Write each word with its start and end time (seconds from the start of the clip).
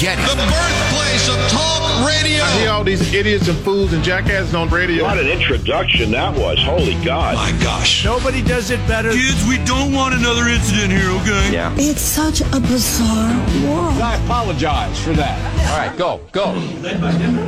Getty. 0.00 0.22
The 0.22 0.34
birthplace 0.34 1.28
of 1.28 1.36
talk 1.50 2.06
radio. 2.06 2.42
I 2.42 2.58
hear 2.58 2.70
all 2.70 2.82
these 2.82 3.12
idiots 3.12 3.48
and 3.48 3.58
fools 3.58 3.92
and 3.92 4.02
jackasses 4.02 4.54
on 4.54 4.70
radio. 4.70 5.04
What 5.04 5.18
an 5.18 5.26
introduction 5.26 6.10
that 6.12 6.34
was. 6.34 6.58
Holy 6.58 6.94
God. 7.04 7.34
My 7.34 7.52
gosh. 7.62 8.02
Nobody 8.02 8.40
does 8.40 8.70
it 8.70 8.78
better. 8.88 9.10
Kids, 9.10 9.46
we 9.46 9.58
don't 9.66 9.92
want 9.92 10.14
another 10.14 10.48
incident 10.48 10.90
here, 10.90 11.10
okay? 11.20 11.52
Yeah. 11.52 11.74
It's 11.76 12.00
such 12.00 12.40
a 12.40 12.60
bizarre 12.60 13.36
world. 13.68 14.00
I 14.00 14.16
apologize 14.24 14.98
for 15.04 15.12
that. 15.12 15.36
All 15.70 15.76
right, 15.78 15.94
go, 15.98 16.20
go. 16.32 16.54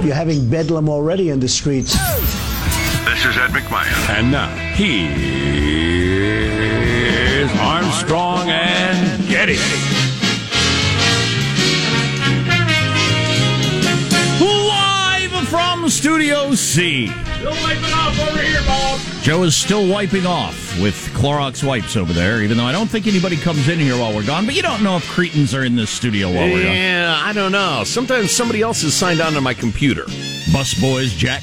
You're 0.05 0.15
having 0.15 0.51
bedlam 0.51 0.91
already 0.91 1.31
in 1.31 1.41
the 1.41 1.49
streets. 1.49 1.95
This 1.95 3.25
is 3.25 3.39
Ed 3.39 3.53
McMahon. 3.53 4.11
And 4.11 4.31
now, 4.31 4.55
he 4.75 5.07
is 7.41 7.51
Armstrong 7.61 8.51
and 8.51 9.27
Getty. 9.27 9.57
From 15.83 15.91
Studio 15.91 16.55
C. 16.55 17.09
Still 17.09 17.51
wiping 17.51 17.93
off 17.93 18.29
over 18.29 18.39
here, 18.41 18.61
Bob. 18.69 19.01
Joe 19.23 19.43
is 19.43 19.57
still 19.57 19.89
wiping 19.89 20.27
off 20.27 20.81
with 20.81 20.95
Clorox 21.13 21.65
wipes 21.65 21.97
over 21.97 22.13
there, 22.13 22.41
even 22.41 22.57
though 22.57 22.65
I 22.67 22.71
don't 22.71 22.87
think 22.87 23.09
anybody 23.09 23.37
comes 23.37 23.69
in 23.69 23.81
here 23.81 23.99
while 23.99 24.15
we're 24.15 24.25
gone. 24.25 24.47
But 24.47 24.55
you 24.55 24.63
don't 24.63 24.85
know 24.85 24.97
if 24.97 25.09
cretins 25.09 25.57
are 25.57 25.65
in 25.65 25.75
this 25.75 25.91
studio 25.91 26.29
while 26.29 26.47
we're 26.53 26.63
gone. 26.63 26.73
Yeah, 26.77 27.21
I 27.21 27.33
don't 27.33 27.51
know. 27.51 27.83
Sometimes 27.85 28.31
somebody 28.31 28.63
else 28.63 28.85
is 28.85 28.95
signed 28.95 29.21
on 29.21 29.33
to 29.33 29.41
my 29.41 29.55
computer. 29.55 30.05
Bus 30.53 30.81
boys, 30.81 31.13
Jack. 31.15 31.43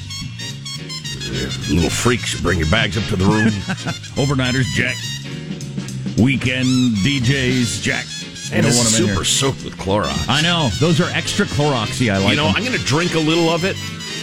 Little 1.70 1.90
freaks, 1.90 2.40
bring 2.40 2.58
your 2.58 2.70
bags 2.70 2.96
up 2.96 3.04
to 3.10 3.16
the 3.16 3.26
room. 3.26 3.48
Overnighters, 4.16 4.64
Jack. 4.74 4.96
Weekend 6.18 6.66
DJs, 7.04 7.82
Jack. 7.82 8.06
and 8.54 8.64
it's 8.64 8.74
don't 8.74 8.84
want 8.84 8.94
'em 8.94 9.02
in 9.02 9.08
super 9.10 9.24
soaked 9.24 9.64
with 9.64 9.76
Clorox. 9.76 10.28
I 10.30 10.40
know. 10.40 10.70
Those 10.80 10.98
are 10.98 11.10
extra 11.10 11.44
Cloroxy. 11.44 12.10
I 12.10 12.16
like 12.16 12.30
you 12.30 12.36
know, 12.36 12.46
them. 12.46 12.56
I'm 12.56 12.64
going 12.64 12.78
to 12.78 12.84
drink 12.86 13.14
a 13.14 13.18
little 13.18 13.50
of 13.50 13.64
it, 13.64 13.76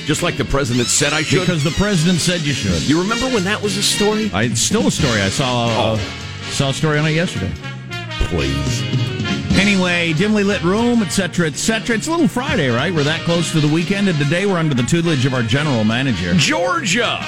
just 0.07 0.23
like 0.23 0.37
the 0.37 0.45
president 0.45 0.87
said 0.87 1.11
I 1.13 1.21
should. 1.21 1.41
because 1.41 1.63
the 1.63 1.71
president 1.71 2.19
said 2.19 2.41
you 2.41 2.53
should. 2.53 2.81
you 2.89 2.99
remember 3.01 3.25
when 3.27 3.43
that 3.43 3.61
was 3.61 3.75
a 3.77 3.83
story? 3.83 4.31
I, 4.33 4.43
it's 4.43 4.61
still 4.61 4.87
a 4.87 4.91
story. 4.91 5.21
I 5.21 5.29
saw 5.29 5.67
uh, 5.67 5.97
Oh. 5.99 6.49
saw 6.49 6.69
a 6.69 6.73
story 6.73 6.97
on 6.97 7.05
it 7.05 7.11
yesterday. 7.11 7.51
Please. 8.29 8.81
Anyway, 9.59 10.13
dimly 10.13 10.43
lit 10.43 10.63
room, 10.63 11.01
etc., 11.01 11.47
etc. 11.47 11.95
It's 11.97 12.07
a 12.07 12.11
little 12.11 12.27
Friday, 12.27 12.69
right? 12.69 12.93
We're 12.93 13.03
that 13.03 13.21
close 13.21 13.51
to 13.51 13.59
the 13.59 13.67
weekend, 13.67 14.07
and 14.07 14.17
today 14.17 14.45
we're 14.45 14.57
under 14.57 14.75
the 14.75 14.83
tutelage 14.83 15.25
of 15.25 15.33
our 15.33 15.43
general 15.43 15.83
manager. 15.83 16.33
Georgia 16.35 17.19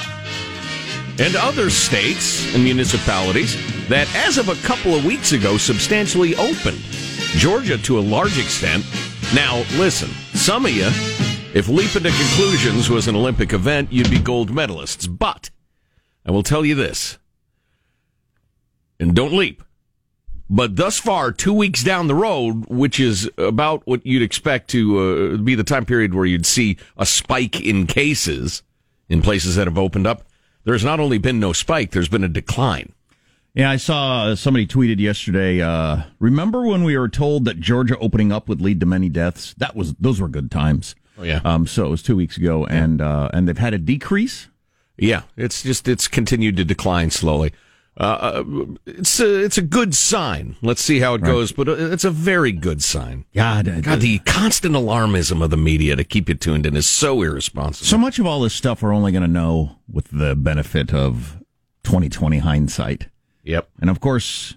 and 1.18 1.36
other 1.36 1.68
states 1.68 2.54
and 2.54 2.64
municipalities 2.64 3.56
that, 3.88 4.08
as 4.14 4.38
of 4.38 4.48
a 4.48 4.54
couple 4.66 4.94
of 4.94 5.04
weeks 5.04 5.32
ago, 5.32 5.58
substantially 5.58 6.34
opened. 6.36 6.78
Georgia 7.36 7.76
to 7.78 7.98
a 7.98 8.00
large 8.00 8.38
extent. 8.38 8.84
Now, 9.34 9.58
listen, 9.76 10.08
some 10.34 10.64
of 10.64 10.72
you, 10.72 10.88
if 11.54 11.68
leaping 11.68 12.02
to 12.04 12.10
conclusions 12.10 12.88
was 12.88 13.08
an 13.08 13.16
Olympic 13.16 13.52
event, 13.52 13.92
you'd 13.92 14.10
be 14.10 14.20
gold 14.20 14.50
medalists. 14.50 15.08
But 15.18 15.50
I 16.24 16.30
will 16.30 16.42
tell 16.42 16.64
you 16.64 16.74
this, 16.74 17.18
and 18.98 19.14
don't 19.14 19.32
leap. 19.32 19.62
But 20.52 20.74
thus 20.74 20.98
far, 20.98 21.30
two 21.30 21.52
weeks 21.52 21.84
down 21.84 22.08
the 22.08 22.14
road, 22.14 22.66
which 22.66 22.98
is 22.98 23.30
about 23.38 23.86
what 23.86 24.04
you'd 24.04 24.22
expect 24.22 24.68
to 24.70 24.98
uh, 24.98 25.36
be 25.36 25.54
the 25.54 25.62
time 25.62 25.84
period 25.84 26.12
where 26.12 26.26
you'd 26.26 26.44
see 26.44 26.76
a 26.96 27.06
spike 27.06 27.60
in 27.60 27.86
cases 27.86 28.64
in 29.08 29.22
places 29.22 29.54
that 29.56 29.68
have 29.68 29.78
opened 29.78 30.08
up, 30.08 30.24
there's 30.64 30.84
not 30.84 30.98
only 30.98 31.18
been 31.18 31.38
no 31.38 31.52
spike, 31.52 31.92
there's 31.92 32.08
been 32.08 32.24
a 32.24 32.28
decline. 32.28 32.92
Yeah, 33.54 33.70
I 33.70 33.76
saw 33.76 34.24
uh, 34.24 34.36
somebody 34.36 34.66
tweeted 34.66 34.98
yesterday. 35.00 35.60
Uh, 35.60 36.02
remember 36.18 36.62
when 36.62 36.84
we 36.84 36.96
were 36.96 37.08
told 37.08 37.44
that 37.46 37.60
Georgia 37.60 37.96
opening 37.98 38.30
up 38.30 38.48
would 38.48 38.60
lead 38.60 38.80
to 38.80 38.86
many 38.86 39.08
deaths? 39.08 39.54
That 39.58 39.74
was 39.74 39.94
those 39.94 40.20
were 40.20 40.28
good 40.28 40.50
times. 40.50 40.94
Oh, 41.20 41.24
yeah. 41.24 41.40
Um, 41.44 41.66
so 41.66 41.86
it 41.86 41.90
was 41.90 42.02
two 42.02 42.16
weeks 42.16 42.36
ago, 42.36 42.64
and 42.66 43.00
uh, 43.00 43.28
and 43.32 43.46
they've 43.46 43.58
had 43.58 43.74
a 43.74 43.78
decrease. 43.78 44.48
Yeah, 44.96 45.22
it's 45.36 45.62
just 45.62 45.86
it's 45.86 46.08
continued 46.08 46.56
to 46.56 46.64
decline 46.64 47.10
slowly. 47.10 47.52
Uh, 47.98 48.42
uh, 48.46 48.64
it's 48.86 49.20
a, 49.20 49.44
it's 49.44 49.58
a 49.58 49.62
good 49.62 49.94
sign. 49.94 50.56
Let's 50.62 50.80
see 50.80 51.00
how 51.00 51.14
it 51.14 51.22
goes, 51.22 51.52
but 51.52 51.68
uh, 51.68 51.72
it's 51.72 52.04
a 52.04 52.10
very 52.10 52.52
good 52.52 52.82
sign. 52.82 53.26
God, 53.34 53.68
uh, 53.68 53.80
God, 53.80 54.00
the 54.00 54.20
constant 54.20 54.74
alarmism 54.74 55.42
of 55.42 55.50
the 55.50 55.58
media 55.58 55.96
to 55.96 56.04
keep 56.04 56.28
you 56.28 56.34
tuned 56.34 56.64
in 56.64 56.76
is 56.76 56.88
so 56.88 57.20
irresponsible. 57.20 57.86
so 57.86 57.98
much 57.98 58.18
of 58.18 58.24
all 58.24 58.40
this 58.40 58.54
stuff 58.54 58.82
we're 58.82 58.94
only 58.94 59.12
going 59.12 59.22
to 59.22 59.28
know 59.28 59.76
with 59.90 60.08
the 60.12 60.34
benefit 60.34 60.94
of 60.94 61.42
2020 61.82 62.38
hindsight. 62.38 63.08
yep. 63.42 63.68
And 63.80 63.90
of 63.90 64.00
course, 64.00 64.54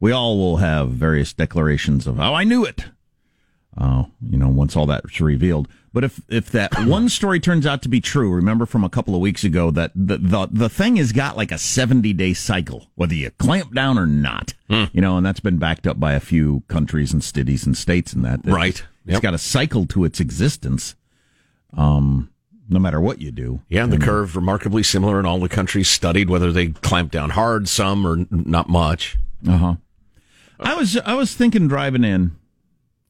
we 0.00 0.10
all 0.10 0.38
will 0.38 0.56
have 0.56 0.90
various 0.90 1.32
declarations 1.32 2.08
of, 2.08 2.18
oh, 2.18 2.34
I 2.34 2.42
knew 2.42 2.64
it. 2.64 2.86
Uh, 3.78 4.04
you 4.20 4.36
know, 4.38 4.48
once 4.48 4.74
all 4.74 4.86
that's 4.86 5.20
revealed. 5.20 5.68
But 5.92 6.04
if, 6.04 6.20
if 6.28 6.50
that 6.52 6.72
one 6.86 7.08
story 7.08 7.40
turns 7.40 7.66
out 7.66 7.82
to 7.82 7.88
be 7.88 8.00
true, 8.00 8.30
remember 8.32 8.64
from 8.66 8.84
a 8.84 8.88
couple 8.88 9.14
of 9.14 9.20
weeks 9.20 9.42
ago 9.44 9.70
that 9.72 9.90
the, 9.94 10.18
the, 10.18 10.48
the 10.50 10.68
thing 10.68 10.96
has 10.96 11.12
got 11.12 11.36
like 11.36 11.50
a 11.52 11.58
70 11.58 12.12
day 12.12 12.32
cycle, 12.34 12.86
whether 12.94 13.14
you 13.14 13.30
clamp 13.32 13.74
down 13.74 13.98
or 13.98 14.06
not. 14.06 14.54
You 14.68 15.00
know, 15.00 15.16
and 15.16 15.26
that's 15.26 15.40
been 15.40 15.58
backed 15.58 15.86
up 15.88 15.98
by 15.98 16.12
a 16.12 16.20
few 16.20 16.62
countries 16.68 17.12
and 17.12 17.24
cities 17.24 17.66
and 17.66 17.76
states 17.76 18.12
and 18.12 18.24
that. 18.24 18.40
Right. 18.44 18.84
It's 19.04 19.14
Yep. 19.14 19.22
got 19.22 19.34
a 19.34 19.38
cycle 19.38 19.86
to 19.86 20.04
its 20.04 20.20
existence. 20.20 20.94
Um, 21.72 22.30
no 22.68 22.78
matter 22.78 23.00
what 23.00 23.20
you 23.20 23.32
do. 23.32 23.62
Yeah, 23.68 23.82
and 23.82 23.92
the 23.92 23.98
curve 23.98 24.36
remarkably 24.36 24.84
similar 24.84 25.18
in 25.18 25.26
all 25.26 25.40
the 25.40 25.48
countries 25.48 25.88
studied, 25.88 26.30
whether 26.30 26.52
they 26.52 26.68
clamped 26.68 27.12
down 27.12 27.30
hard, 27.30 27.68
some 27.68 28.06
or 28.06 28.26
not 28.30 28.68
much. 28.68 29.16
Uh 29.48 29.56
huh. 29.56 29.74
I 30.60 30.74
was, 30.76 30.96
I 30.98 31.14
was 31.14 31.34
thinking 31.34 31.66
driving 31.66 32.04
in. 32.04 32.36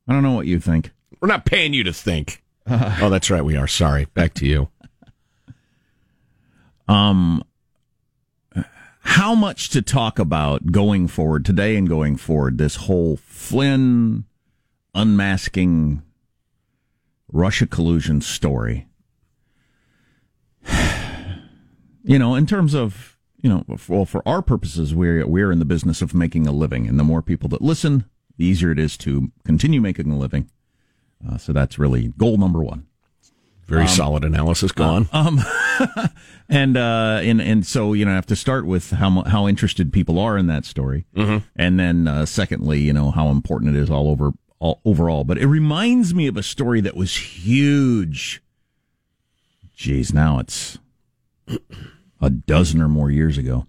I 0.08 0.14
don't 0.14 0.22
know 0.22 0.32
what 0.32 0.46
you 0.46 0.58
think. 0.60 0.92
We're 1.20 1.28
not 1.28 1.44
paying 1.44 1.74
you 1.74 1.84
to 1.84 1.92
think. 1.92 2.39
oh, 3.02 3.10
that's 3.10 3.30
right. 3.30 3.44
We 3.44 3.56
are. 3.56 3.66
Sorry. 3.66 4.04
Back 4.14 4.34
to 4.34 4.46
you. 4.46 4.68
um 6.88 7.42
how 9.02 9.34
much 9.34 9.70
to 9.70 9.80
talk 9.82 10.18
about 10.18 10.66
going 10.70 11.08
forward 11.08 11.44
today 11.44 11.74
and 11.76 11.88
going 11.88 12.16
forward 12.16 12.58
this 12.58 12.76
whole 12.76 13.16
Flynn 13.16 14.24
unmasking 14.94 16.02
Russia 17.32 17.66
collusion 17.66 18.20
story 18.20 18.86
you 22.04 22.18
know 22.18 22.34
in 22.34 22.46
terms 22.46 22.74
of 22.74 23.16
you 23.40 23.48
know 23.48 23.64
well 23.88 24.04
for 24.04 24.22
our 24.26 24.42
purposes 24.42 24.94
we're 24.94 25.26
we're 25.26 25.50
in 25.50 25.60
the 25.60 25.64
business 25.64 26.02
of 26.02 26.14
making 26.14 26.46
a 26.46 26.52
living 26.52 26.86
and 26.86 26.98
the 26.98 27.04
more 27.04 27.22
people 27.22 27.48
that 27.48 27.62
listen 27.62 28.04
the 28.36 28.44
easier 28.44 28.70
it 28.70 28.78
is 28.78 28.96
to 28.96 29.32
continue 29.44 29.80
making 29.80 30.10
a 30.10 30.18
living 30.18 30.50
uh, 31.28 31.36
so 31.38 31.52
that's 31.52 31.78
really 31.78 32.08
goal 32.18 32.36
number 32.38 32.62
1 32.62 32.86
Very 33.66 33.86
solid 33.86 34.24
analysis. 34.24 34.72
Go 34.72 34.84
on. 34.84 35.08
um, 35.12 35.40
and 36.48 36.76
uh, 36.76 37.20
and 37.22 37.40
and 37.40 37.64
so 37.66 37.92
you 37.92 38.04
know, 38.04 38.10
I 38.12 38.14
have 38.16 38.26
to 38.26 38.36
start 38.36 38.66
with 38.66 38.90
how 38.90 39.22
how 39.24 39.46
interested 39.48 39.92
people 39.92 40.18
are 40.18 40.36
in 40.36 40.46
that 40.48 40.64
story, 40.64 41.06
Mhm. 41.14 41.44
and 41.56 41.78
then 41.78 42.08
uh, 42.08 42.26
secondly, 42.26 42.80
you 42.80 42.92
know, 42.92 43.10
how 43.12 43.28
important 43.28 43.76
it 43.76 43.80
is 43.80 43.88
all 43.90 44.08
over 44.08 44.32
all 44.58 44.80
overall. 44.84 45.22
But 45.24 45.38
it 45.38 45.46
reminds 45.46 46.12
me 46.14 46.26
of 46.26 46.36
a 46.36 46.42
story 46.42 46.80
that 46.80 46.96
was 46.96 47.14
huge. 47.16 48.42
Geez, 49.76 50.12
now 50.12 50.38
it's 50.40 50.78
a 52.20 52.28
dozen 52.30 52.82
or 52.82 52.88
more 52.88 53.10
years 53.10 53.38
ago, 53.38 53.66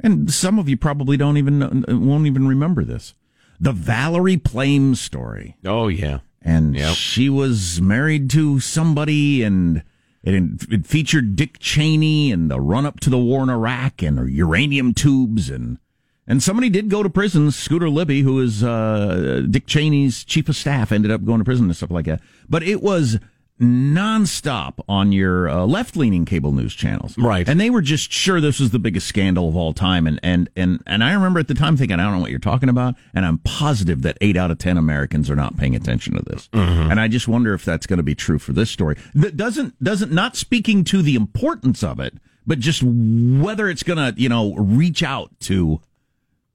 and 0.00 0.32
some 0.32 0.58
of 0.58 0.68
you 0.68 0.76
probably 0.76 1.16
don't 1.16 1.36
even 1.36 1.84
won't 1.88 2.26
even 2.26 2.46
remember 2.48 2.84
this. 2.84 3.14
The 3.60 3.72
Valerie 3.72 4.36
Plame 4.36 4.94
story 4.94 5.56
oh, 5.64 5.88
yeah. 5.88 6.18
And 6.44 6.76
Yep. 6.76 6.94
she 6.94 7.28
was 7.28 7.80
married 7.80 8.28
to 8.30 8.60
somebody 8.60 9.42
and 9.42 9.82
it, 10.22 10.66
it 10.70 10.86
featured 10.86 11.36
Dick 11.36 11.58
Cheney 11.58 12.30
and 12.32 12.50
the 12.50 12.60
run 12.60 12.86
up 12.86 13.00
to 13.00 13.10
the 13.10 13.18
war 13.18 13.42
in 13.42 13.50
Iraq 13.50 14.02
and 14.02 14.30
uranium 14.30 14.94
tubes 14.94 15.50
and 15.50 15.78
and 16.26 16.42
somebody 16.42 16.70
did 16.70 16.88
go 16.88 17.02
to 17.02 17.10
prison. 17.10 17.50
Scooter 17.50 17.90
Libby, 17.90 18.22
who 18.22 18.40
is 18.40 18.64
uh, 18.64 19.42
Dick 19.50 19.66
Cheney's 19.66 20.24
chief 20.24 20.48
of 20.48 20.56
staff, 20.56 20.90
ended 20.90 21.10
up 21.10 21.22
going 21.22 21.38
to 21.40 21.44
prison 21.44 21.66
and 21.66 21.76
stuff 21.76 21.90
like 21.90 22.06
that. 22.06 22.22
But 22.48 22.62
it 22.62 22.82
was 22.82 23.18
nonstop 23.60 24.74
on 24.88 25.12
your 25.12 25.48
uh, 25.48 25.64
left 25.64 25.96
leaning 25.96 26.24
cable 26.24 26.52
news 26.52 26.74
channels, 26.74 27.16
Right. 27.16 27.48
And 27.48 27.60
they 27.60 27.70
were 27.70 27.82
just 27.82 28.12
sure 28.12 28.40
this 28.40 28.58
was 28.58 28.70
the 28.70 28.78
biggest 28.78 29.06
scandal 29.06 29.48
of 29.48 29.56
all 29.56 29.72
time. 29.72 30.06
And 30.06 30.18
and 30.22 30.50
and 30.56 30.82
and 30.86 31.04
I 31.04 31.12
remember 31.12 31.40
at 31.40 31.48
the 31.48 31.54
time 31.54 31.76
thinking, 31.76 32.00
I 32.00 32.04
don't 32.04 32.14
know 32.14 32.20
what 32.20 32.30
you're 32.30 32.40
talking 32.40 32.68
about, 32.68 32.94
and 33.14 33.24
I'm 33.24 33.38
positive 33.38 34.02
that 34.02 34.18
eight 34.20 34.36
out 34.36 34.50
of 34.50 34.58
ten 34.58 34.76
Americans 34.76 35.30
are 35.30 35.36
not 35.36 35.56
paying 35.56 35.74
attention 35.76 36.14
to 36.14 36.22
this. 36.22 36.48
And 36.52 37.00
I 37.00 37.08
just 37.08 37.28
wonder 37.28 37.54
if 37.54 37.64
that's 37.64 37.86
going 37.86 37.98
to 37.98 38.02
be 38.02 38.14
true 38.14 38.38
for 38.38 38.52
this 38.52 38.70
story. 38.70 38.96
That 39.14 39.36
doesn't 39.36 39.82
doesn't 39.82 40.12
not 40.12 40.36
speaking 40.36 40.84
to 40.84 41.02
the 41.02 41.14
importance 41.14 41.82
of 41.82 42.00
it, 42.00 42.14
but 42.46 42.58
just 42.58 42.82
whether 42.82 43.68
it's 43.68 43.82
going 43.82 43.98
to 44.14 44.20
you 44.20 44.28
know 44.28 44.54
reach 44.54 45.02
out 45.02 45.30
to 45.40 45.80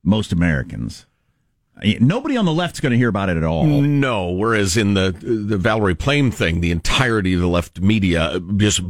most 0.03 0.31
Americans. 0.31 1.05
Nobody 1.99 2.35
on 2.37 2.45
the 2.45 2.53
left's 2.53 2.79
going 2.79 2.91
to 2.91 2.97
hear 2.97 3.09
about 3.09 3.29
it 3.29 3.37
at 3.37 3.43
all. 3.43 3.65
No, 3.65 4.31
whereas 4.31 4.75
in 4.77 4.93
the 4.93 5.11
the 5.11 5.57
Valerie 5.57 5.95
Plame 5.95 6.31
thing, 6.31 6.61
the 6.61 6.71
entirety 6.71 7.33
of 7.33 7.41
the 7.41 7.47
left 7.47 7.79
media 7.79 8.39
just 8.57 8.81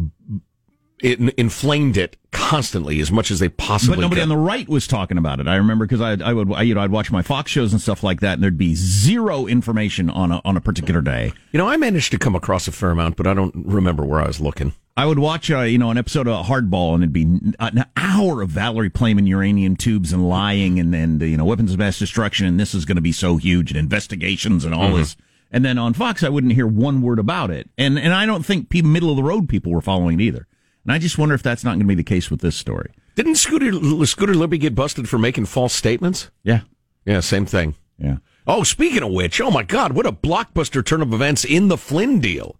it 1.01 1.19
inflamed 1.37 1.95
it 1.95 2.17
constantly 2.31 2.99
as 2.99 3.09
much 3.09 3.31
as 3.31 3.39
they 3.39 3.47
possibly 3.47 3.95
But 3.95 4.01
nobody 4.01 4.19
could. 4.19 4.23
on 4.23 4.29
the 4.29 4.37
right 4.37 4.67
was 4.67 4.85
talking 4.85 5.17
about 5.17 5.39
it. 5.39 5.47
I 5.47 5.55
remember 5.55 5.85
because 5.85 6.01
I, 6.01 6.17
I 6.29 6.33
would, 6.33 6.51
I, 6.51 6.63
you 6.63 6.75
know, 6.75 6.81
I'd 6.81 6.91
watch 6.91 7.09
my 7.09 7.21
Fox 7.21 7.49
shows 7.51 7.71
and 7.71 7.81
stuff 7.81 8.03
like 8.03 8.19
that, 8.19 8.33
and 8.33 8.43
there'd 8.43 8.57
be 8.57 8.75
zero 8.75 9.45
information 9.47 10.09
on 10.09 10.33
a, 10.33 10.41
on 10.43 10.57
a 10.57 10.61
particular 10.61 11.01
day. 11.01 11.31
you 11.53 11.57
know, 11.57 11.69
I 11.69 11.77
managed 11.77 12.11
to 12.11 12.17
come 12.17 12.35
across 12.35 12.67
a 12.67 12.73
fair 12.73 12.91
amount, 12.91 13.15
but 13.15 13.27
I 13.27 13.33
don't 13.33 13.53
remember 13.55 14.03
where 14.03 14.19
I 14.21 14.27
was 14.27 14.41
looking. 14.41 14.73
I 14.97 15.05
would 15.05 15.19
watch, 15.19 15.49
uh, 15.49 15.61
you 15.61 15.77
know, 15.77 15.91
an 15.91 15.97
episode 15.97 16.27
of 16.27 16.47
Hardball, 16.47 16.93
and 16.93 17.03
it'd 17.03 17.13
be 17.13 17.23
an 17.59 17.85
hour 17.95 18.41
of 18.41 18.49
Valerie 18.49 18.89
Playman 18.89 19.27
uranium 19.27 19.77
tubes 19.77 20.11
and 20.11 20.27
lying, 20.27 20.77
and 20.79 20.93
then 20.93 21.19
you 21.21 21.37
know, 21.37 21.45
weapons 21.45 21.71
of 21.71 21.79
mass 21.79 21.97
destruction, 21.99 22.45
and 22.47 22.59
this 22.59 22.73
is 22.75 22.83
going 22.85 22.97
to 22.97 23.01
be 23.01 23.13
so 23.13 23.37
huge, 23.37 23.71
and 23.71 23.79
investigations 23.79 24.65
and 24.65 24.73
all 24.75 24.93
this. 24.95 25.15
And 25.51 25.63
then 25.63 25.77
on 25.77 25.93
Fox, 25.93 26.21
I 26.21 26.29
wouldn't 26.29 26.53
hear 26.53 26.67
one 26.67 27.01
word 27.01 27.17
about 27.17 27.49
it, 27.49 27.69
and 27.77 27.97
and 27.97 28.13
I 28.13 28.25
don't 28.25 28.45
think 28.45 28.69
people, 28.69 28.91
middle 28.91 29.09
of 29.09 29.15
the 29.15 29.23
road 29.23 29.47
people 29.47 29.71
were 29.71 29.81
following 29.81 30.19
it 30.19 30.23
either. 30.23 30.47
And 30.83 30.91
I 30.93 30.97
just 30.99 31.17
wonder 31.17 31.33
if 31.35 31.43
that's 31.43 31.63
not 31.63 31.71
going 31.71 31.81
to 31.81 31.85
be 31.85 31.95
the 31.95 32.03
case 32.03 32.29
with 32.29 32.41
this 32.41 32.55
story. 32.55 32.91
Didn't 33.15 33.35
Scooter 33.35 34.05
Scooter 34.05 34.33
Libby 34.35 34.57
get 34.57 34.75
busted 34.75 35.07
for 35.07 35.17
making 35.17 35.45
false 35.45 35.73
statements? 35.73 36.29
Yeah, 36.43 36.61
Yeah, 37.05 37.21
same 37.21 37.45
thing. 37.45 37.75
yeah. 37.97 38.17
Oh, 38.47 38.63
speaking 38.63 39.03
of 39.03 39.11
which, 39.11 39.39
oh 39.39 39.51
my 39.51 39.63
God, 39.63 39.93
what 39.93 40.05
a 40.07 40.11
blockbuster 40.11 40.83
turn 40.83 41.01
of 41.01 41.13
events 41.13 41.45
in 41.45 41.67
the 41.67 41.77
Flynn 41.77 42.19
deal, 42.19 42.57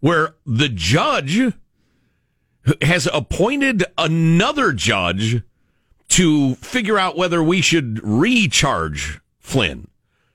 where 0.00 0.34
the 0.44 0.68
judge 0.68 1.52
has 2.82 3.08
appointed 3.12 3.84
another 3.96 4.72
judge 4.72 5.42
to 6.08 6.56
figure 6.56 6.98
out 6.98 7.16
whether 7.16 7.42
we 7.42 7.60
should 7.60 8.00
recharge 8.02 9.20
Flynn. 9.38 9.88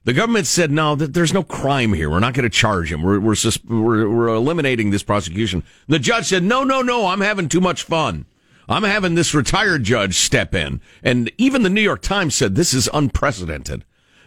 The 0.06 0.14
government 0.14 0.46
said 0.46 0.72
no, 0.72 0.96
there's 0.96 1.34
no 1.34 1.44
crime 1.44 1.94
here. 1.94 2.12
We're 2.12 2.20
not 2.20 2.36
going 2.36 2.44
to 2.44 2.50
charge 2.50 2.92
him. 2.92 3.02
We're 3.02 3.20
we're, 3.20 3.36
we're 3.68 4.10
we're 4.10 4.28
eliminating 4.28 4.92
this 4.92 5.02
prosecution. 5.02 5.64
The 5.88 5.98
judge 5.98 6.26
said 6.26 6.44
no, 6.44 6.64
no, 6.64 6.84
no. 6.84 7.08
I'm 7.08 7.22
having 7.22 7.50
too 7.50 7.62
much 7.62 7.84
fun. 7.84 8.26
I'm 8.70 8.84
having 8.84 9.16
this 9.16 9.34
retired 9.34 9.84
judge 9.84 10.16
step 10.16 10.54
in, 10.54 10.80
and 11.04 11.32
even 11.38 11.64
the 11.64 11.70
New 11.70 11.82
York 11.82 12.02
Times 12.02 12.36
said 12.36 12.56
this 12.56 12.74
is 12.74 12.90
unprecedented. 12.94 13.84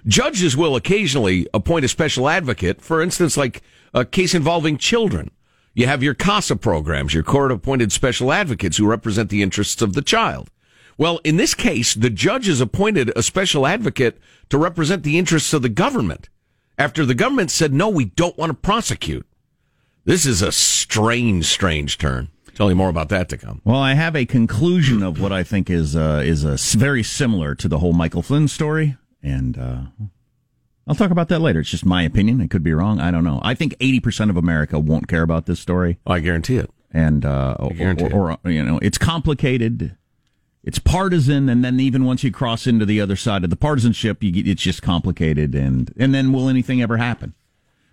Judges 0.07 0.57
will 0.57 0.77
occasionally 0.77 1.47
appoint 1.53 1.85
a 1.85 1.89
special 1.89 2.29
advocate, 2.29 2.81
for 2.81 3.01
instance, 3.01 3.37
like 3.37 3.63
a 3.95 4.05
case 4.05 4.35
involving 4.35 4.79
children. 4.79 5.31
You 5.75 5.87
have 5.87 6.03
your 6.03 6.15
CASA 6.15 6.57
programs, 6.57 7.15
your 7.15 7.23
court 7.23 7.53
appointed 7.53 7.93
special 7.93 8.33
advocates 8.33 8.77
who 8.77 8.87
represent 8.87 9.31
the 9.31 9.43
interests 9.43 9.81
of 9.81 9.95
the 9.95 10.03
child. 10.03 10.51
Well, 10.97 11.21
in 11.23 11.37
this 11.37 11.55
case, 11.55 11.95
the 11.95 12.11
judge 12.11 12.47
has 12.47 12.61
appointed 12.61 13.13
a 13.15 13.23
special 13.23 13.67
advocate 13.67 14.19
to 14.49 14.59
represent 14.59 15.05
the 15.05 15.17
interests 15.17 15.53
of 15.53 15.63
the 15.63 15.69
government 15.69 16.29
after 16.77 17.05
the 17.05 17.15
government 17.15 17.51
said, 17.51 17.73
no, 17.73 17.89
we 17.89 18.07
don't 18.07 18.37
want 18.39 18.51
to 18.51 18.55
prosecute. 18.55 19.27
This 20.05 20.27
is 20.27 20.43
a 20.43 20.51
strange, 20.51 21.45
strange 21.45 21.99
turn. 21.99 22.29
Tell 22.55 22.71
you 22.71 22.77
more 22.77 22.89
about 22.89 23.09
that 23.11 23.29
to 23.29 23.37
come. 23.37 23.61
Well, 23.65 23.79
I 23.79 23.95
have 23.95 24.17
a 24.17 24.27
conclusion 24.27 25.03
of 25.03 25.21
what 25.21 25.33
I 25.33 25.45
think 25.45 25.71
is 25.71 25.95
uh, 25.95 26.23
is 26.25 26.45
uh, 26.45 26.57
very 26.77 27.05
similar 27.05 27.55
to 27.55 27.69
the 27.69 27.79
whole 27.79 27.93
Michael 27.93 28.23
Flynn 28.23 28.49
story, 28.49 28.97
and 29.23 29.57
uh, 29.57 29.81
I'll 30.89 30.95
talk 30.95 31.11
about 31.11 31.29
that 31.29 31.41
later. 31.41 31.61
It's 31.61 31.71
just 31.71 31.85
my 31.85 32.03
opinion. 32.03 32.41
I 32.41 32.47
could 32.47 32.63
be 32.63 32.73
wrong. 32.73 32.99
I 33.01 33.11
don't 33.11 33.25
know. 33.25 33.41
I 33.43 33.55
think 33.55 33.75
eighty 33.81 34.01
percent 34.01 34.31
of 34.31 34.37
America 34.37 34.79
won't 34.79 35.07
care 35.09 35.23
about 35.23 35.47
this 35.47 35.61
story, 35.61 35.99
I 36.07 36.21
guarantee 36.21 36.57
it. 36.57 36.71
and 36.91 37.25
uh, 37.25 37.57
or, 37.59 37.71
guarantee 37.71 38.07
it. 38.07 38.13
or, 38.13 38.39
or 38.45 38.51
you 38.51 38.65
know, 38.65 38.79
it's 38.83 38.99
complicated. 38.99 39.97
It's 40.65 40.79
partisan, 40.79 41.49
and 41.49 41.65
then 41.65 41.79
even 41.81 42.05
once 42.05 42.25
you 42.25 42.33
cross 42.33 42.67
into 42.67 42.85
the 42.85 43.01
other 43.01 43.17
side 43.17 43.45
of 43.45 43.51
the 43.51 43.57
partisanship, 43.57 44.23
you 44.23 44.31
get, 44.33 44.47
it's 44.49 44.63
just 44.63 44.83
complicated. 44.83 45.55
And 45.55 45.93
and 45.97 46.15
then 46.15 46.33
will 46.33 46.49
anything 46.49 46.83
ever 46.83 46.97
happen 46.97 47.35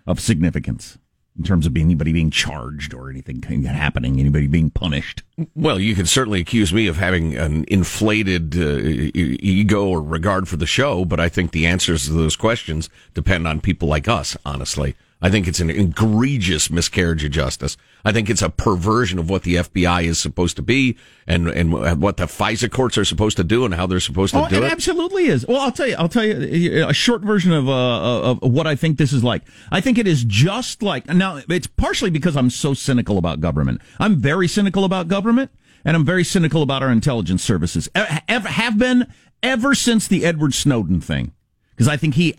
of 0.06 0.20
significance 0.20 0.98
in 1.38 1.44
terms 1.44 1.66
of 1.66 1.76
anybody 1.76 2.12
being 2.12 2.30
charged 2.30 2.94
or 2.94 3.10
anything 3.10 3.42
happening, 3.64 4.18
anybody 4.18 4.46
being 4.46 4.70
punished? 4.70 5.22
Well, 5.54 5.78
you 5.78 5.94
can 5.94 6.06
certainly 6.06 6.40
accuse 6.40 6.72
me 6.72 6.86
of 6.86 6.96
having 6.96 7.36
an 7.36 7.64
inflated 7.68 8.56
uh, 8.56 8.78
ego 9.14 9.86
or 9.86 10.02
regard 10.02 10.48
for 10.48 10.56
the 10.56 10.66
show, 10.66 11.04
but 11.04 11.20
I 11.20 11.28
think 11.28 11.52
the 11.52 11.66
answers 11.66 12.06
to 12.06 12.12
those 12.12 12.36
questions 12.36 12.88
depend 13.14 13.46
on 13.46 13.60
people 13.60 13.88
like 13.88 14.08
us, 14.08 14.36
honestly. 14.44 14.96
I 15.22 15.30
think 15.30 15.48
it's 15.48 15.60
an 15.60 15.70
egregious 15.70 16.70
miscarriage 16.70 17.24
of 17.24 17.30
justice. 17.30 17.76
I 18.04 18.12
think 18.12 18.28
it's 18.28 18.42
a 18.42 18.50
perversion 18.50 19.18
of 19.18 19.30
what 19.30 19.44
the 19.44 19.54
FBI 19.56 20.04
is 20.04 20.18
supposed 20.18 20.56
to 20.56 20.62
be 20.62 20.96
and, 21.26 21.48
and 21.48 21.72
what 21.72 22.18
the 22.18 22.26
FISA 22.26 22.70
courts 22.70 22.98
are 22.98 23.04
supposed 23.04 23.38
to 23.38 23.44
do 23.44 23.64
and 23.64 23.72
how 23.74 23.86
they're 23.86 23.98
supposed 23.98 24.34
to 24.34 24.44
Oh, 24.44 24.48
do 24.48 24.56
it 24.56 24.64
it. 24.64 24.72
absolutely 24.72 25.26
is. 25.26 25.46
Well, 25.46 25.60
I'll 25.60 25.72
tell 25.72 25.86
you. 25.86 25.96
I'll 25.98 26.10
tell 26.10 26.22
you 26.24 26.86
a 26.86 26.92
short 26.92 27.22
version 27.22 27.52
of 27.52 27.66
uh, 27.68 28.30
of 28.32 28.38
what 28.42 28.66
I 28.66 28.74
think 28.76 28.98
this 28.98 29.12
is 29.12 29.24
like. 29.24 29.42
I 29.72 29.80
think 29.80 29.96
it 29.98 30.06
is 30.06 30.22
just 30.24 30.82
like 30.82 31.06
now. 31.06 31.40
It's 31.48 31.66
partially 31.66 32.10
because 32.10 32.36
I'm 32.36 32.50
so 32.50 32.74
cynical 32.74 33.16
about 33.16 33.40
government. 33.40 33.80
I'm 33.98 34.16
very 34.16 34.46
cynical 34.48 34.84
about 34.84 35.08
government, 35.08 35.50
and 35.84 35.96
I'm 35.96 36.04
very 36.04 36.24
cynical 36.24 36.62
about 36.62 36.82
our 36.82 36.90
intelligence 36.92 37.42
services. 37.42 37.88
Ever, 37.94 38.48
have 38.48 38.76
been 38.78 39.06
ever 39.42 39.74
since 39.74 40.06
the 40.06 40.24
Edward 40.26 40.52
Snowden 40.52 41.00
thing, 41.00 41.32
because 41.70 41.88
I 41.88 41.96
think 41.96 42.14
he, 42.14 42.36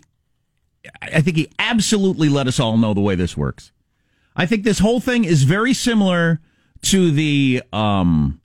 I 1.02 1.20
think 1.20 1.36
he 1.36 1.50
absolutely 1.58 2.28
let 2.28 2.46
us 2.46 2.60
all 2.60 2.76
know 2.76 2.94
the 2.94 3.00
way 3.00 3.14
this 3.14 3.36
works. 3.36 3.72
I 4.36 4.46
think 4.46 4.64
this 4.64 4.78
whole 4.78 5.00
thing 5.00 5.24
is 5.24 5.42
very 5.42 5.74
similar 5.74 6.40
to 6.82 7.10
the 7.10 7.62
um 7.72 8.40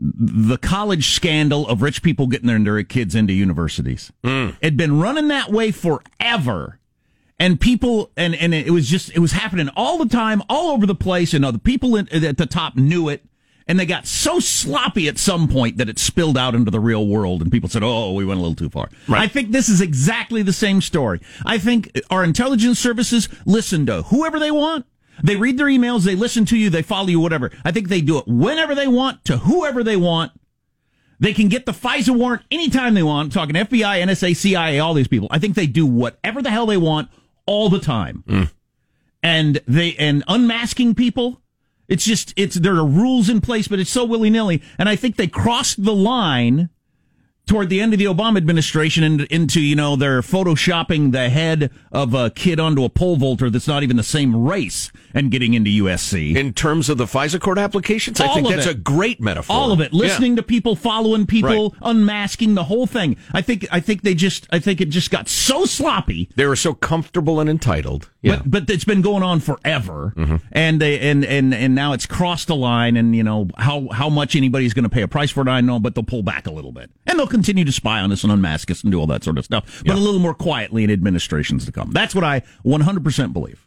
the 0.00 0.58
college 0.58 1.08
scandal 1.08 1.66
of 1.66 1.82
rich 1.82 2.02
people 2.02 2.28
getting 2.28 2.46
their, 2.46 2.58
their 2.58 2.82
kids 2.84 3.14
into 3.14 3.32
universities. 3.32 4.12
It'd 4.60 4.76
been 4.76 5.00
running 5.00 5.28
that 5.28 5.50
way 5.50 5.72
forever. 5.72 6.78
And 7.40 7.60
people, 7.60 8.10
and, 8.16 8.34
and 8.34 8.52
it 8.54 8.70
was 8.70 8.88
just, 8.88 9.10
it 9.14 9.20
was 9.20 9.32
happening 9.32 9.68
all 9.76 9.98
the 9.98 10.08
time, 10.08 10.42
all 10.48 10.70
over 10.70 10.86
the 10.86 10.94
place. 10.94 11.34
And 11.34 11.44
other 11.44 11.58
people 11.58 11.96
in, 11.96 12.08
at 12.12 12.36
the 12.36 12.46
top 12.46 12.76
knew 12.76 13.08
it. 13.08 13.24
And 13.68 13.78
they 13.78 13.84
got 13.84 14.06
so 14.06 14.40
sloppy 14.40 15.08
at 15.08 15.18
some 15.18 15.46
point 15.46 15.76
that 15.76 15.90
it 15.90 15.98
spilled 15.98 16.38
out 16.38 16.54
into 16.54 16.70
the 16.70 16.80
real 16.80 17.06
world. 17.06 17.42
And 17.42 17.52
people 17.52 17.68
said, 17.68 17.82
oh, 17.84 18.14
we 18.14 18.24
went 18.24 18.38
a 18.38 18.42
little 18.42 18.56
too 18.56 18.70
far. 18.70 18.88
I 19.10 19.28
think 19.28 19.52
this 19.52 19.68
is 19.68 19.82
exactly 19.82 20.40
the 20.42 20.54
same 20.54 20.80
story. 20.80 21.20
I 21.44 21.58
think 21.58 22.00
our 22.08 22.24
intelligence 22.24 22.78
services 22.78 23.28
listen 23.44 23.84
to 23.86 24.02
whoever 24.02 24.38
they 24.38 24.50
want. 24.50 24.86
They 25.22 25.36
read 25.36 25.58
their 25.58 25.66
emails, 25.66 26.04
they 26.04 26.14
listen 26.14 26.44
to 26.46 26.56
you, 26.56 26.70
they 26.70 26.82
follow 26.82 27.08
you, 27.08 27.20
whatever. 27.20 27.50
I 27.64 27.72
think 27.72 27.88
they 27.88 28.00
do 28.00 28.18
it 28.18 28.28
whenever 28.28 28.74
they 28.74 28.86
want, 28.86 29.24
to 29.24 29.38
whoever 29.38 29.82
they 29.82 29.96
want. 29.96 30.32
They 31.20 31.34
can 31.34 31.48
get 31.48 31.66
the 31.66 31.72
FISA 31.72 32.16
warrant 32.16 32.42
anytime 32.50 32.94
they 32.94 33.02
want. 33.02 33.26
I'm 33.26 33.30
talking 33.30 33.56
FBI, 33.56 34.02
NSA, 34.02 34.36
CIA, 34.36 34.78
all 34.78 34.94
these 34.94 35.08
people. 35.08 35.26
I 35.30 35.40
think 35.40 35.56
they 35.56 35.66
do 35.66 35.84
whatever 35.84 36.40
the 36.40 36.50
hell 36.50 36.66
they 36.66 36.76
want 36.76 37.08
all 37.44 37.68
the 37.68 37.80
time. 37.80 38.22
Mm. 38.28 38.50
And 39.20 39.60
they 39.66 39.96
and 39.96 40.22
unmasking 40.28 40.94
people. 40.94 41.42
It's 41.88 42.04
just 42.04 42.34
it's 42.36 42.56
there 42.56 42.76
are 42.76 42.86
rules 42.86 43.28
in 43.28 43.40
place, 43.40 43.66
but 43.66 43.78
it's 43.78 43.90
so 43.90 44.04
willy 44.04 44.30
nilly. 44.30 44.62
And 44.78 44.88
I 44.88 44.96
think 44.96 45.16
they 45.16 45.26
crossed 45.26 45.82
the 45.82 45.94
line 45.94 46.68
toward 47.46 47.70
the 47.70 47.80
end 47.80 47.94
of 47.94 47.98
the 47.98 48.04
Obama 48.04 48.36
administration 48.36 49.02
into, 49.02 49.34
into 49.34 49.60
you 49.60 49.74
know 49.74 49.96
they're 49.96 50.20
photoshopping 50.20 51.12
the 51.12 51.30
head 51.30 51.70
of 51.90 52.14
a 52.14 52.30
kid 52.30 52.60
onto 52.60 52.84
a 52.84 52.90
pole 52.90 53.16
vaulter 53.16 53.50
that's 53.50 53.66
not 53.66 53.82
even 53.82 53.96
the 53.96 54.02
same 54.02 54.36
race 54.36 54.92
and 55.18 55.30
getting 55.30 55.54
into 55.54 55.70
USC. 55.84 56.36
In 56.36 56.52
terms 56.54 56.88
of 56.88 56.96
the 56.96 57.04
FISA 57.06 57.40
court 57.40 57.58
applications, 57.58 58.20
I 58.20 58.28
think 58.34 58.48
that's 58.48 58.66
it. 58.66 58.70
a 58.70 58.74
great 58.78 59.20
metaphor. 59.20 59.54
All 59.56 59.72
of 59.72 59.80
it, 59.80 59.92
Yeah. 59.92 59.98
listening 59.98 60.36
to 60.36 60.42
people, 60.42 60.76
following 60.76 61.26
people, 61.26 61.74
unmasking 61.82 62.54
the 62.54 62.64
whole 62.64 62.86
thing. 62.86 63.16
I 63.32 63.42
think 63.42 63.66
I 63.70 63.80
think 63.80 64.02
they 64.02 64.14
just 64.14 64.46
I 64.50 64.58
think 64.58 64.80
it 64.80 64.90
just 64.90 65.10
got 65.10 65.28
so 65.28 65.64
sloppy. 65.64 66.28
They 66.36 66.46
were 66.46 66.56
so 66.56 66.72
comfortable 66.74 67.40
and 67.40 67.50
entitled. 67.50 68.10
Yeah. 68.22 68.36
Mm-hmm. 68.36 68.50
But 68.50 68.66
but 68.66 68.74
it's 68.74 68.84
been 68.84 69.02
going 69.02 69.22
on 69.22 69.40
forever, 69.40 70.14
and 70.52 70.80
they 70.80 70.98
and 71.00 71.24
and 71.24 71.54
and 71.54 71.74
now 71.74 71.92
it's 71.92 72.06
crossed 72.06 72.48
the 72.48 72.56
line, 72.56 72.96
and 72.96 73.14
you 73.16 73.22
know 73.22 73.48
how 73.58 73.88
how 73.92 74.08
much 74.08 74.36
anybody's 74.36 74.74
going 74.74 74.84
to 74.84 74.88
pay 74.88 75.02
a 75.02 75.08
price 75.08 75.30
for 75.30 75.40
it, 75.42 75.48
I 75.48 75.60
know, 75.60 75.78
but 75.80 75.94
they'll 75.94 76.04
pull 76.04 76.22
back 76.22 76.46
a 76.46 76.50
little 76.50 76.72
bit, 76.72 76.90
and 77.06 77.18
they'll 77.18 77.26
continue 77.26 77.64
to 77.64 77.72
spy 77.72 78.00
on 78.00 78.12
us 78.12 78.22
and 78.22 78.32
unmask 78.32 78.70
us 78.70 78.82
and 78.82 78.92
do 78.92 78.98
all 79.00 79.06
that 79.08 79.24
sort 79.24 79.38
of 79.38 79.44
stuff, 79.44 79.82
but 79.84 79.96
a 79.96 79.98
little 79.98 80.20
more 80.20 80.34
quietly 80.34 80.84
in 80.84 80.90
administrations 80.90 81.64
to 81.66 81.72
come. 81.72 81.90
That's 81.92 82.14
what 82.14 82.24
I 82.24 82.42
100 82.62 83.02
percent 83.04 83.32
believe. 83.32 83.64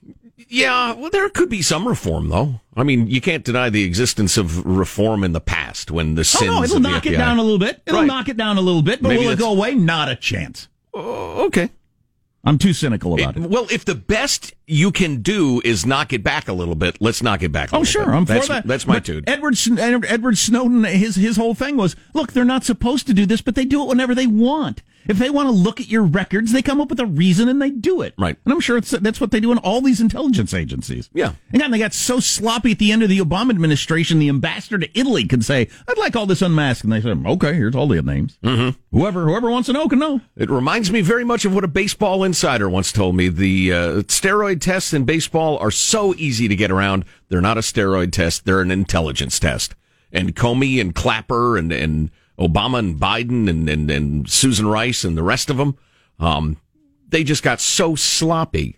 Yeah, 0.49 0.93
well, 0.93 1.09
there 1.09 1.29
could 1.29 1.49
be 1.49 1.61
some 1.61 1.87
reform, 1.87 2.29
though. 2.29 2.61
I 2.75 2.83
mean, 2.83 3.07
you 3.07 3.21
can't 3.21 3.43
deny 3.43 3.69
the 3.69 3.83
existence 3.83 4.37
of 4.37 4.65
reform 4.65 5.23
in 5.23 5.33
the 5.33 5.41
past 5.41 5.91
when 5.91 6.15
the 6.15 6.23
sins. 6.23 6.49
Oh 6.49 6.57
no, 6.59 6.63
it'll 6.63 6.79
knock 6.79 7.05
it 7.05 7.17
down 7.17 7.37
a 7.37 7.43
little 7.43 7.59
bit. 7.59 7.81
It'll 7.85 7.99
Right. 8.01 8.07
knock 8.07 8.29
it 8.29 8.37
down 8.37 8.57
a 8.57 8.61
little 8.61 8.81
bit, 8.81 9.01
but 9.01 9.09
Maybe 9.09 9.23
will 9.25 9.31
it 9.31 9.39
go 9.39 9.51
away? 9.51 9.75
Not 9.75 10.09
a 10.09 10.15
chance. 10.15 10.67
Oh, 10.93 11.45
okay. 11.45 11.69
I'm 12.43 12.57
too 12.57 12.73
cynical 12.73 13.13
about 13.13 13.37
it. 13.37 13.43
Well, 13.43 13.67
if 13.69 13.85
the 13.85 13.93
best 13.93 14.55
you 14.65 14.91
can 14.91 15.21
do 15.21 15.61
is 15.63 15.85
knock 15.85 16.11
it 16.11 16.23
back 16.23 16.47
a 16.47 16.53
little 16.53 16.73
bit, 16.73 16.97
let's 16.99 17.21
knock 17.21 17.43
it 17.43 17.51
back. 17.51 17.71
A 17.71 17.75
Oh, 17.75 17.79
little 17.79 17.91
sure, 17.91 18.05
bit. 18.05 18.15
I'm 18.15 18.25
that's, 18.25 18.47
for 18.47 18.53
that. 18.53 18.65
That's 18.67 18.87
my 18.87 18.97
dude. 18.97 19.29
Edward 19.29 19.55
Edward 19.77 20.37
Snowden, 20.39 20.83
his 20.85 21.15
his 21.17 21.37
whole 21.37 21.53
thing 21.53 21.77
was, 21.77 21.95
look, 22.15 22.31
they're 22.33 22.43
not 22.43 22.63
supposed 22.63 23.05
to 23.07 23.13
do 23.13 23.27
this, 23.27 23.41
but 23.41 23.53
they 23.53 23.63
do 23.65 23.83
it 23.83 23.87
whenever 23.87 24.15
they 24.15 24.25
want. 24.25 24.81
If 25.07 25.17
they 25.17 25.29
want 25.29 25.47
to 25.47 25.51
look 25.51 25.79
at 25.79 25.87
your 25.87 26.03
records, 26.03 26.51
they 26.51 26.61
come 26.61 26.81
up 26.81 26.89
with 26.89 26.99
a 26.99 27.05
reason 27.05 27.47
and 27.47 27.61
they 27.61 27.69
do 27.69 28.01
it. 28.01 28.13
Right. 28.17 28.37
And 28.43 28.53
I'm 28.53 28.59
sure 28.59 28.77
it's, 28.77 28.91
that's 28.91 29.21
what 29.21 29.31
they 29.31 29.39
do 29.39 29.51
in 29.51 29.57
all 29.59 29.81
these 29.81 30.01
intelligence 30.01 30.53
agencies. 30.53 31.09
Yeah. 31.13 31.33
And 31.51 31.61
God, 31.61 31.71
they 31.71 31.79
got 31.79 31.93
so 31.93 32.19
sloppy 32.19 32.71
at 32.71 32.79
the 32.79 32.91
end 32.91 33.03
of 33.03 33.09
the 33.09 33.19
Obama 33.19 33.51
administration, 33.51 34.19
the 34.19 34.29
ambassador 34.29 34.77
to 34.79 34.99
Italy 34.99 35.25
could 35.27 35.45
say, 35.45 35.69
I'd 35.87 35.97
like 35.97 36.15
all 36.15 36.25
this 36.25 36.41
unmasked. 36.41 36.83
And 36.83 36.93
they 36.93 37.01
said, 37.01 37.23
okay, 37.25 37.53
here's 37.53 37.75
all 37.75 37.87
the 37.87 38.01
names. 38.01 38.37
Mm-hmm. 38.43 38.77
Whoever, 38.97 39.25
whoever 39.25 39.49
wants 39.49 39.67
to 39.67 39.73
know 39.73 39.87
can 39.87 39.99
know. 39.99 40.21
It 40.35 40.49
reminds 40.49 40.91
me 40.91 41.01
very 41.01 41.23
much 41.23 41.45
of 41.45 41.53
what 41.53 41.63
a 41.63 41.67
baseball 41.67 42.23
insider 42.23 42.69
once 42.69 42.91
told 42.91 43.15
me. 43.15 43.29
The 43.29 43.73
uh, 43.73 43.77
steroid 44.03 44.61
tests 44.61 44.93
in 44.93 45.05
baseball 45.05 45.57
are 45.59 45.71
so 45.71 46.13
easy 46.15 46.47
to 46.47 46.55
get 46.55 46.71
around. 46.71 47.05
They're 47.29 47.41
not 47.41 47.57
a 47.57 47.61
steroid 47.61 48.11
test; 48.11 48.45
they're 48.45 48.61
an 48.61 48.71
intelligence 48.71 49.39
test. 49.39 49.75
And 50.11 50.35
Comey 50.35 50.81
and 50.81 50.93
Clapper 50.93 51.57
and 51.57 51.71
and 51.71 52.11
Obama 52.39 52.79
and 52.79 52.99
Biden 52.99 53.49
and 53.49 53.69
and, 53.69 53.89
and 53.89 54.29
Susan 54.29 54.67
Rice 54.67 55.03
and 55.03 55.17
the 55.17 55.23
rest 55.23 55.49
of 55.49 55.57
them, 55.57 55.77
um, 56.19 56.57
they 57.07 57.23
just 57.23 57.43
got 57.43 57.61
so 57.61 57.95
sloppy 57.95 58.77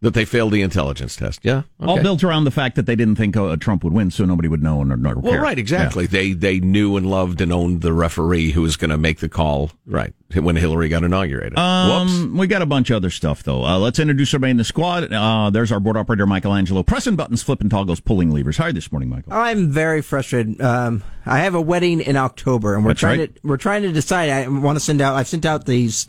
that 0.00 0.14
they 0.14 0.24
failed 0.24 0.52
the 0.52 0.62
intelligence 0.62 1.16
test. 1.16 1.40
Yeah, 1.42 1.62
All 1.80 2.00
built 2.00 2.22
around 2.22 2.44
the 2.44 2.50
fact 2.52 2.76
that 2.76 2.86
they 2.86 2.94
didn't 2.94 3.16
think 3.16 3.36
uh, 3.36 3.56
Trump 3.56 3.82
would 3.82 3.92
win, 3.92 4.10
so 4.10 4.24
nobody 4.24 4.48
would 4.48 4.62
know 4.62 4.80
and 4.80 4.92
or 5.06 5.14
Well, 5.18 5.32
care. 5.32 5.42
right, 5.42 5.58
exactly. 5.58 6.06
They 6.06 6.32
they 6.32 6.60
knew 6.60 6.96
and 6.96 7.10
loved 7.10 7.40
and 7.40 7.52
owned 7.52 7.80
the 7.80 7.92
referee 7.92 8.52
who 8.52 8.62
was 8.62 8.76
going 8.76 8.90
to 8.90 8.98
make 8.98 9.18
the 9.18 9.28
call. 9.28 9.72
Right 9.86 10.12
when 10.34 10.56
Hillary 10.56 10.88
got 10.90 11.04
inaugurated. 11.04 11.54
Whoops. 11.54 11.58
Um, 11.58 12.36
we 12.36 12.46
got 12.46 12.60
a 12.60 12.66
bunch 12.66 12.90
of 12.90 12.96
other 12.96 13.10
stuff 13.10 13.42
though. 13.42 13.64
Uh, 13.64 13.78
let's 13.78 13.98
introduce 13.98 14.28
everybody 14.34 14.50
in 14.52 14.56
the 14.58 14.64
squad. 14.64 15.10
Uh, 15.12 15.50
there's 15.50 15.72
our 15.72 15.80
board 15.80 15.96
operator 15.96 16.26
MichaelAngelo, 16.26 16.84
pressing 16.86 17.16
buttons, 17.16 17.42
flipping 17.42 17.68
toggles, 17.70 17.98
pulling 18.00 18.30
levers. 18.30 18.56
How 18.58 18.64
are 18.64 18.68
you 18.68 18.74
this 18.74 18.92
morning, 18.92 19.08
Michael? 19.08 19.32
I'm 19.32 19.70
very 19.72 20.02
frustrated. 20.02 20.60
Um, 20.60 21.02
I 21.26 21.38
have 21.40 21.54
a 21.54 21.60
wedding 21.60 22.00
in 22.00 22.16
October, 22.16 22.74
and 22.74 22.84
we're 22.84 22.90
That's 22.90 23.00
trying 23.00 23.20
right. 23.20 23.34
to 23.34 23.40
we're 23.42 23.56
trying 23.56 23.82
to 23.82 23.92
decide. 23.92 24.28
I 24.30 24.46
want 24.48 24.76
to 24.76 24.80
send 24.84 25.00
out. 25.00 25.16
I've 25.16 25.28
sent 25.28 25.44
out 25.46 25.64
these. 25.66 26.08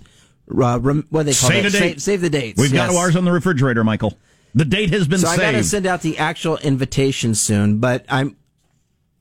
Uh, 0.49 0.79
rem, 0.79 1.05
what 1.09 1.21
do 1.23 1.31
they 1.31 1.35
call 1.37 1.49
Save 1.49 1.65
it? 1.65 1.71
the 1.71 1.79
date. 1.79 1.89
Save, 1.89 2.01
save 2.01 2.21
the 2.21 2.29
dates. 2.29 2.59
We've 2.61 2.73
got 2.73 2.93
ours 2.93 3.15
on 3.15 3.25
the 3.25 3.31
refrigerator, 3.31 3.83
Michael. 3.83 4.17
The 4.55 4.65
date 4.65 4.89
has 4.91 5.07
been 5.07 5.19
So 5.19 5.27
I 5.27 5.37
got 5.37 5.51
to 5.51 5.63
send 5.63 5.85
out 5.85 6.01
the 6.01 6.17
actual 6.17 6.57
invitation 6.57 7.35
soon, 7.35 7.77
but 7.79 8.03
I'm 8.09 8.35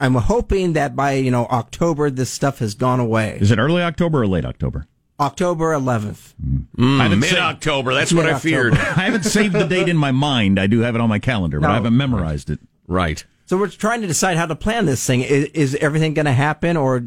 I'm 0.00 0.14
hoping 0.14 0.72
that 0.74 0.96
by 0.96 1.12
you 1.14 1.30
know 1.30 1.46
October 1.46 2.08
this 2.10 2.30
stuff 2.30 2.60
has 2.60 2.74
gone 2.74 3.00
away. 3.00 3.36
Is 3.40 3.50
it 3.50 3.58
early 3.58 3.82
October 3.82 4.22
or 4.22 4.26
late 4.26 4.44
October? 4.44 4.86
October 5.20 5.72
11th. 5.72 6.32
I 6.78 7.02
haven't 7.02 7.18
Mid 7.20 7.34
October. 7.36 7.92
That's 7.92 8.12
what 8.12 8.26
I 8.26 8.38
feared. 8.38 8.74
I 8.74 8.76
haven't 9.02 9.24
saved 9.24 9.52
the 9.52 9.64
date 9.66 9.88
in 9.88 9.96
my 9.96 10.12
mind. 10.12 10.60
I 10.60 10.68
do 10.68 10.80
have 10.80 10.94
it 10.94 11.00
on 11.00 11.08
my 11.08 11.18
calendar, 11.18 11.58
but 11.58 11.66
No. 11.66 11.72
I 11.72 11.76
haven't 11.76 11.96
memorized 11.96 12.50
it. 12.50 12.60
Right. 12.86 13.24
So 13.46 13.56
we're 13.58 13.66
trying 13.68 14.00
to 14.02 14.06
decide 14.06 14.36
how 14.36 14.46
to 14.46 14.54
plan 14.54 14.86
this 14.86 15.04
thing. 15.04 15.22
Is, 15.22 15.46
is 15.46 15.74
everything 15.76 16.14
going 16.14 16.26
to 16.26 16.32
happen, 16.32 16.76
or 16.76 17.04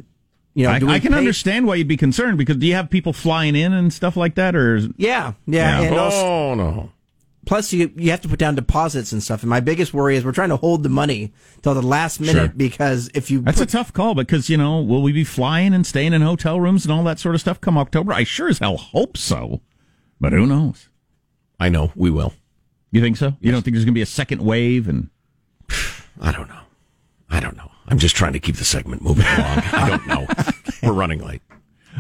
you 0.54 0.66
know, 0.66 0.72
I, 0.74 0.80
do 0.80 0.88
we 0.88 0.94
I 0.94 1.00
can 1.00 1.12
pay- 1.14 1.18
understand 1.18 1.66
why 1.66 1.76
you'd 1.76 1.88
be 1.88 1.98
concerned 1.98 2.38
because 2.38 2.58
do 2.58 2.66
you 2.68 2.74
have 2.76 2.90
people 2.90 3.14
flying 3.14 3.56
in 3.56 3.72
and 3.74 3.92
stuff 3.94 4.18
like 4.18 4.36
that, 4.36 4.56
or 4.56 4.76
is- 4.76 4.88
Yeah, 4.98 5.34
yeah, 5.48 5.82
Yeah. 5.82 5.88
and 5.88 5.96
also, 5.98 6.18
Oh 6.18 6.54
no. 6.56 6.92
plus 7.46 7.72
you 7.74 7.92
you 7.96 8.12
have 8.12 8.22
to 8.22 8.28
put 8.30 8.38
down 8.40 8.56
deposits 8.56 9.12
and 9.12 9.24
stuff. 9.24 9.42
And 9.44 9.50
my 9.50 9.60
biggest 9.62 9.94
worry 9.94 10.16
is 10.18 10.26
we're 10.26 10.32
trying 10.34 10.50
to 10.50 10.58
hold 10.58 10.84
the 10.84 10.90
money 10.90 11.32
till 11.62 11.74
the 11.74 11.82
last 11.82 12.20
minute 12.20 12.34
Sure. 12.36 12.48
because 12.50 13.10
if 13.14 13.32
you 13.32 13.42
that's 13.42 13.60
put, 13.60 13.70
a 13.70 13.72
tough 13.72 13.94
call 13.94 14.14
because 14.14 14.50
you 14.50 14.58
know 14.58 14.82
will 14.82 15.02
we 15.02 15.12
be 15.12 15.24
flying 15.24 15.74
and 15.74 15.86
staying 15.88 16.14
in 16.14 16.22
hotel 16.22 16.60
rooms 16.60 16.86
and 16.86 16.92
all 16.92 17.04
that 17.06 17.18
sort 17.20 17.34
of 17.36 17.42
stuff 17.42 17.60
come 17.62 17.78
October? 17.78 18.12
I 18.14 18.24
sure 18.26 18.50
as 18.50 18.60
hell 18.60 18.78
hope 18.78 19.18
so, 19.18 19.62
but 20.20 20.34
who 20.34 20.46
knows? 20.46 20.90
I 21.60 21.70
know 21.70 21.92
we 21.96 22.10
will. 22.12 22.34
You 22.92 23.00
think 23.00 23.16
so? 23.16 23.38
You 23.40 23.52
don't 23.54 23.62
think 23.62 23.76
there's 23.76 23.86
going 23.86 23.94
to 23.94 23.98
be 23.98 24.02
a 24.02 24.06
second 24.06 24.42
wave 24.44 24.90
and 24.90 25.10
I 26.22 26.32
don't 26.34 26.50
know. 26.50 26.60
I 27.30 27.40
don't 27.40 27.56
know. 27.56 27.71
I'm 27.88 28.00
just 28.00 28.16
trying 28.16 28.34
to 28.34 28.40
keep 28.40 28.56
the 28.56 28.64
segment 28.66 29.02
moving 29.02 29.26
along. 29.26 29.38
I 29.74 29.90
don't 29.90 30.08
know. 30.08 30.28
We're 30.84 30.94
running 30.94 31.20
late. 31.20 31.42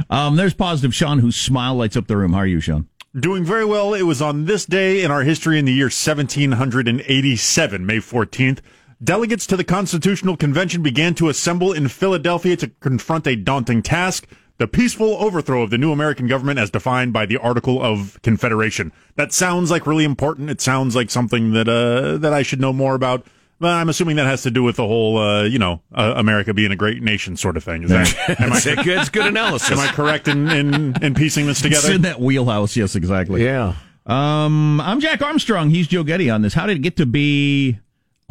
um, 0.09 0.35
there's 0.35 0.53
positive 0.53 0.95
Sean 0.95 1.19
whose 1.19 1.35
smile 1.35 1.75
lights 1.75 1.97
up 1.97 2.07
the 2.07 2.17
room. 2.17 2.33
How 2.33 2.39
are 2.39 2.47
you, 2.47 2.59
Sean? 2.59 2.87
Doing 3.19 3.43
very 3.43 3.65
well. 3.65 3.93
It 3.93 4.03
was 4.03 4.21
on 4.21 4.45
this 4.45 4.65
day 4.65 5.03
in 5.03 5.11
our 5.11 5.23
history 5.23 5.59
in 5.59 5.65
the 5.65 5.73
year 5.73 5.87
1787, 5.87 7.85
May 7.85 7.97
14th. 7.97 8.59
Delegates 9.03 9.45
to 9.47 9.57
the 9.57 9.63
Constitutional 9.63 10.37
Convention 10.37 10.81
began 10.83 11.13
to 11.15 11.27
assemble 11.27 11.73
in 11.73 11.87
Philadelphia 11.87 12.55
to 12.55 12.69
confront 12.79 13.27
a 13.27 13.35
daunting 13.35 13.81
task 13.81 14.27
the 14.61 14.67
peaceful 14.67 15.15
overthrow 15.15 15.63
of 15.63 15.71
the 15.71 15.77
new 15.79 15.91
American 15.91 16.27
government 16.27 16.59
as 16.59 16.69
defined 16.69 17.11
by 17.11 17.25
the 17.25 17.37
Article 17.37 17.81
of 17.81 18.19
Confederation. 18.21 18.91
That 19.15 19.33
sounds 19.33 19.71
like 19.71 19.87
really 19.87 20.03
important. 20.03 20.51
It 20.51 20.61
sounds 20.61 20.95
like 20.95 21.09
something 21.09 21.53
that, 21.53 21.67
uh, 21.67 22.17
that 22.19 22.31
I 22.31 22.43
should 22.43 22.61
know 22.61 22.71
more 22.71 22.93
about. 22.93 23.25
Well, 23.61 23.71
I'm 23.71 23.89
assuming 23.89 24.15
that 24.15 24.25
has 24.25 24.41
to 24.43 24.51
do 24.51 24.63
with 24.63 24.77
the 24.77 24.87
whole, 24.87 25.19
uh, 25.19 25.43
you 25.43 25.59
know, 25.59 25.81
uh, 25.93 26.13
America 26.17 26.51
being 26.51 26.71
a 26.71 26.75
great 26.75 27.03
nation 27.03 27.37
sort 27.37 27.57
of 27.57 27.63
thing. 27.63 27.83
Is 27.83 27.91
that, 27.91 28.39
am, 28.41 28.51
I, 28.51 28.57
It's 28.57 28.65
a 28.65 28.75
good, 28.75 28.87
it's 28.99 29.09
good 29.09 29.27
analysis. 29.27 29.69
am 29.71 29.77
I 29.79 29.87
correct 29.91 30.27
in, 30.27 30.49
in, 30.49 30.95
in 31.03 31.13
piecing 31.13 31.45
this 31.45 31.59
It's 31.63 31.75
together? 31.81 31.93
in 31.93 32.01
that 32.01 32.19
wheelhouse. 32.19 32.75
Yes, 32.75 32.95
exactly. 32.95 33.43
Yeah. 33.45 33.75
Um, 34.07 34.81
I'm 34.81 34.99
Jack 34.99 35.21
Armstrong. 35.21 35.69
He's 35.69 35.87
Joe 35.87 36.03
Getty 36.03 36.27
on 36.27 36.41
this. 36.41 36.55
How 36.55 36.65
did 36.65 36.77
it 36.77 36.81
get 36.81 36.97
to 36.97 37.05
be 37.05 37.77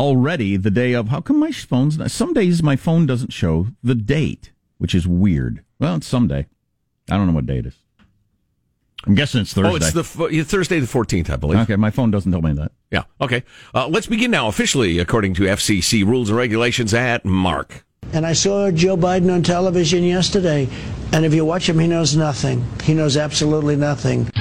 already 0.01 0.57
the 0.57 0.71
day 0.71 0.95
of? 0.95 1.11
How 1.11 1.21
come 1.21 1.39
my 1.39 1.53
phone's 1.53 1.97
not? 1.97 2.11
Some 2.11 2.35
days 2.35 2.61
my 2.61 2.75
phone 2.75 3.07
doesn't 3.07 3.33
show 3.33 3.69
the 3.85 3.95
date, 3.95 4.51
which 4.79 4.97
is 4.97 5.07
weird. 5.07 5.65
Well, 5.79 5.95
it's 5.95 6.09
someday. 6.09 6.47
I 7.09 7.17
don't 7.17 7.29
know 7.29 7.35
what 7.35 7.47
day 7.47 7.59
it 7.59 7.67
is. 7.67 7.77
I'm 9.07 9.15
guessing 9.15 9.41
it's 9.41 9.55
Thursday. 9.55 9.73
Oh, 9.73 9.77
it's 9.77 9.93
the 9.93 10.01
f- 10.01 10.47
Thursday 10.47 10.79
the 10.79 10.87
14th, 10.87 11.31
I 11.31 11.37
believe. 11.37 11.59
okay. 11.61 11.77
My 11.77 11.91
phone 11.91 12.11
doesn't 12.11 12.31
tell 12.31 12.43
me 12.43 12.53
that. 12.55 12.73
Yeah. 12.91 13.05
Okay. 13.21 13.45
Uh, 13.75 13.89
let's 13.89 14.07
begin 14.07 14.31
now 14.31 14.49
officially 14.49 14.99
according 14.99 15.35
to 15.35 15.45
FCC 15.45 16.05
rules 16.05 16.29
and 16.29 16.37
regulations 16.37 16.93
at 16.93 17.25
Mark. 17.25 17.85
And 18.13 18.27
I 18.27 18.33
saw 18.33 18.71
Joe 18.71 18.97
Biden 18.97 19.33
on 19.33 19.43
television 19.43 20.03
yesterday, 20.03 20.69
and 21.13 21.25
if 21.25 21.33
you 21.33 21.45
watch 21.45 21.69
him, 21.69 21.79
he 21.79 21.87
knows 21.87 22.17
nothing. 22.17 22.67
He 22.83 22.93
knows 22.93 23.17
absolutely 23.17 23.77
nothing. 23.77 24.29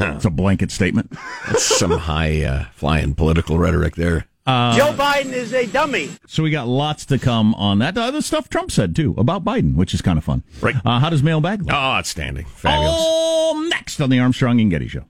It's 0.00 0.24
a 0.24 0.30
blanket 0.30 0.72
statement. 0.72 1.16
That's 1.46 1.64
some 1.64 1.92
high 1.92 2.42
uh, 2.42 2.64
flying 2.74 3.14
political 3.14 3.56
rhetoric 3.56 3.94
there. 3.94 4.26
Joe 4.46 4.92
Biden 4.92 5.32
is 5.32 5.52
a 5.52 5.66
dummy. 5.66 6.10
So 6.28 6.44
we 6.44 6.50
got 6.50 6.68
lots 6.68 7.04
to 7.06 7.18
come 7.18 7.52
on 7.56 7.80
that. 7.80 7.96
The 7.96 8.02
other 8.02 8.22
stuff 8.22 8.48
Trump 8.48 8.70
said 8.70 8.94
too 8.94 9.12
about 9.18 9.44
Biden, 9.44 9.74
which 9.74 9.92
is 9.92 10.00
kind 10.02 10.18
of 10.18 10.24
fun. 10.24 10.44
Right. 10.60 10.76
Uh, 10.84 11.00
how 11.00 11.10
does 11.10 11.20
mailbag 11.20 11.62
look? 11.62 11.72
Oh, 11.72 11.76
outstanding. 11.76 12.44
Fabulous. 12.44 12.94
Oh, 12.96 13.66
next 13.68 14.00
on 14.00 14.08
the 14.08 14.20
Armstrong 14.20 14.60
and 14.60 14.70
Getty 14.70 14.86
Show. 14.86 15.04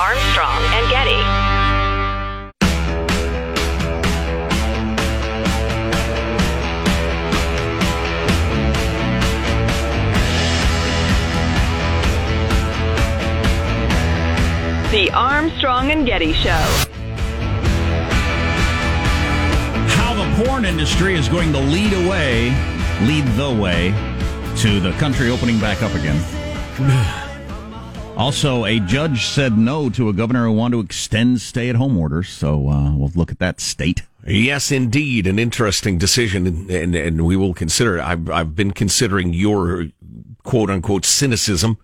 Armstrong 0.00 0.62
and 0.64 0.90
Getty. 0.90 1.22
The 14.90 15.10
Armstrong 15.12 15.90
and 15.92 16.04
Getty 16.04 16.32
Show. 16.34 16.91
Porn 20.44 20.64
industry 20.64 21.14
is 21.14 21.28
going 21.28 21.52
to 21.52 21.58
lead 21.58 21.92
away, 21.92 22.50
lead 23.02 23.24
the 23.36 23.58
way 23.60 23.90
to 24.56 24.80
the 24.80 24.92
country 24.98 25.30
opening 25.30 25.58
back 25.58 25.82
up 25.82 25.94
again. 25.94 26.18
Also, 28.14 28.66
a 28.66 28.78
judge 28.78 29.24
said 29.24 29.56
no 29.56 29.88
to 29.88 30.10
a 30.10 30.12
governor 30.12 30.44
who 30.44 30.52
wanted 30.52 30.76
to 30.76 30.80
extend 30.80 31.40
stay-at-home 31.40 31.96
orders. 31.96 32.28
So 32.28 32.68
uh, 32.68 32.94
we'll 32.94 33.10
look 33.14 33.32
at 33.32 33.38
that 33.38 33.58
state. 33.58 34.02
Yes, 34.26 34.70
indeed, 34.70 35.26
an 35.26 35.38
interesting 35.38 35.96
decision, 35.96 36.46
and, 36.46 36.70
and, 36.70 36.94
and 36.94 37.24
we 37.24 37.36
will 37.36 37.54
consider 37.54 37.96
it. 37.96 38.02
I've, 38.02 38.28
I've 38.28 38.54
been 38.54 38.72
considering 38.72 39.32
your 39.32 39.86
quote 40.42 40.68
unquote 40.68 41.06
cynicism 41.06 41.78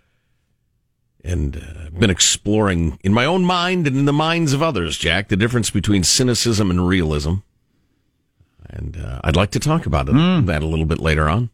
and 1.24 1.56
uh, 1.56 1.98
been 1.98 2.10
exploring 2.10 2.98
in 3.02 3.14
my 3.14 3.24
own 3.24 3.42
mind 3.42 3.86
and 3.86 3.96
in 3.96 4.04
the 4.04 4.12
minds 4.12 4.52
of 4.52 4.62
others, 4.62 4.98
Jack, 4.98 5.28
the 5.28 5.36
difference 5.36 5.70
between 5.70 6.04
cynicism 6.04 6.70
and 6.70 6.86
realism. 6.86 7.36
And 8.70 8.96
uh, 8.96 9.20
I'd 9.24 9.36
like 9.36 9.50
to 9.52 9.60
talk 9.60 9.86
about 9.86 10.08
it, 10.08 10.12
that 10.46 10.62
a 10.62 10.66
little 10.66 10.84
bit 10.84 10.98
later 10.98 11.28
on. 11.28 11.50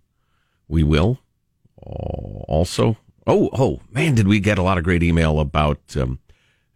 We 0.69 0.83
will. 0.83 1.21
Uh, 1.85 1.91
also, 2.49 2.97
oh, 3.27 3.51
oh, 3.53 3.81
man, 3.93 4.15
did 4.15 4.27
we 4.27 4.41
get 4.41 4.59
a 4.59 4.63
lot 4.63 4.79
of 4.79 4.85
great 4.85 5.03
email 5.03 5.39
about 5.41 5.79
um, 5.97 6.19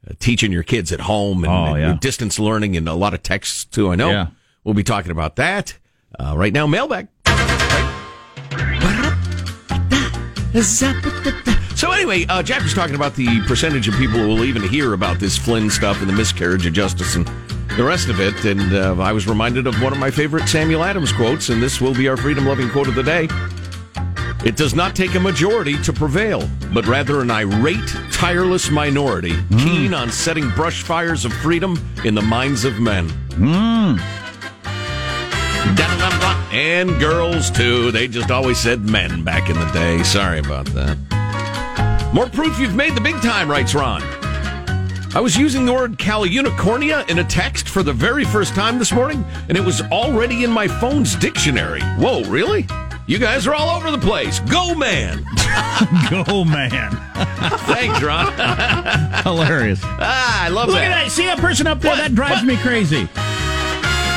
uh, 0.08 0.12
teaching 0.18 0.52
your 0.52 0.62
kids 0.62 0.92
at 0.92 1.00
home 1.00 1.44
and, 1.44 1.52
Oh, 1.52 1.74
and 1.74 1.80
yeah. 1.80 1.94
distance 2.00 2.38
learning 2.38 2.76
and 2.76 2.88
a 2.88 2.94
lot 2.94 3.14
of 3.14 3.22
texts 3.22 3.64
too. 3.64 3.90
I 3.90 3.96
know. 3.96 4.10
Yeah. 4.10 4.26
We'll 4.64 4.74
be 4.74 4.84
talking 4.84 5.10
about 5.10 5.36
that 5.36 5.76
uh, 6.18 6.34
right 6.36 6.52
now. 6.52 6.66
Mailbag. 6.66 7.08
So 11.78 11.92
anyway, 11.92 12.26
uh, 12.28 12.42
Jack 12.42 12.64
was 12.64 12.74
talking 12.74 12.96
about 12.96 13.14
the 13.14 13.40
percentage 13.46 13.86
of 13.86 13.94
people 13.94 14.18
who 14.18 14.26
will 14.26 14.42
even 14.42 14.64
hear 14.64 14.94
about 14.94 15.20
this 15.20 15.38
Flynn 15.38 15.70
stuff 15.70 16.00
and 16.00 16.08
the 16.08 16.12
miscarriage 16.12 16.66
of 16.66 16.72
justice 16.72 17.14
and 17.14 17.24
the 17.76 17.84
rest 17.84 18.08
of 18.08 18.18
it. 18.18 18.44
And 18.44 18.74
uh, 18.74 19.00
I 19.00 19.12
was 19.12 19.28
reminded 19.28 19.68
of 19.68 19.80
one 19.80 19.92
of 19.92 19.98
my 20.00 20.10
favorite 20.10 20.48
Samuel 20.48 20.82
Adams 20.82 21.12
quotes, 21.12 21.50
and 21.50 21.62
this 21.62 21.80
will 21.80 21.94
be 21.94 22.08
our 22.08 22.16
freedom-loving 22.16 22.70
quote 22.70 22.88
of 22.88 22.96
the 22.96 23.04
day. 23.04 23.28
It 24.44 24.56
does 24.56 24.74
not 24.74 24.96
take 24.96 25.14
a 25.14 25.20
majority 25.20 25.80
to 25.84 25.92
prevail, 25.92 26.50
but 26.74 26.84
rather 26.86 27.20
an 27.20 27.30
irate, 27.30 27.94
tireless 28.10 28.72
minority, 28.72 29.36
keen 29.58 29.94
on 29.94 30.10
setting 30.10 30.50
brush 30.50 30.82
fires 30.82 31.24
of 31.24 31.32
freedom 31.32 31.78
in 32.04 32.16
the 32.16 32.22
minds 32.22 32.64
of 32.64 32.80
men. 32.80 33.08
And 36.50 36.98
girls, 36.98 37.52
too. 37.52 37.92
They 37.92 38.08
just 38.08 38.32
always 38.32 38.58
said 38.58 38.80
men 38.80 39.22
back 39.22 39.48
in 39.48 39.56
the 39.56 39.70
day. 39.70 40.02
Sorry 40.02 40.40
about 40.40 40.66
that. 40.74 40.98
More 42.12 42.28
proof 42.28 42.58
you've 42.58 42.74
made 42.74 42.94
the 42.94 43.00
big 43.00 43.16
time, 43.16 43.50
writes 43.50 43.74
Ron. 43.74 44.02
I 45.14 45.20
was 45.20 45.36
using 45.36 45.66
the 45.66 45.72
word 45.72 45.98
Caliunicornia 45.98 47.08
in 47.10 47.18
a 47.18 47.24
text 47.24 47.68
for 47.68 47.82
the 47.82 47.92
very 47.92 48.24
first 48.24 48.54
time 48.54 48.78
this 48.78 48.92
morning, 48.92 49.24
and 49.48 49.56
it 49.56 49.64
was 49.64 49.82
already 49.92 50.44
in 50.44 50.50
my 50.50 50.68
phone's 50.68 51.16
dictionary. 51.16 51.82
Whoa, 51.98 52.22
really? 52.24 52.66
You 53.06 53.18
guys 53.18 53.46
are 53.46 53.54
all 53.54 53.76
over 53.76 53.90
the 53.90 53.98
place. 53.98 54.40
Go, 54.40 54.74
man. 54.74 55.24
Go, 56.10 56.44
man. 56.44 56.90
Thanks, 57.66 58.02
Ron. 58.02 58.32
Hilarious. 59.22 59.80
Ah, 59.82 60.44
I 60.44 60.48
love 60.48 60.68
it. 60.68 60.72
Look 60.72 60.80
that. 60.80 60.90
at 60.90 61.04
that. 61.04 61.10
See 61.10 61.24
that 61.26 61.38
person 61.38 61.66
up 61.66 61.80
there? 61.80 61.96
That 61.96 62.14
drives 62.14 62.44
me 62.44 62.56
crazy. 62.56 63.08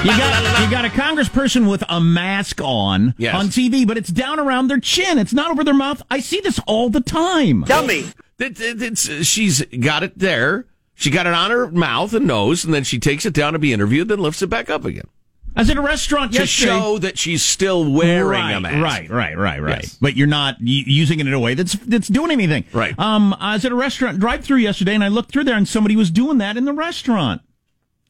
You 0.03 0.07
got, 0.17 0.61
you 0.63 0.71
got 0.71 0.83
a 0.85 0.89
congressperson 0.89 1.69
with 1.69 1.83
a 1.87 2.01
mask 2.01 2.59
on 2.61 3.13
Yes. 3.19 3.35
on 3.35 3.47
TV, 3.47 3.85
but 3.85 3.97
it's 3.97 4.09
down 4.09 4.39
around 4.39 4.67
their 4.67 4.79
chin. 4.79 5.19
It's 5.19 5.33
not 5.33 5.51
over 5.51 5.63
their 5.63 5.75
mouth. 5.75 6.01
I 6.09 6.19
see 6.21 6.39
this 6.41 6.59
all 6.65 6.89
the 6.89 7.01
time. 7.01 7.61
Dummy. 7.67 8.05
It, 8.39 8.59
it, 8.59 8.81
it's, 8.81 9.07
she's 9.27 9.61
got 9.65 10.01
it 10.01 10.17
there. 10.17 10.65
She 10.95 11.11
got 11.11 11.27
it 11.27 11.33
on 11.33 11.51
her 11.51 11.69
mouth 11.69 12.13
and 12.13 12.25
nose, 12.25 12.65
and 12.65 12.73
then 12.73 12.83
she 12.83 12.97
takes 12.97 13.27
it 13.27 13.33
down 13.35 13.53
to 13.53 13.59
be 13.59 13.73
interviewed, 13.73 14.07
then 14.07 14.19
lifts 14.19 14.41
it 14.41 14.47
back 14.47 14.71
up 14.71 14.85
again. 14.85 15.07
I 15.55 15.61
was 15.61 15.69
at 15.69 15.77
a 15.77 15.81
restaurant 15.81 16.31
To 16.33 16.39
yesterday. 16.39 16.71
show 16.71 16.97
that 16.97 17.19
she's 17.19 17.43
still 17.43 17.91
wearing 17.91 18.25
right, 18.27 18.51
a 18.53 18.59
mask. 18.59 18.81
Right, 18.83 19.09
right, 19.09 19.37
right, 19.37 19.61
right. 19.61 19.83
Yes. 19.83 19.97
But 20.01 20.15
you're 20.15 20.25
not 20.27 20.55
using 20.61 21.19
it 21.19 21.27
in 21.27 21.33
a 21.33 21.39
way 21.39 21.53
that's 21.53 21.73
that's 21.73 22.07
doing 22.07 22.31
anything. 22.31 22.63
Right. 22.73 22.97
Um, 22.97 23.35
I 23.39 23.53
was 23.53 23.65
at 23.65 23.71
a 23.71 23.75
restaurant 23.75 24.19
drive-through 24.19 24.57
yesterday, 24.57 24.95
and 24.95 25.03
I 25.03 25.09
looked 25.09 25.31
through 25.31 25.43
there, 25.43 25.57
and 25.57 25.67
somebody 25.67 25.95
was 25.95 26.09
doing 26.09 26.39
that 26.39 26.57
in 26.57 26.65
the 26.65 26.73
restaurant. 26.73 27.41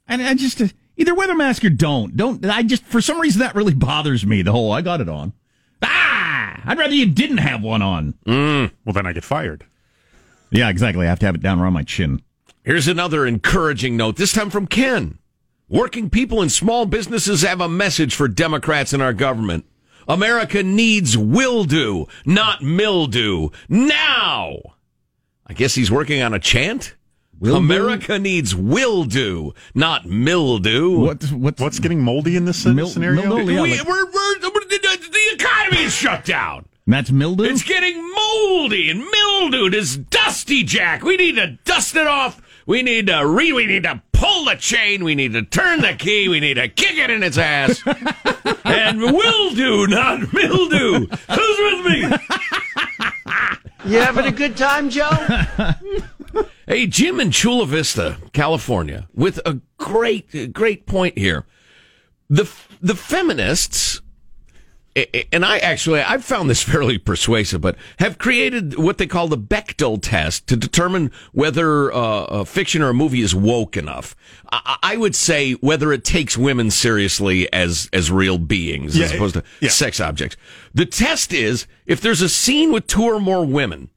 And 0.08 0.22
I 0.22 0.34
just 0.36 0.62
either 0.98 1.16
wear 1.16 1.28
the 1.28 1.36
mask 1.36 1.64
or 1.64 1.70
don't. 1.70 2.16
Don't. 2.16 2.46
I 2.46 2.64
just 2.64 2.84
for 2.86 3.02
some 3.02 3.20
reason 3.20 3.40
that 3.40 3.56
really 3.56 3.74
bothers 3.76 4.26
me. 4.26 4.42
The 4.42 4.52
whole 4.52 4.72
I 4.72 4.82
got 4.82 5.02
it 5.02 5.10
on. 5.10 5.34
Ah, 5.82 6.62
I'd 6.66 6.78
rather 6.78 6.94
you 6.94 7.08
didn't 7.08 7.38
have 7.38 7.62
one 7.62 7.82
on. 7.82 8.14
Mm, 8.26 8.72
well, 8.86 8.94
then 8.94 9.06
I 9.06 9.14
get 9.14 9.24
fired. 9.24 9.66
Yeah, 10.52 10.70
exactly. 10.70 11.06
I 11.06 11.10
have 11.10 11.20
to 11.20 11.26
have 11.26 11.36
it 11.36 11.42
down 11.42 11.60
around 11.60 11.74
my 11.74 11.84
chin. 11.84 12.22
Here's 12.64 12.88
another 12.88 13.26
encouraging 13.26 13.98
note, 13.98 14.18
this 14.18 14.34
time 14.34 14.50
from 14.52 14.68
Ken. 14.68 15.18
Working 15.68 16.10
people 16.10 16.42
and 16.42 16.52
small 16.52 16.86
businesses 16.86 17.42
have 17.42 17.62
a 17.62 17.70
message 17.70 18.14
for 18.14 18.28
Democrats 18.28 18.94
in 18.94 19.02
our 19.02 19.14
government. 19.14 19.66
America 20.08 20.62
needs 20.62 21.18
will 21.18 21.64
do, 21.64 22.08
not 22.26 22.62
mildew. 22.62 23.50
Now! 23.70 24.58
I 25.48 25.54
guess 25.54 25.74
he's 25.76 25.90
working 25.90 26.22
on 26.22 26.34
a 26.34 26.40
chant? 26.40 26.96
Will 27.42 27.54
do? 27.54 27.58
America 27.58 28.20
needs 28.20 28.56
will 28.56 29.04
do, 29.04 29.54
not 29.74 30.06
mildew. 30.06 31.00
What? 31.00 31.24
What? 31.32 31.60
What's 31.60 31.80
getting 31.80 32.02
moldy 32.02 32.38
in 32.38 32.46
this 32.46 32.66
Mil- 32.66 32.88
scenario? 32.88 33.24
mildew, 33.28 33.52
yeah, 33.54 33.62
we, 33.64 33.78
like- 33.80 33.88
we're, 33.88 34.06
we're, 34.06 34.40
the 34.40 35.30
economy 35.34 35.84
is 35.84 35.94
shut 35.94 36.24
down. 36.24 36.66
That's 36.86 37.10
mildew. 37.12 37.46
It's 37.46 37.64
getting 37.64 37.98
moldy 38.14 38.90
and 38.90 39.00
mildewed. 39.00 39.74
It's 39.74 39.96
dusty, 39.98 40.64
Jack. 40.64 41.04
We 41.04 41.18
need 41.18 41.36
to 41.36 41.58
dust 41.64 41.96
it 41.96 42.06
off. 42.08 42.42
We 42.68 42.84
need 42.84 43.08
to 43.08 43.26
re. 43.26 43.52
We 43.54 43.66
need 43.66 43.84
to 43.84 44.02
pull 44.14 44.46
the 44.46 44.56
chain. 44.56 45.04
We 45.04 45.16
need 45.16 45.34
to 45.34 45.42
turn 45.44 45.82
the 45.82 45.94
key. 45.94 46.28
We 46.30 46.40
need 46.40 46.56
to 46.56 46.68
kick 46.68 46.98
it 46.98 47.10
in 47.10 47.24
its 47.24 47.38
ass. 47.38 47.82
and 48.66 49.02
will 49.02 49.52
do, 49.56 49.88
not 49.88 50.32
mildew. 50.34 51.08
Who's 51.08 51.58
with 51.60 51.86
me? 51.86 52.18
You 53.86 54.00
having 54.00 54.26
a 54.26 54.32
good 54.32 54.56
time, 54.56 54.90
Joe? 54.92 55.10
Hey, 56.72 56.88
Jim 56.88 57.20
in 57.20 57.32
Chula 57.32 57.66
Vista, 57.66 58.16
California, 58.32 59.10
with 59.14 59.42
a 59.46 59.60
great, 59.78 60.54
great 60.54 60.86
point 60.86 61.18
here. 61.18 61.46
The 62.30 62.50
the 62.82 62.96
feminists, 62.96 64.02
and 65.34 65.44
I 65.44 65.58
actually 65.58 66.00
I've 66.00 66.24
found 66.24 66.50
this 66.50 66.64
fairly 66.72 66.98
persuasive, 66.98 67.60
but 67.60 67.76
have 68.00 68.18
created 68.18 68.78
what 68.78 69.00
they 69.00 69.06
call 69.06 69.28
the 69.28 69.38
Bechdel 69.38 70.00
test 70.02 70.48
to 70.48 70.56
determine 70.56 71.12
whether 71.34 71.92
uh, 71.92 72.24
a 72.24 72.46
fiction 72.46 72.82
or 72.82 72.92
a 72.92 72.94
movie 72.94 73.20
is 73.20 73.36
woke 73.36 73.76
enough. 73.76 74.16
I, 74.50 74.78
I 74.82 74.96
would 74.96 75.14
say 75.14 75.52
whether 75.56 75.92
it 75.92 76.06
takes 76.06 76.38
women 76.38 76.72
seriously 76.72 77.52
as 77.52 77.90
as 77.92 78.10
real 78.10 78.38
beings 78.38 78.98
as 78.98 79.12
opposed 79.12 79.34
to 79.34 79.44
yeah. 79.60 79.68
sex 79.68 80.00
objects. 80.00 80.38
The 80.74 80.86
test 80.86 81.34
is 81.34 81.68
if 81.86 82.00
there's 82.00 82.22
a 82.22 82.30
scene 82.30 82.72
with 82.72 82.88
two 82.88 83.04
or 83.04 83.20
more 83.20 83.46
women 83.46 83.90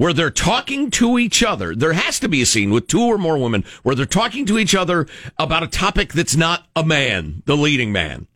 where 0.00 0.14
they're 0.14 0.30
talking 0.30 0.90
to 0.90 1.18
each 1.18 1.42
other. 1.42 1.74
There 1.74 1.92
has 1.92 2.18
to 2.20 2.28
be 2.28 2.40
a 2.40 2.46
scene 2.46 2.70
with 2.70 2.86
two 2.86 3.02
or 3.02 3.18
more 3.18 3.36
women 3.36 3.66
where 3.82 3.94
they're 3.94 4.06
talking 4.06 4.46
to 4.46 4.58
each 4.58 4.74
other 4.74 5.06
about 5.38 5.62
a 5.62 5.66
topic 5.66 6.14
that's 6.14 6.34
not 6.34 6.66
a 6.74 6.82
man, 6.82 7.42
the 7.44 7.54
leading 7.54 7.92
man. 7.92 8.26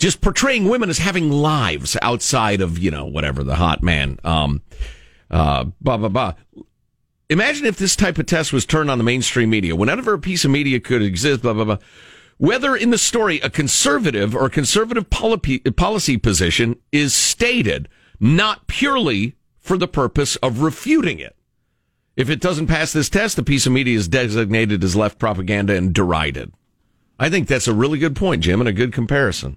Just 0.00 0.20
portraying 0.20 0.68
women 0.68 0.90
as 0.90 0.98
having 0.98 1.30
lives 1.30 1.96
outside 2.02 2.60
of, 2.60 2.76
you 2.76 2.90
know, 2.90 3.06
whatever, 3.06 3.44
the 3.44 3.54
hot 3.54 3.84
man. 3.84 4.18
Um, 4.24 4.62
uh, 5.30 5.66
blah, 5.80 5.96
blah, 5.96 6.08
blah. 6.08 6.34
Imagine 7.28 7.66
if 7.66 7.76
this 7.76 7.94
type 7.94 8.18
of 8.18 8.26
test 8.26 8.52
was 8.52 8.66
turned 8.66 8.90
on 8.90 8.98
the 8.98 9.04
mainstream 9.04 9.48
media. 9.48 9.76
Whenever 9.76 10.14
a 10.14 10.18
piece 10.18 10.44
of 10.44 10.50
media 10.50 10.80
could 10.80 11.02
exist, 11.02 11.42
blah, 11.42 11.52
blah, 11.52 11.66
blah. 11.66 11.78
Whether 12.38 12.74
in 12.74 12.90
the 12.90 12.98
story 12.98 13.38
a 13.42 13.50
conservative 13.50 14.34
or 14.34 14.50
conservative 14.50 15.08
policy, 15.08 15.60
policy 15.60 16.16
position 16.16 16.80
is 16.90 17.14
stated, 17.14 17.88
not 18.18 18.66
purely 18.66 19.36
for 19.60 19.76
the 19.76 19.88
purpose 19.88 20.36
of 20.36 20.62
refuting 20.62 21.18
it. 21.18 21.36
If 22.16 22.28
it 22.28 22.40
doesn't 22.40 22.66
pass 22.66 22.92
this 22.92 23.08
test, 23.08 23.36
the 23.36 23.42
piece 23.42 23.66
of 23.66 23.72
media 23.72 23.96
is 23.96 24.08
designated 24.08 24.82
as 24.82 24.96
left 24.96 25.18
propaganda 25.18 25.74
and 25.74 25.94
derided. 25.94 26.52
I 27.18 27.30
think 27.30 27.46
that's 27.46 27.68
a 27.68 27.74
really 27.74 27.98
good 27.98 28.16
point, 28.16 28.42
Jim, 28.42 28.60
and 28.60 28.68
a 28.68 28.72
good 28.72 28.92
comparison. 28.92 29.56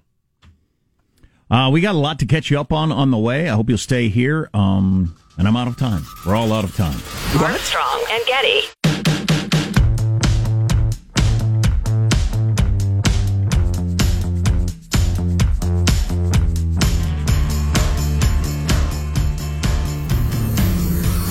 Uh, 1.50 1.70
we 1.72 1.80
got 1.80 1.94
a 1.94 1.98
lot 1.98 2.18
to 2.20 2.26
catch 2.26 2.50
you 2.50 2.58
up 2.58 2.72
on 2.72 2.90
on 2.92 3.10
the 3.10 3.18
way. 3.18 3.48
I 3.48 3.54
hope 3.54 3.68
you'll 3.68 3.78
stay 3.78 4.08
here. 4.08 4.48
Um, 4.54 5.16
and 5.36 5.48
I'm 5.48 5.56
out 5.56 5.68
of 5.68 5.76
time. 5.76 6.04
We're 6.26 6.36
all 6.36 6.52
out 6.52 6.64
of 6.64 6.74
time. 6.76 6.98
Armstrong 7.42 8.04
and 8.10 8.24
Getty. 8.26 8.83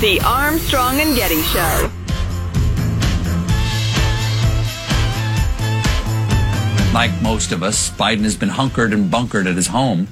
The 0.03 0.19
Armstrong 0.19 0.99
and 0.99 1.15
Getty 1.15 1.41
Show. 1.43 1.89
Like 6.93 7.21
most 7.21 7.53
of 7.53 7.63
us, 7.63 7.89
Biden 7.91 8.23
has 8.23 8.35
been 8.35 8.49
hunkered 8.49 8.91
and 8.91 9.09
bunkered 9.09 9.47
at 9.47 9.55
his 9.55 9.67
home. 9.67 10.09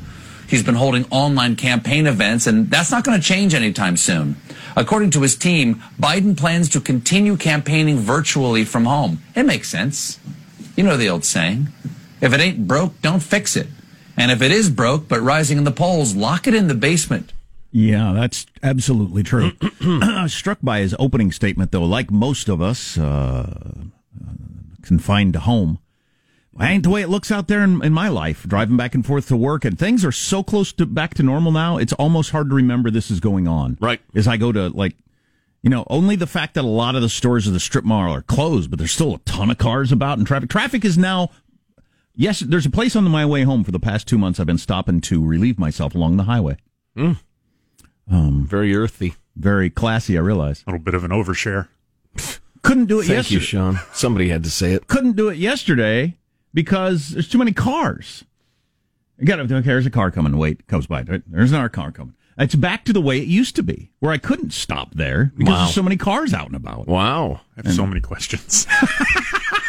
He's 0.47 0.63
been 0.63 0.75
holding 0.75 1.03
online 1.11 1.57
campaign 1.57 2.07
events, 2.07 2.47
and 2.47 2.71
that's 2.71 2.89
not 2.89 3.03
going 3.03 3.19
to 3.19 3.27
change 3.27 3.53
anytime 3.53 3.97
soon. 3.97 4.37
According 4.77 5.11
to 5.11 5.23
his 5.23 5.35
team, 5.35 5.83
Biden 5.99 6.37
plans 6.37 6.69
to 6.69 6.79
continue 6.79 7.35
campaigning 7.35 7.97
virtually 7.97 8.63
from 8.63 8.85
home. 8.85 9.21
It 9.35 9.43
makes 9.43 9.67
sense. 9.67 10.21
You 10.77 10.85
know 10.85 10.95
the 10.95 11.09
old 11.09 11.25
saying 11.25 11.67
if 12.21 12.31
it 12.31 12.39
ain't 12.39 12.65
broke, 12.65 13.01
don't 13.01 13.21
fix 13.21 13.57
it. 13.57 13.67
And 14.15 14.31
if 14.31 14.41
it 14.41 14.51
is 14.51 14.69
broke 14.69 15.09
but 15.09 15.19
rising 15.19 15.57
in 15.57 15.65
the 15.65 15.69
polls, 15.71 16.15
lock 16.15 16.47
it 16.47 16.53
in 16.53 16.69
the 16.69 16.75
basement. 16.75 17.33
Yeah, 17.71 18.11
that's 18.13 18.45
absolutely 18.61 19.23
true. 19.23 19.53
I 19.81 20.23
was 20.23 20.33
struck 20.33 20.59
by 20.61 20.79
his 20.79 20.95
opening 20.99 21.31
statement, 21.31 21.71
though. 21.71 21.83
Like 21.83 22.11
most 22.11 22.49
of 22.49 22.61
us, 22.61 22.97
uh, 22.97 23.73
confined 24.81 25.33
to 25.33 25.39
home, 25.39 25.79
that 26.57 26.69
ain't 26.69 26.83
the 26.83 26.89
way 26.89 27.01
it 27.01 27.07
looks 27.07 27.31
out 27.31 27.47
there 27.47 27.63
in, 27.63 27.83
in 27.83 27.93
my 27.93 28.09
life. 28.09 28.43
Driving 28.43 28.75
back 28.75 28.93
and 28.93 29.05
forth 29.05 29.27
to 29.29 29.37
work, 29.37 29.63
and 29.63 29.79
things 29.79 30.03
are 30.03 30.11
so 30.11 30.43
close 30.43 30.73
to 30.73 30.85
back 30.85 31.13
to 31.15 31.23
normal 31.23 31.51
now. 31.51 31.77
It's 31.77 31.93
almost 31.93 32.31
hard 32.31 32.49
to 32.49 32.55
remember 32.55 32.91
this 32.91 33.09
is 33.09 33.19
going 33.21 33.47
on. 33.47 33.77
Right. 33.79 34.01
As 34.13 34.27
I 34.27 34.35
go 34.35 34.51
to 34.51 34.67
like, 34.67 34.95
you 35.63 35.69
know, 35.69 35.85
only 35.89 36.17
the 36.17 36.27
fact 36.27 36.55
that 36.55 36.65
a 36.65 36.67
lot 36.67 36.95
of 36.95 37.01
the 37.01 37.09
stores 37.09 37.47
of 37.47 37.53
the 37.53 37.59
strip 37.59 37.85
mall 37.85 38.11
are 38.11 38.21
closed, 38.21 38.69
but 38.69 38.79
there's 38.79 38.91
still 38.91 39.15
a 39.15 39.19
ton 39.19 39.49
of 39.49 39.57
cars 39.57 39.91
about 39.93 40.17
and 40.17 40.27
traffic. 40.27 40.49
Traffic 40.49 40.83
is 40.83 40.97
now. 40.97 41.29
Yes, 42.13 42.41
there's 42.41 42.65
a 42.65 42.69
place 42.69 42.97
on 42.97 43.05
my 43.05 43.25
way 43.25 43.43
home 43.43 43.63
for 43.63 43.71
the 43.71 43.79
past 43.79 44.05
two 44.05 44.17
months. 44.17 44.37
I've 44.37 44.45
been 44.45 44.57
stopping 44.57 44.99
to 45.01 45.25
relieve 45.25 45.57
myself 45.57 45.95
along 45.95 46.17
the 46.17 46.23
highway. 46.23 46.57
Um, 48.09 48.45
Very 48.45 48.75
earthy. 48.75 49.15
Very 49.35 49.69
classy, 49.69 50.17
I 50.17 50.21
realize. 50.21 50.63
A 50.67 50.71
little 50.71 50.83
bit 50.83 50.93
of 50.93 51.03
an 51.03 51.11
overshare. 51.11 51.67
Couldn't 52.63 52.85
do 52.85 52.99
it 52.99 53.03
Thank 53.05 53.17
yesterday. 53.17 53.35
you, 53.35 53.41
Sean. 53.41 53.79
Somebody 53.93 54.29
had 54.29 54.43
to 54.43 54.51
say 54.51 54.73
it. 54.73 54.87
Couldn't 54.87 55.15
do 55.15 55.29
it 55.29 55.37
yesterday 55.37 56.17
because 56.53 57.09
there's 57.09 57.27
too 57.29 57.37
many 57.37 57.53
cars. 57.53 58.23
I 59.19 59.23
got 59.23 59.37
to, 59.37 59.43
okay, 59.43 59.61
there's 59.61 59.85
a 59.85 59.89
car 59.91 60.11
coming. 60.11 60.37
Wait, 60.37 60.67
comes 60.67 60.85
by. 60.87 61.03
There's 61.03 61.51
another 61.51 61.69
car 61.69 61.91
coming. 61.91 62.13
It's 62.37 62.55
back 62.55 62.85
to 62.85 62.93
the 62.93 63.01
way 63.01 63.19
it 63.19 63.27
used 63.27 63.55
to 63.57 63.63
be, 63.63 63.91
where 63.99 64.11
I 64.11 64.17
couldn't 64.17 64.51
stop 64.53 64.93
there 64.95 65.31
because 65.37 65.51
Wow. 65.53 65.57
there's 65.63 65.75
so 65.75 65.83
many 65.83 65.97
cars 65.97 66.33
out 66.33 66.47
and 66.47 66.55
about. 66.55 66.87
Wow. 66.87 67.41
I 67.57 67.61
have 67.67 67.73
so 67.73 67.85
many 67.85 68.01
questions. 68.01 68.65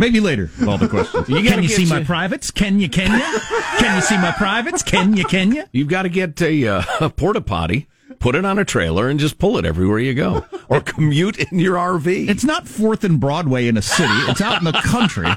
Maybe 0.00 0.18
later 0.18 0.50
with 0.58 0.66
all 0.66 0.78
the 0.78 0.88
questions. 0.88 1.28
You 1.28 1.42
can 1.42 1.62
you 1.62 1.68
get 1.68 1.76
see 1.76 1.84
my 1.84 2.02
privates? 2.02 2.50
Can 2.50 2.80
you? 2.80 2.88
Can 2.88 3.12
you? 3.12 3.38
Can 3.78 3.96
you 3.96 4.00
see 4.00 4.16
my 4.16 4.32
privates? 4.32 4.82
Can 4.82 5.14
you? 5.14 5.26
Can 5.26 5.52
you? 5.52 5.64
You've 5.72 5.88
got 5.88 6.02
to 6.04 6.08
get 6.08 6.40
a, 6.40 6.66
uh, 6.66 6.82
a 7.02 7.10
porta 7.16 7.42
potty, 7.42 7.86
put 8.18 8.34
it 8.34 8.46
on 8.46 8.58
a 8.58 8.64
trailer, 8.64 9.10
and 9.10 9.20
just 9.20 9.38
pull 9.38 9.58
it 9.58 9.66
everywhere 9.66 9.98
you 9.98 10.14
go, 10.14 10.46
or 10.70 10.80
commute 10.80 11.38
in 11.38 11.58
your 11.58 11.76
RV. 11.76 12.30
It's 12.30 12.44
not 12.44 12.66
Fourth 12.66 13.04
and 13.04 13.20
Broadway 13.20 13.68
in 13.68 13.76
a 13.76 13.82
city. 13.82 14.14
It's 14.30 14.40
out 14.40 14.56
in 14.56 14.64
the 14.64 14.72
country 14.72 15.28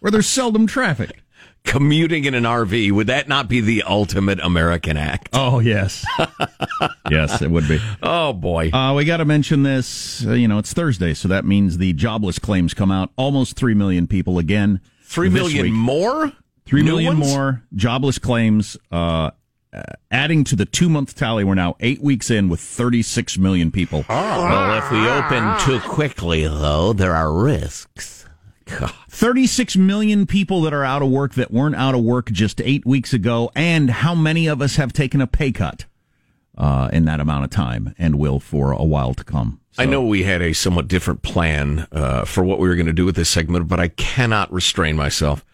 where 0.00 0.10
there's 0.10 0.28
seldom 0.28 0.66
traffic. 0.66 1.22
Commuting 1.64 2.24
in 2.24 2.34
an 2.34 2.44
RV. 2.44 2.92
Would 2.92 3.06
that 3.08 3.28
not 3.28 3.48
be 3.48 3.60
the 3.60 3.82
ultimate 3.84 4.40
American 4.40 4.96
act? 4.96 5.30
Oh 5.32 5.58
yes, 5.60 6.04
yes, 7.10 7.42
it 7.42 7.50
would 7.50 7.68
be. 7.68 7.78
Oh 8.02 8.32
boy, 8.32 8.70
uh, 8.70 8.94
we 8.94 9.04
got 9.04 9.18
to 9.18 9.24
mention 9.24 9.62
this. 9.62 10.24
Uh, 10.26 10.32
you 10.32 10.48
know, 10.48 10.58
it's 10.58 10.72
Thursday, 10.72 11.14
so 11.14 11.28
that 11.28 11.44
means 11.44 11.78
the 11.78 11.92
jobless 11.92 12.38
claims 12.38 12.74
come 12.74 12.90
out. 12.90 13.10
Almost 13.16 13.56
three 13.56 13.74
million 13.74 14.06
people 14.06 14.38
again. 14.38 14.80
Three 15.04 15.28
million 15.28 15.64
week. 15.64 15.72
more. 15.72 16.32
Three 16.66 16.82
New 16.82 16.90
million 16.92 17.18
ones? 17.18 17.32
more 17.32 17.62
jobless 17.74 18.18
claims. 18.18 18.76
Uh, 18.92 19.30
uh, 19.72 19.82
adding 20.10 20.44
to 20.44 20.54
the 20.56 20.64
two 20.64 20.88
month 20.88 21.16
tally, 21.16 21.42
we're 21.42 21.54
now 21.54 21.74
eight 21.80 22.00
weeks 22.00 22.30
in 22.30 22.48
with 22.48 22.60
36 22.60 23.38
million 23.38 23.70
people. 23.72 24.04
Oh. 24.08 24.44
Well, 24.44 24.78
if 24.78 24.90
we 24.92 25.08
open 25.08 25.58
too 25.60 25.80
quickly, 25.88 26.44
though, 26.46 26.92
there 26.92 27.14
are 27.14 27.32
risks. 27.32 28.24
God. 28.66 28.92
36 29.10 29.76
million 29.76 30.24
people 30.24 30.60
that 30.62 30.72
are 30.72 30.84
out 30.84 31.02
of 31.02 31.10
work 31.10 31.34
that 31.34 31.50
weren't 31.50 31.74
out 31.74 31.96
of 31.96 32.02
work 32.02 32.30
just 32.30 32.60
eight 32.60 32.86
weeks 32.86 33.12
ago. 33.12 33.50
And 33.56 33.90
how 33.90 34.14
many 34.14 34.46
of 34.46 34.62
us 34.62 34.76
have 34.76 34.92
taken 34.92 35.20
a 35.20 35.26
pay 35.26 35.50
cut 35.50 35.84
uh, 36.56 36.88
in 36.92 37.06
that 37.06 37.18
amount 37.18 37.44
of 37.44 37.50
time 37.50 37.94
and 37.98 38.18
will 38.18 38.38
for 38.38 38.70
a 38.70 38.84
while 38.84 39.12
to 39.14 39.24
come? 39.24 39.60
I 39.78 39.86
know 39.86 40.02
we 40.02 40.22
had 40.22 40.42
a 40.42 40.52
somewhat 40.52 40.88
different 40.88 41.22
plan 41.22 41.88
uh, 41.90 42.24
for 42.24 42.44
what 42.44 42.60
we 42.60 42.68
were 42.68 42.76
going 42.76 42.86
to 42.86 42.92
do 42.92 43.04
with 43.04 43.16
this 43.16 43.28
segment, 43.28 43.66
but 43.66 43.80
I 43.80 43.88
cannot 43.88 44.52
restrain 44.52 44.96
myself. 44.96 45.44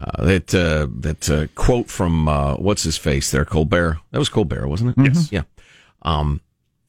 Uh, 0.00 0.24
that 0.24 0.54
uh, 0.54 0.88
that 1.00 1.30
uh, 1.30 1.46
quote 1.54 1.88
from 1.88 2.28
uh, 2.28 2.56
what's 2.56 2.82
his 2.82 2.96
face 2.96 3.30
there, 3.30 3.44
Colbert. 3.44 3.98
That 4.10 4.18
was 4.18 4.28
Colbert, 4.28 4.66
wasn't 4.66 4.98
it? 4.98 5.04
Yes. 5.04 5.30
Yeah. 5.30 5.42
Um, 6.02 6.40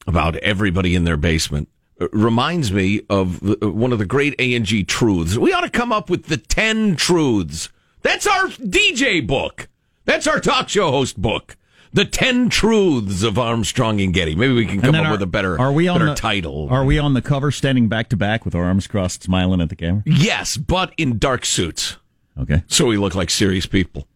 about 0.08 0.34
everybody 0.36 0.96
in 0.96 1.04
their 1.04 1.16
basement 1.16 1.68
Uh, 2.00 2.08
reminds 2.12 2.72
me 2.72 3.02
of 3.10 3.42
uh, 3.42 3.70
one 3.70 3.92
of 3.92 3.98
the 3.98 4.06
great 4.06 4.34
A 4.38 4.54
and 4.54 4.64
G 4.64 4.84
truths. 4.84 5.36
We 5.36 5.52
ought 5.52 5.60
to 5.62 5.70
come 5.70 5.92
up 5.92 6.08
with 6.08 6.26
the 6.26 6.36
ten 6.38 6.96
truths. 6.96 7.68
That's 8.02 8.26
our 8.26 8.46
DJ 8.48 9.26
book. 9.26 9.68
That's 10.06 10.26
our 10.26 10.40
talk 10.40 10.68
show 10.70 10.90
host 10.90 11.20
book. 11.20 11.56
The 11.92 12.04
ten 12.04 12.48
truths 12.48 13.22
of 13.22 13.38
Armstrong 13.38 14.00
and 14.00 14.14
Getty. 14.14 14.34
Maybe 14.34 14.54
we 14.54 14.64
can 14.64 14.80
come 14.80 14.94
up 14.94 15.06
are- 15.06 15.12
with 15.12 15.22
a 15.22 15.26
better, 15.26 15.60
are 15.60 15.72
we 15.72 15.88
on 15.88 15.98
better 15.98 16.10
the, 16.10 16.14
title. 16.14 16.68
Are 16.70 16.84
we 16.84 16.98
on 16.98 17.14
the 17.14 17.20
cover 17.22 17.50
standing 17.50 17.88
back 17.88 18.08
to 18.10 18.16
back 18.16 18.44
with 18.44 18.54
our 18.54 18.64
arms 18.64 18.86
crossed, 18.86 19.24
smiling 19.24 19.60
at 19.60 19.68
the 19.68 19.76
camera? 19.76 20.02
Yes, 20.06 20.56
but 20.56 20.94
in 20.96 21.18
dark 21.18 21.44
suits. 21.44 21.98
Okay. 22.40 22.62
So 22.68 22.86
we 22.86 22.96
look 22.96 23.14
like 23.14 23.28
serious 23.28 23.66
people. 23.66 24.06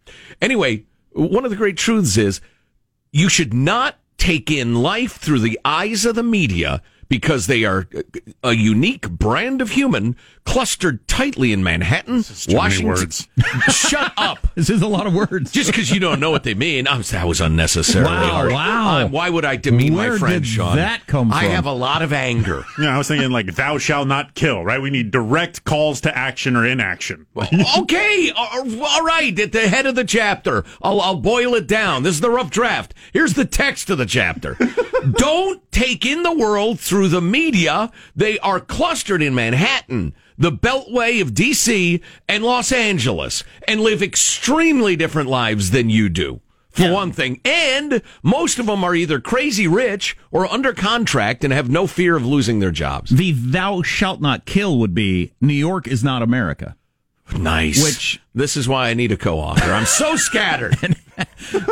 Anyway, 0.40 0.84
one 1.12 1.44
of 1.44 1.50
the 1.50 1.56
great 1.56 1.76
truths 1.76 2.16
is 2.16 2.40
you 3.12 3.28
should 3.28 3.52
not 3.52 3.98
take 4.16 4.50
in 4.50 4.76
life 4.76 5.16
through 5.16 5.40
the 5.40 5.60
eyes 5.64 6.06
of 6.06 6.14
the 6.14 6.22
media 6.22 6.80
because 7.08 7.46
they 7.46 7.64
are 7.64 7.88
a 8.42 8.52
unique 8.52 9.08
brand 9.10 9.60
of 9.60 9.70
human 9.70 10.16
clustered 10.44 11.06
tightly 11.08 11.52
in 11.52 11.62
Manhattan, 11.64 12.22
too 12.22 12.34
many 12.52 12.56
Washington. 12.58 12.88
words. 12.88 13.28
Shut 13.68 14.12
up. 14.16 14.38
This 14.54 14.70
is 14.70 14.82
a 14.82 14.86
lot 14.86 15.08
of 15.08 15.14
words. 15.14 15.50
Just 15.50 15.70
because 15.72 15.90
you 15.90 15.98
don't 15.98 16.20
know 16.20 16.30
what 16.30 16.44
they 16.44 16.54
mean, 16.54 16.86
I 16.86 16.96
was, 16.96 17.10
that 17.10 17.26
was 17.26 17.40
unnecessary. 17.40 18.04
Wow, 18.04 18.48
wow. 18.48 18.98
Uh, 18.98 19.08
why 19.08 19.28
would 19.28 19.44
I 19.44 19.56
demean 19.56 19.94
Where 19.96 20.12
my 20.12 20.18
friend 20.18 20.44
did 20.44 20.46
Sean? 20.48 20.76
that 20.76 21.08
come 21.08 21.32
I 21.32 21.44
have 21.46 21.66
a 21.66 21.72
lot 21.72 22.02
of 22.02 22.12
anger. 22.12 22.64
Yeah, 22.78 22.94
I 22.94 22.98
was 22.98 23.08
thinking 23.08 23.30
like 23.32 23.54
"Thou 23.56 23.78
shalt 23.78 24.06
not 24.06 24.34
kill." 24.34 24.62
Right? 24.64 24.80
We 24.80 24.90
need 24.90 25.10
direct 25.10 25.64
calls 25.64 26.00
to 26.02 26.16
action 26.16 26.54
or 26.56 26.64
inaction. 26.66 27.26
okay, 27.78 28.30
all 28.36 28.64
all 28.84 29.02
right. 29.04 29.36
At 29.38 29.50
the 29.52 29.68
head 29.68 29.86
of 29.86 29.94
the 29.96 30.04
chapter, 30.04 30.64
I'll, 30.82 31.00
I'll 31.00 31.16
boil 31.16 31.54
it 31.54 31.66
down. 31.66 32.02
This 32.04 32.14
is 32.14 32.20
the 32.20 32.30
rough 32.30 32.50
draft. 32.50 32.94
Here's 33.12 33.34
the 33.34 33.44
text 33.44 33.90
of 33.90 33.98
the 33.98 34.06
chapter. 34.06 34.56
Don't 35.12 35.63
take 35.74 36.06
in 36.06 36.22
the 36.22 36.32
world 36.32 36.80
through 36.80 37.08
the 37.08 37.20
media. 37.20 37.90
They 38.16 38.38
are 38.38 38.60
clustered 38.60 39.20
in 39.20 39.34
Manhattan, 39.34 40.14
the 40.38 40.52
beltway 40.52 41.20
of 41.20 41.32
DC 41.32 42.00
and 42.28 42.44
Los 42.44 42.72
Angeles, 42.72 43.44
and 43.68 43.80
live 43.80 44.02
extremely 44.02 44.96
different 44.96 45.28
lives 45.28 45.70
than 45.72 45.90
you 45.90 46.08
do. 46.08 46.40
For 46.70 46.90
one 46.92 47.12
thing, 47.12 47.40
and 47.44 48.02
most 48.24 48.58
of 48.58 48.66
them 48.66 48.82
are 48.82 48.96
either 48.96 49.20
crazy 49.20 49.68
rich 49.68 50.16
or 50.32 50.44
under 50.52 50.72
contract 50.72 51.44
and 51.44 51.52
have 51.52 51.70
no 51.70 51.86
fear 51.86 52.16
of 52.16 52.26
losing 52.26 52.58
their 52.58 52.72
jobs. 52.72 53.10
The 53.12 53.30
thou 53.30 53.82
shalt 53.82 54.20
not 54.20 54.44
kill 54.44 54.78
would 54.80 54.92
be 54.92 55.32
New 55.40 55.54
York 55.54 55.86
is 55.86 56.02
not 56.02 56.20
America. 56.20 56.74
Nice. 57.36 57.80
Which- 57.80 58.20
this 58.34 58.56
is 58.56 58.66
why 58.68 58.88
I 58.88 58.94
need 58.94 59.12
a 59.12 59.16
co-author. 59.16 59.70
I'm 59.72 59.86
so 59.86 60.16
scattered. 60.16 60.76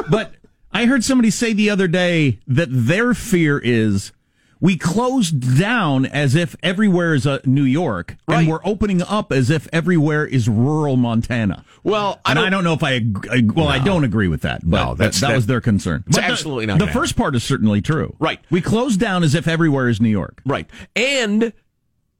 But 0.09 0.35
I 0.73 0.87
heard 0.87 1.05
somebody 1.05 1.31
say 1.31 1.53
the 1.53 1.71
other 1.71 1.89
day 1.89 2.39
that 2.47 2.69
their 2.71 3.15
fear 3.15 3.59
is 3.59 4.13
we 4.61 4.77
closed 4.77 5.59
down 5.59 6.07
as 6.07 6.37
if 6.37 6.55
everywhere 6.63 7.15
is 7.15 7.27
New 7.45 7.65
York, 7.65 8.17
Right. 8.29 8.39
and 8.41 8.49
we're 8.49 8.61
opening 8.65 9.03
up 9.03 9.33
as 9.33 9.51
if 9.51 9.67
everywhere 9.73 10.25
is 10.25 10.49
rural 10.49 10.95
Montana. 10.97 11.65
Well, 11.83 12.21
I 12.25 12.31
and 12.31 12.37
don't, 12.39 12.47
I 12.47 12.51
don't 12.51 12.63
know 12.63 12.73
if 12.75 12.85
I, 12.85 13.05
I 13.29 13.43
well, 13.53 13.67
I 13.67 13.81
don't 13.81 14.05
agree 14.05 14.29
with 14.29 14.43
that. 14.43 14.61
But 14.65 14.85
No, 14.85 14.95
that's- 14.95 15.21
that, 15.21 15.29
that 15.31 15.35
was 15.35 15.47
their 15.47 15.61
concern. 15.61 16.05
it's 16.07 16.17
But 16.17 16.23
the- 16.27 16.31
absolutely 16.33 16.67
not 16.67 16.79
The 16.79 16.87
first 16.87 17.17
part 17.17 17.35
is 17.35 17.43
certainly 17.43 17.83
true. 17.83 18.15
Right. 18.21 18.39
We 18.51 18.61
closed 18.61 19.01
down 19.01 19.25
as 19.25 19.35
if 19.35 19.49
everywhere 19.49 19.89
is 19.89 20.01
New 20.01 20.09
York. 20.11 20.41
Right. 20.47 20.71
And 20.95 21.53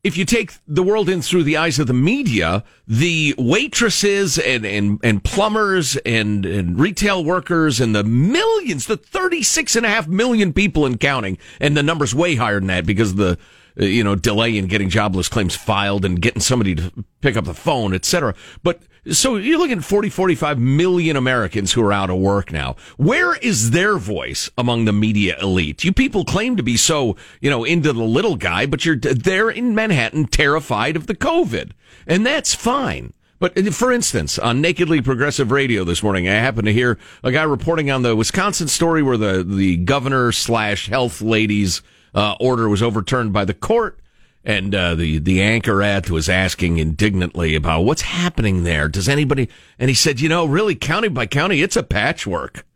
if 0.05 0.17
you 0.17 0.25
take 0.25 0.55
the 0.67 0.83
world 0.83 1.09
in 1.09 1.23
through 1.23 1.45
the 1.45 1.57
eyes 1.57 1.79
of 1.79 1.87
the 1.87 1.93
media, 1.93 2.65
the 2.89 3.35
waitresses 3.39 4.37
and, 4.37 4.67
and, 4.67 4.99
and 5.05 5.23
plumbers 5.23 5.97
and, 5.99 6.45
and 6.45 6.79
retail 6.79 7.25
workers 7.25 7.81
and 7.81 7.95
the 7.95 8.03
millions, 8.03 8.87
the 8.87 8.97
36 8.97 9.77
and 9.77 9.87
a 9.87 9.89
half 9.89 10.09
million 10.09 10.53
people 10.53 10.85
and 10.85 10.99
counting, 10.99 11.39
and 11.61 11.77
the 11.77 11.85
number's 11.85 12.15
way 12.15 12.35
higher 12.35 12.59
than 12.59 12.67
that 12.67 12.85
because 12.85 13.15
the, 13.15 13.39
you 13.77 14.05
know, 14.05 14.15
delay 14.15 14.57
in 14.57 14.67
getting 14.67 14.89
jobless 14.89 15.29
claims 15.29 15.55
filed 15.55 16.05
and 16.05 16.21
getting 16.21 16.41
somebody 16.41 16.75
to 16.75 16.93
pick 17.21 17.37
up 17.37 17.45
the 17.45 17.55
phone, 17.55 17.95
et 17.95 18.05
cetera. 18.05 18.35
But 18.63 18.83
so 19.11 19.37
you're 19.37 19.59
looking 19.59 19.79
at 19.79 19.85
40, 19.85 20.11
45 20.11 20.59
million 20.59 21.17
Americans 21.17 21.73
who 21.73 21.83
are 21.83 21.93
out 21.93 22.11
of 22.11 22.19
work 22.19 22.53
now. 22.53 22.77
Where 22.97 23.35
is 23.37 23.73
their 23.73 23.99
voice 23.99 24.49
among 24.57 24.85
the 24.85 24.93
media 24.93 25.37
elite? 25.41 25.83
You 25.83 25.93
people 25.93 26.25
claim 26.25 26.57
to 26.57 26.63
be 26.63 26.77
so, 26.77 27.17
you 27.41 27.51
know, 27.51 27.65
into 27.65 27.93
the 27.93 28.05
little 28.05 28.37
guy, 28.37 28.67
but 28.67 28.85
you're 28.85 28.97
there 28.97 29.51
in 29.51 29.75
Manhattan 29.75 30.27
terrified 30.27 30.95
of 30.95 31.09
the 31.09 31.17
COVID. 31.17 31.73
And 32.07 32.25
that's 32.25 32.55
fine. 32.55 33.13
But 33.41 33.59
uh, 33.59 33.73
for 33.73 33.91
instance, 33.91 34.39
on 34.39 34.61
Nakedly 34.61 35.01
Progressive 35.01 35.51
Radio 35.51 35.83
this 35.83 36.01
morning, 36.01 36.29
I 36.29 36.35
happened 36.35 36.67
to 36.67 36.73
hear 36.73 36.97
a 37.25 37.33
guy 37.33 37.43
reporting 37.43 37.91
on 37.91 38.03
the 38.03 38.15
Wisconsin 38.15 38.69
story 38.69 39.03
where 39.03 39.17
the, 39.17 39.43
the 39.43 39.79
governor 39.79 40.31
slash 40.31 40.89
health 40.89 41.21
lady's 41.21 41.83
uh, 42.15 42.35
order 42.41 42.69
was 42.69 42.83
overturned 42.83 43.33
by 43.33 43.45
the 43.45 43.55
court. 43.55 43.99
And 44.45 44.75
uh, 44.75 44.97
the 44.97 45.19
the 45.19 45.39
anchorette 45.39 46.11
was 46.11 46.29
asking 46.29 46.79
indignantly 46.79 47.55
about 47.55 47.83
what's 47.83 48.03
happening 48.03 48.65
there. 48.65 48.89
Does 48.89 49.09
anybody? 49.09 49.49
And 49.79 49.89
he 49.89 49.95
said, 49.95 50.19
you 50.21 50.29
know, 50.29 50.45
really, 50.45 50.75
county 50.75 51.07
by 51.07 51.27
county, 51.27 51.63
it's 51.63 51.77
a 51.77 51.83
patchwork. 51.85 52.67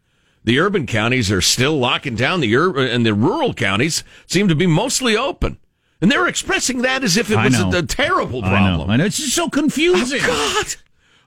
The 0.44 0.60
urban 0.60 0.86
counties 0.86 1.32
are 1.32 1.40
still 1.40 1.76
locking 1.76 2.14
down. 2.14 2.38
The 2.38 2.54
urban 2.54 2.86
and 2.86 3.04
the 3.04 3.14
rural 3.14 3.52
counties 3.52 4.04
seem 4.28 4.46
to 4.46 4.54
be 4.54 4.68
mostly 4.68 5.16
open. 5.16 5.58
And 6.00 6.08
they're 6.08 6.28
expressing 6.28 6.82
that 6.82 7.02
as 7.02 7.16
if 7.16 7.32
it 7.32 7.36
was 7.36 7.58
a, 7.58 7.78
a 7.78 7.82
terrible 7.82 8.44
I 8.44 8.48
problem. 8.50 8.86
know. 8.86 8.92
I 8.92 8.96
know. 8.98 9.04
It's 9.06 9.16
just 9.16 9.34
so 9.34 9.48
confusing. 9.48 10.20
Oh, 10.22 10.62
God. 10.62 10.76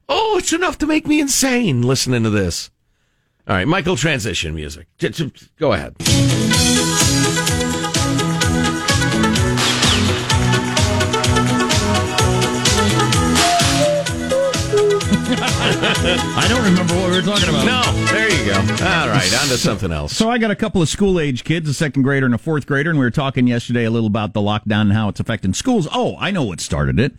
Oh, 0.08 0.38
it's 0.38 0.54
enough 0.54 0.78
to 0.78 0.88
make 0.88 1.06
me 1.06 1.20
insane 1.20 1.82
listening 1.82 2.24
to 2.24 2.30
this. 2.30 2.72
All 3.46 3.56
right, 3.56 3.68
Michael, 3.68 3.98
transition 3.98 4.56
music. 4.56 4.88
Go 5.58 5.74
ahead. 5.74 5.96
I 15.72 16.48
don't 16.50 16.64
remember 16.64 16.96
what 16.96 17.10
we 17.12 17.18
were 17.18 17.22
talking 17.22 17.50
about. 17.50 17.66
No, 17.66 18.06
there 18.06 18.30
you 18.32 18.46
go. 18.46 18.60
All 18.60 19.08
right, 19.08 19.34
on 19.42 19.48
to 19.50 19.58
something 19.58 19.92
else. 19.92 20.16
So 20.16 20.30
I 20.30 20.38
got 20.38 20.52
a 20.52 20.56
couple 20.56 20.82
of 20.82 20.90
school 20.90 21.20
age 21.20 21.44
kids, 21.44 21.70
a 21.70 21.74
second 21.74 22.04
grader 22.04 22.26
and 22.26 22.36
a 22.36 22.38
fourth 22.38 22.66
grader, 22.66 22.90
and 22.90 22.98
we 22.98 23.06
were 23.06 23.12
talking 23.12 23.48
yesterday 23.48 23.86
a 23.86 23.92
little 23.92 24.08
about 24.08 24.34
the 24.34 24.42
lockdown 24.42 24.82
and 24.82 24.94
how 24.94 25.10
it's 25.10 25.20
affecting 25.20 25.54
schools. 25.54 25.88
Oh, 25.92 26.16
I 26.20 26.32
know 26.32 26.44
what 26.44 26.62
started 26.62 27.00
it. 27.00 27.14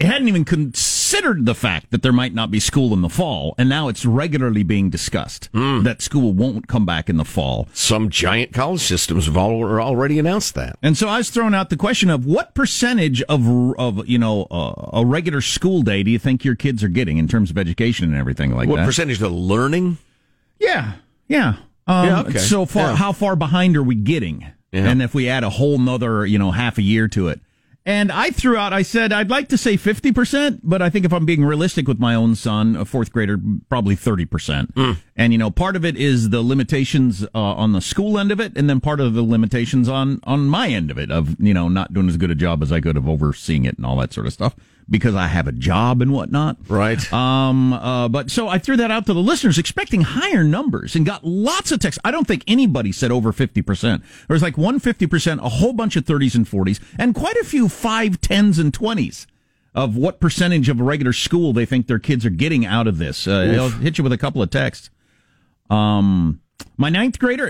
I 0.00 0.04
hadn't 0.04 0.28
even 0.28 0.44
considered 0.44 0.97
the 1.12 1.54
fact 1.54 1.90
that 1.90 2.02
there 2.02 2.12
might 2.12 2.34
not 2.34 2.50
be 2.50 2.60
school 2.60 2.92
in 2.92 3.00
the 3.00 3.08
fall, 3.08 3.54
and 3.58 3.68
now 3.68 3.88
it's 3.88 4.04
regularly 4.04 4.62
being 4.62 4.90
discussed 4.90 5.48
that 5.52 6.02
school 6.02 6.32
won't 6.32 6.68
come 6.68 6.84
back 6.86 7.08
in 7.08 7.16
the 7.16 7.24
fall. 7.24 7.68
Some 7.72 8.08
giant 8.10 8.52
college 8.52 8.80
systems 8.82 9.26
have 9.26 9.36
al- 9.36 9.62
already 9.64 10.18
announced 10.18 10.54
that. 10.54 10.76
And 10.82 10.96
so 10.96 11.08
I 11.08 11.18
was 11.18 11.30
throwing 11.30 11.54
out 11.54 11.70
the 11.70 11.76
question 11.76 12.10
of 12.10 12.24
what 12.26 12.54
percentage 12.54 13.22
of 13.22 13.46
of 13.78 14.06
you 14.08 14.18
know 14.18 14.46
uh, 14.50 14.90
a 15.00 15.04
regular 15.06 15.40
school 15.40 15.82
day 15.82 16.02
do 16.02 16.10
you 16.10 16.18
think 16.18 16.44
your 16.44 16.54
kids 16.54 16.82
are 16.84 16.88
getting 16.88 17.18
in 17.18 17.26
terms 17.28 17.50
of 17.50 17.58
education 17.58 18.06
and 18.08 18.16
everything 18.16 18.50
like 18.54 18.68
what 18.68 18.76
that? 18.76 18.82
What 18.82 18.86
percentage 18.86 19.20
of 19.22 19.32
learning? 19.32 19.98
Yeah, 20.58 20.94
yeah. 21.28 21.56
Um, 21.86 22.06
Yeah, 22.06 22.20
okay. 22.20 22.38
So 22.38 22.66
far, 22.66 22.90
Yeah. 22.90 22.96
how 22.96 23.12
far 23.12 23.36
behind 23.36 23.76
are 23.76 23.82
we 23.82 23.94
getting? 23.94 24.46
Yeah. 24.72 24.88
And 24.88 25.00
if 25.00 25.14
we 25.14 25.28
add 25.28 25.44
a 25.44 25.50
whole 25.50 25.78
nother, 25.78 26.26
you 26.26 26.38
know, 26.38 26.50
half 26.50 26.76
a 26.78 26.82
year 26.82 27.08
to 27.08 27.28
it, 27.28 27.40
And 27.88 28.12
I 28.12 28.28
threw 28.28 28.54
out, 28.54 28.74
I 28.74 28.82
said, 28.82 29.14
I'd 29.14 29.30
like 29.30 29.48
to 29.48 29.56
say 29.56 29.78
50%, 29.78 30.60
but 30.62 30.82
I 30.82 30.90
think 30.90 31.06
if 31.06 31.12
I'm 31.14 31.24
being 31.24 31.42
realistic 31.42 31.88
with 31.88 31.98
my 31.98 32.14
own 32.14 32.34
son, 32.34 32.76
a 32.76 32.84
fourth 32.84 33.10
grader, 33.10 33.40
probably 33.70 33.96
30%. 33.96 34.74
Hmm. 34.74 34.92
And, 35.16 35.32
you 35.32 35.38
know, 35.38 35.50
part 35.50 35.74
of 35.74 35.86
it 35.86 35.96
is 35.96 36.28
the 36.28 36.42
limitations 36.42 37.24
uh, 37.24 37.28
on 37.34 37.72
the 37.72 37.80
school 37.80 38.18
end 38.18 38.30
of 38.30 38.40
it, 38.40 38.52
and 38.56 38.68
then 38.68 38.82
part 38.82 39.00
of 39.00 39.14
the 39.14 39.22
limitations 39.22 39.88
on, 39.88 40.20
on 40.24 40.48
my 40.48 40.68
end 40.68 40.90
of 40.90 40.98
it, 40.98 41.10
of, 41.10 41.40
you 41.40 41.54
know, 41.54 41.68
not 41.68 41.94
doing 41.94 42.10
as 42.10 42.18
good 42.18 42.30
a 42.30 42.34
job 42.34 42.62
as 42.62 42.70
I 42.70 42.82
could 42.82 42.98
of 42.98 43.08
overseeing 43.08 43.64
it 43.64 43.78
and 43.78 43.86
all 43.86 43.96
that 43.96 44.12
sort 44.12 44.26
of 44.26 44.34
stuff 44.34 44.54
because 44.90 45.14
I 45.14 45.26
have 45.26 45.46
a 45.46 45.52
job 45.52 46.00
and 46.00 46.12
whatnot. 46.12 46.56
Right. 46.68 47.12
Um, 47.12 47.72
uh, 47.72 48.08
but 48.08 48.30
so 48.30 48.48
I 48.48 48.58
threw 48.58 48.76
that 48.78 48.90
out 48.90 49.06
to 49.06 49.14
the 49.14 49.20
listeners 49.20 49.58
expecting 49.58 50.02
higher 50.02 50.44
numbers 50.44 50.96
and 50.96 51.04
got 51.04 51.24
lots 51.24 51.72
of 51.72 51.80
texts. 51.80 52.00
I 52.04 52.10
don't 52.10 52.26
think 52.26 52.42
anybody 52.46 52.92
said 52.92 53.10
over 53.10 53.32
50%. 53.32 53.82
There 53.82 54.00
was 54.28 54.42
like 54.42 54.56
one 54.56 54.80
50%, 54.80 55.38
a 55.38 55.48
whole 55.48 55.72
bunch 55.72 55.96
of 55.96 56.04
30s 56.04 56.34
and 56.34 56.46
40s, 56.46 56.80
and 56.98 57.14
quite 57.14 57.36
a 57.36 57.44
few 57.44 57.68
5, 57.68 58.20
10s, 58.20 58.58
and 58.58 58.72
20s 58.72 59.26
of 59.74 59.96
what 59.96 60.20
percentage 60.20 60.68
of 60.68 60.80
a 60.80 60.84
regular 60.84 61.12
school 61.12 61.52
they 61.52 61.66
think 61.66 61.86
their 61.86 61.98
kids 61.98 62.24
are 62.24 62.30
getting 62.30 62.64
out 62.64 62.86
of 62.86 62.98
this. 62.98 63.28
Uh, 63.28 63.56
I'll 63.58 63.68
hit 63.68 63.98
you 63.98 64.04
with 64.04 64.12
a 64.12 64.18
couple 64.18 64.42
of 64.42 64.50
texts. 64.50 64.90
Um, 65.70 66.40
my 66.76 66.88
ninth 66.88 67.18
grader, 67.18 67.46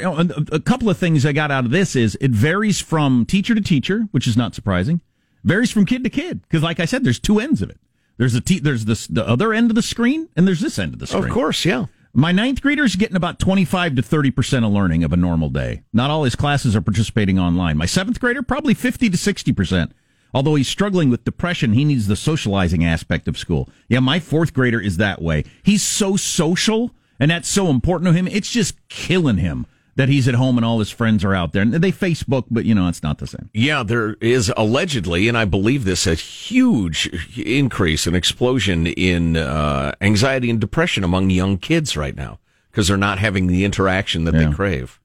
a 0.53 0.61
couple 0.61 0.90
of 0.90 0.98
things 0.98 1.24
I 1.24 1.33
got 1.33 1.51
out 1.51 1.64
of 1.64 1.70
this 1.70 1.94
is 1.94 2.18
it 2.20 2.31
varies 2.33 2.81
from 2.81 3.24
teacher 3.24 3.55
to 3.55 3.61
teacher, 3.61 4.09
which 4.11 4.27
is 4.27 4.37
not 4.37 4.55
surprising. 4.55 5.01
Varies 5.44 5.70
from 5.70 5.87
kid 5.87 6.05
to 6.05 6.11
kid 6.11 6.42
because, 6.42 6.62
like 6.62 6.81
I 6.81 6.85
said, 6.85 7.05
there's 7.05 7.18
two 7.18 7.38
ends 7.40 7.62
of 7.62 7.70
it. 7.70 7.79
There's 8.16 8.33
the 8.33 8.59
there's 8.61 8.85
this 8.85 9.07
the 9.07 9.27
other 9.27 9.53
end 9.53 9.70
of 9.70 9.74
the 9.77 9.83
screen, 9.83 10.29
and 10.37 10.46
there's 10.46 10.61
this 10.61 10.79
end 10.79 10.94
of 10.94 11.01
the 11.01 11.07
screen. 11.07 11.24
Of 11.24 11.31
course, 11.31 11.64
yeah. 11.64 11.87
My 12.12 12.33
ninth 12.33 12.62
grader 12.62 12.85
is 12.85 12.96
getting 12.96 13.16
about 13.16 13.38
25 13.38 13.94
to 13.96 14.03
30 14.03 14.31
percent 14.33 14.64
of 14.64 14.72
learning 14.72 15.05
of 15.05 15.12
a 15.12 15.16
normal 15.16 15.51
day. 15.51 15.83
Not 15.92 16.11
all 16.11 16.24
his 16.24 16.35
classes 16.35 16.74
are 16.74 16.81
participating 16.81 17.38
online. 17.38 17.77
My 17.77 17.87
seventh 17.87 18.18
grader 18.18 18.42
probably 18.42 18.74
50 18.74 19.09
to 19.11 19.16
60 19.16 19.53
percent. 19.53 19.92
Although 20.35 20.57
he's 20.57 20.68
struggling 20.68 21.09
with 21.09 21.24
depression, 21.24 21.72
he 21.72 21.85
needs 21.85 22.07
the 22.07 22.16
socializing 22.16 22.85
aspect 22.85 23.29
of 23.29 23.38
school. 23.38 23.70
Yeah, 23.88 24.01
my 24.01 24.20
fourth 24.20 24.53
grader 24.53 24.81
is 24.81 24.98
that 24.98 25.22
way. 25.22 25.44
He's 25.62 25.83
so 25.83 26.16
social, 26.16 26.94
and 27.18 27.31
that's 27.31 27.48
so 27.48 27.68
important 27.68 28.09
to 28.09 28.12
him. 28.12 28.27
It's 28.29 28.51
just 28.51 28.77
killing 28.88 29.38
him 29.38 29.66
that 29.98 30.08
he's 30.08 30.28
at 30.28 30.34
home 30.37 30.56
and 30.56 30.64
all 30.64 30.78
his 30.78 30.90
friends 30.90 31.24
are 31.24 31.34
out 31.34 31.52
there. 31.52 31.61
And 31.62 31.74
they 31.74 31.90
Facebook, 31.90 32.44
but 32.50 32.64
you 32.64 32.72
know, 32.74 32.87
it's 32.88 33.02
not 33.02 33.18
the 33.18 33.26
same. 33.26 33.50
Yeah, 33.52 33.82
there 33.82 34.14
is 34.20 34.52
allegedly, 34.56 35.26
and 35.28 35.37
I 35.37 35.44
believe 35.44 35.84
this, 35.84 36.06
a 36.06 36.14
huge 36.14 37.06
increase, 37.37 38.06
an 38.06 38.14
explosion 38.14 38.87
in 38.87 39.37
uh, 39.37 39.92
anxiety 40.00 40.50
and 40.50 40.61
depression 40.61 41.02
among 41.02 41.30
young 41.30 41.58
kids 41.58 41.96
right 41.96 42.14
now 42.16 42.38
because 42.70 42.87
they're 42.87 42.96
not 42.96 43.18
having 43.18 43.48
the 43.48 43.64
interaction 43.64 44.22
that 44.24 44.34
Yeah. 44.34 44.48
they 44.48 44.54
crave. 44.54 45.00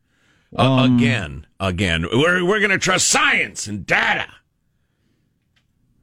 Uh, 0.55 0.61
Um, 0.83 0.97
again, 0.97 1.47
again, 1.59 2.05
we're 2.13 2.45
we're 2.45 2.59
going 2.59 2.69
to 2.69 2.77
trust 2.77 3.07
science 3.07 3.65
and 3.65 3.87
data. 3.87 4.27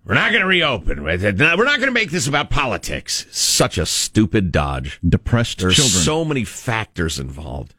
We're 0.04 0.14
not 0.14 0.30
going 0.32 0.40
to 0.42 0.48
reopen. 0.48 1.04
We're 1.04 1.16
not 1.18 1.56
going 1.56 1.80
to 1.82 1.90
make 1.92 2.10
this 2.10 2.26
about 2.26 2.50
politics. 2.50 3.26
Such 3.30 3.78
a 3.78 3.86
stupid 3.86 4.50
dodge. 4.50 4.98
Depressed 5.08 5.58
There's 5.60 5.76
children. 5.76 6.02
so 6.02 6.24
many 6.24 6.42
factors 6.44 7.20
involved. 7.20 7.74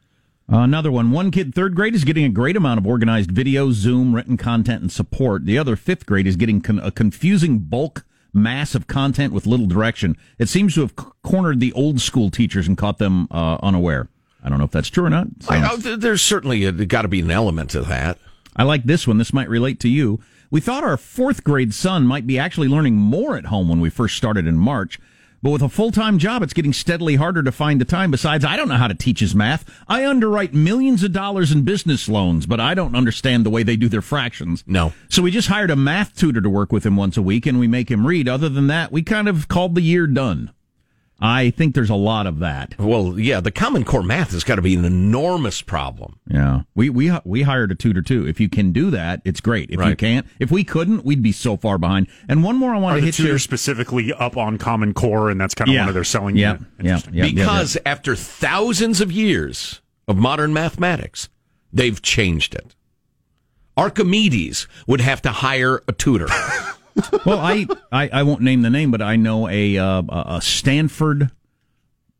Another 0.52 0.92
one. 0.92 1.10
One 1.12 1.30
kid, 1.30 1.54
third 1.54 1.74
grade, 1.74 1.94
is 1.94 2.04
getting 2.04 2.24
a 2.24 2.28
great 2.28 2.56
amount 2.56 2.78
of 2.78 2.86
organized 2.86 3.30
video, 3.30 3.70
Zoom, 3.72 4.14
written 4.14 4.36
content, 4.36 4.82
and 4.82 4.92
support. 4.92 5.46
The 5.46 5.56
other, 5.56 5.76
fifth 5.76 6.04
grade, 6.04 6.26
is 6.26 6.36
getting 6.36 6.60
con- 6.60 6.78
a 6.80 6.90
confusing 6.90 7.58
bulk 7.60 8.04
mass 8.34 8.74
of 8.74 8.86
content 8.86 9.32
with 9.32 9.46
little 9.46 9.66
direction. 9.66 10.14
It 10.38 10.50
seems 10.50 10.74
to 10.74 10.82
have 10.82 10.92
c- 10.98 11.06
cornered 11.22 11.60
the 11.60 11.72
old 11.72 12.00
school 12.02 12.30
teachers 12.30 12.68
and 12.68 12.76
caught 12.76 12.98
them 12.98 13.28
uh, 13.30 13.56
unaware. 13.62 14.08
I 14.44 14.50
don't 14.50 14.58
know 14.58 14.64
if 14.64 14.70
that's 14.70 14.88
true 14.90 15.04
or 15.06 15.10
not. 15.10 15.28
I 15.48 15.60
Sounds- 15.60 15.98
there's 16.00 16.20
certainly 16.22 16.70
got 16.86 17.02
to 17.02 17.08
be 17.08 17.20
an 17.20 17.30
element 17.30 17.70
to 17.70 17.80
that. 17.82 18.18
I 18.54 18.64
like 18.64 18.84
this 18.84 19.06
one. 19.06 19.16
This 19.16 19.32
might 19.32 19.48
relate 19.48 19.80
to 19.80 19.88
you. 19.88 20.20
We 20.50 20.60
thought 20.60 20.84
our 20.84 20.98
fourth 20.98 21.44
grade 21.44 21.72
son 21.72 22.06
might 22.06 22.26
be 22.26 22.38
actually 22.38 22.68
learning 22.68 22.96
more 22.96 23.38
at 23.38 23.46
home 23.46 23.70
when 23.70 23.80
we 23.80 23.88
first 23.88 24.18
started 24.18 24.46
in 24.46 24.58
March. 24.58 24.98
But 25.42 25.50
with 25.50 25.62
a 25.62 25.68
full 25.68 25.90
time 25.90 26.18
job, 26.18 26.42
it's 26.42 26.52
getting 26.52 26.72
steadily 26.72 27.16
harder 27.16 27.42
to 27.42 27.50
find 27.50 27.80
the 27.80 27.84
time. 27.84 28.12
Besides, 28.12 28.44
I 28.44 28.56
don't 28.56 28.68
know 28.68 28.76
how 28.76 28.86
to 28.86 28.94
teach 28.94 29.18
his 29.18 29.34
math. 29.34 29.68
I 29.88 30.06
underwrite 30.06 30.54
millions 30.54 31.02
of 31.02 31.12
dollars 31.12 31.50
in 31.50 31.62
business 31.62 32.08
loans, 32.08 32.46
but 32.46 32.60
I 32.60 32.74
don't 32.74 32.94
understand 32.94 33.44
the 33.44 33.50
way 33.50 33.64
they 33.64 33.76
do 33.76 33.88
their 33.88 34.02
fractions. 34.02 34.62
No. 34.66 34.92
So 35.08 35.20
we 35.20 35.32
just 35.32 35.48
hired 35.48 35.70
a 35.70 35.76
math 35.76 36.16
tutor 36.16 36.40
to 36.40 36.48
work 36.48 36.70
with 36.70 36.86
him 36.86 36.96
once 36.96 37.16
a 37.16 37.22
week 37.22 37.46
and 37.46 37.58
we 37.58 37.66
make 37.66 37.90
him 37.90 38.06
read. 38.06 38.28
Other 38.28 38.48
than 38.48 38.68
that, 38.68 38.92
we 38.92 39.02
kind 39.02 39.28
of 39.28 39.48
called 39.48 39.74
the 39.74 39.82
year 39.82 40.06
done. 40.06 40.52
I 41.24 41.50
think 41.50 41.76
there's 41.76 41.88
a 41.88 41.94
lot 41.94 42.26
of 42.26 42.40
that. 42.40 42.74
Well, 42.80 43.16
yeah, 43.16 43.38
the 43.40 43.52
Common 43.52 43.84
Core 43.84 44.02
math 44.02 44.32
has 44.32 44.42
got 44.42 44.56
to 44.56 44.62
be 44.62 44.74
an 44.74 44.84
enormous 44.84 45.62
problem. 45.62 46.18
Yeah, 46.28 46.62
we 46.74 46.90
we 46.90 47.12
we 47.24 47.42
hired 47.42 47.70
a 47.70 47.76
tutor 47.76 48.02
too. 48.02 48.26
If 48.26 48.40
you 48.40 48.48
can 48.48 48.72
do 48.72 48.90
that, 48.90 49.22
it's 49.24 49.40
great. 49.40 49.70
If 49.70 49.78
you 49.84 49.94
can't, 49.94 50.26
if 50.40 50.50
we 50.50 50.64
couldn't, 50.64 51.04
we'd 51.04 51.22
be 51.22 51.30
so 51.30 51.56
far 51.56 51.78
behind. 51.78 52.08
And 52.28 52.42
one 52.42 52.56
more 52.56 52.74
I 52.74 52.78
want 52.78 52.94
Are 52.94 52.96
to 52.96 53.00
the 53.02 53.06
hit 53.06 53.18
you. 53.20 53.38
specifically 53.38 54.12
up 54.12 54.36
on 54.36 54.58
Common 54.58 54.94
Core, 54.94 55.30
and 55.30 55.40
that's 55.40 55.54
kind 55.54 55.68
of 55.70 55.74
Yeah. 55.74 55.82
one 55.82 55.88
of 55.90 55.94
their 55.94 56.02
selling 56.02 56.36
Yeah. 56.36 56.54
unit? 56.54 56.62
Yeah. 56.80 56.90
Interesting. 56.90 57.14
Yeah. 57.14 57.24
because 57.26 57.78
after 57.86 58.16
thousands 58.16 59.00
of 59.00 59.12
years 59.12 59.80
of 60.08 60.16
modern 60.16 60.52
mathematics, 60.52 61.28
they've 61.72 62.02
changed 62.02 62.52
it. 62.56 62.74
Archimedes 63.76 64.66
would 64.88 65.00
have 65.00 65.22
to 65.22 65.30
hire 65.30 65.82
a 65.86 65.92
tutor. 65.92 66.26
well, 67.26 67.38
I, 67.38 67.66
I 67.90 68.08
I 68.12 68.22
won't 68.22 68.42
name 68.42 68.62
the 68.62 68.70
name, 68.70 68.90
but 68.90 69.02
I 69.02 69.16
know 69.16 69.48
a 69.48 69.78
uh, 69.78 70.02
a 70.08 70.40
Stanford 70.42 71.30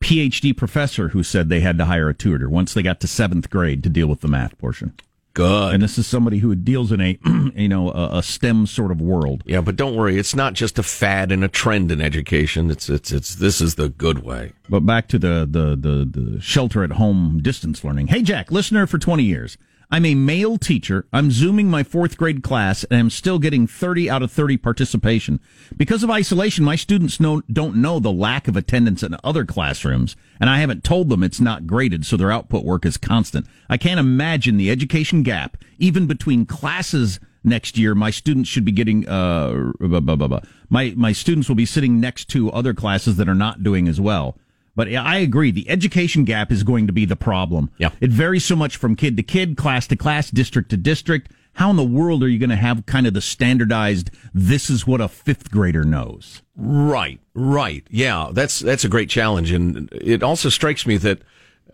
PhD 0.01 0.57
professor 0.57 1.09
who 1.09 1.23
said 1.23 1.49
they 1.49 1.61
had 1.61 1.79
to 1.79 1.85
hire 1.85 2.09
a 2.09 2.15
tutor 2.15 2.49
once 2.49 2.75
they 2.75 2.83
got 2.83 3.01
to 3.01 3.07
seventh 3.07 3.51
grade 3.51 3.83
to 3.85 3.89
deal 3.89 4.09
with 4.09 4.21
the 4.21 4.29
math 4.29 4.59
portion. 4.59 4.95
Good. 5.35 5.75
And 5.75 5.83
this 5.83 5.97
is 5.97 6.07
somebody 6.07 6.39
who 6.39 6.55
deals 6.55 6.93
in 6.93 7.01
a 7.01 7.19
you 7.55 7.69
know 7.69 7.91
a, 7.91 8.19
a 8.19 8.23
STEM 8.23 8.67
sort 8.67 8.91
of 8.91 9.01
world. 9.01 9.43
Yeah, 9.47 9.61
but 9.63 9.77
don't 9.77 9.97
worry, 9.97 10.19
it's 10.19 10.35
not 10.35 10.55
just 10.55 10.79
a 10.79 10.83
fad 10.83 11.33
and 11.33 11.43
a 11.43 11.49
trend 11.49 11.91
in 11.91 12.01
education. 12.01 12.71
It's 12.71 12.91
it's 12.91 13.13
it's 13.13 13.35
this 13.37 13.61
is 13.61 13.77
the 13.77 13.89
good 13.89 14.21
way. 14.25 14.53
But 14.69 14.81
back 14.81 15.09
to 15.09 15.19
the, 15.19 15.47
the, 15.49 15.77
the, 15.77 16.21
the 16.21 16.41
shelter 16.41 16.83
at 16.85 16.93
home 16.93 17.41
distance 17.43 17.85
learning. 17.85 18.09
Hey, 18.09 18.23
Jack, 18.23 18.51
listener 18.51 18.87
for 18.87 18.99
20 18.99 19.23
years. 19.23 19.57
I'm 19.93 20.07
a 20.07 20.15
male 20.15 20.57
teacher. 20.57 21.05
I'm 21.13 21.31
Zooming 21.31 21.69
my 21.69 21.83
fourth 21.83 22.17
grade 22.17 22.43
class 22.43 22.83
and 22.85 22.99
I'm 22.99 23.11
still 23.11 23.39
getting 23.39 23.67
30 23.67 24.09
out 24.09 24.23
of 24.23 24.33
30 24.33 24.57
participation. 24.57 25.39
Because 25.77 26.03
of 26.03 26.11
isolation, 26.11 26.65
my 26.65 26.77
students 26.77 27.21
know, 27.21 27.43
don't 27.53 27.77
know 27.77 27.99
the 27.99 28.11
lack 28.11 28.49
of 28.49 28.57
attendance 28.57 29.03
in 29.03 29.15
other 29.23 29.45
classrooms 29.45 30.17
and 30.41 30.49
I 30.49 30.61
haven't 30.61 30.83
told 30.83 31.11
them 31.11 31.23
it's 31.23 31.43
not 31.43 31.67
graded 31.67 32.07
so 32.07 32.17
their 32.17 32.33
output 32.33 32.65
work 32.65 32.87
is 32.87 32.97
constant. 32.97 33.47
I 33.69 33.77
can't 33.77 34.01
imagine 34.01 34.57
the 34.57 34.71
education 34.71 35.23
gap, 35.23 35.59
even 35.79 36.07
between 36.07 36.47
classes 36.47 37.21
next 37.45 37.77
year. 37.77 37.95
My 37.95 38.11
students 38.11 38.49
should 38.49 38.65
be 38.65 38.73
getting, 38.73 39.07
uh, 39.07 39.73
blah, 39.79 40.01
blah, 40.01 40.17
blah, 40.17 40.41
my, 40.71 40.95
my 40.97 41.13
students 41.13 41.51
will 41.51 41.57
be 41.57 41.67
sitting 41.67 42.01
next 42.01 42.31
to 42.31 42.51
other 42.51 42.73
classes 42.73 43.19
that 43.19 43.29
are 43.29 43.35
not 43.35 43.63
doing 43.63 43.89
as 43.89 44.01
well. 44.01 44.39
But 44.75 44.89
I 44.89 45.19
agree. 45.19 45.51
The 45.51 45.69
education 45.69 46.25
gap 46.25 46.51
is 46.51 46.63
going 46.63 46.87
to 46.87 46.93
be 46.93 47.05
the 47.05 47.17
problem. 47.17 47.71
Yeah. 47.77 47.91
It 48.01 48.11
varies 48.11 48.45
so 48.45 48.57
much 48.57 48.77
from 48.77 48.97
kid 48.97 49.17
to 49.19 49.23
kid, 49.23 49.57
class 49.57 49.87
to 49.89 49.97
class, 49.97 50.31
district 50.31 50.71
to 50.71 50.77
district. 50.77 51.31
How 51.55 51.69
in 51.69 51.77
the 51.77 51.85
world 51.85 52.23
are 52.23 52.29
you 52.29 52.39
going 52.39 52.51
to 52.51 52.57
have 52.57 52.87
kind 52.87 53.07
of 53.07 53.13
the 53.13 53.21
standardized, 53.21 54.11
this 54.33 54.71
is 54.71 54.87
what 54.87 55.03
a 55.03 55.09
fifth 55.09 55.51
grader 55.51 55.85
knows? 55.85 56.41
Right, 56.57 57.21
right. 57.35 57.87
Yeah, 57.91 58.31
that's 58.33 58.61
that's 58.61 58.85
a 58.85 58.89
great 58.89 59.11
challenge, 59.11 59.51
and 59.51 59.91
it 59.93 60.23
also 60.23 60.49
strikes 60.49 60.87
me 60.87 60.97
that 60.99 61.21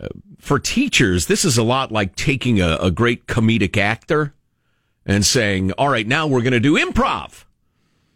uh, 0.01 0.09
for 0.39 0.59
teachers, 0.59 1.27
this 1.27 1.45
is 1.45 1.59
a 1.59 1.63
lot 1.63 1.93
like 1.93 2.17
taking 2.17 2.61
a, 2.61 2.77
a 2.77 2.91
great 2.91 3.27
comedic 3.27 3.77
actor 3.77 4.35
and 5.07 5.25
saying, 5.25 5.73
"All 5.73 5.89
right, 5.89 6.07
now 6.07 6.27
we're 6.27 6.43
going 6.43 6.53
to 6.53 6.61
do 6.61 6.77
improv." 6.77 7.45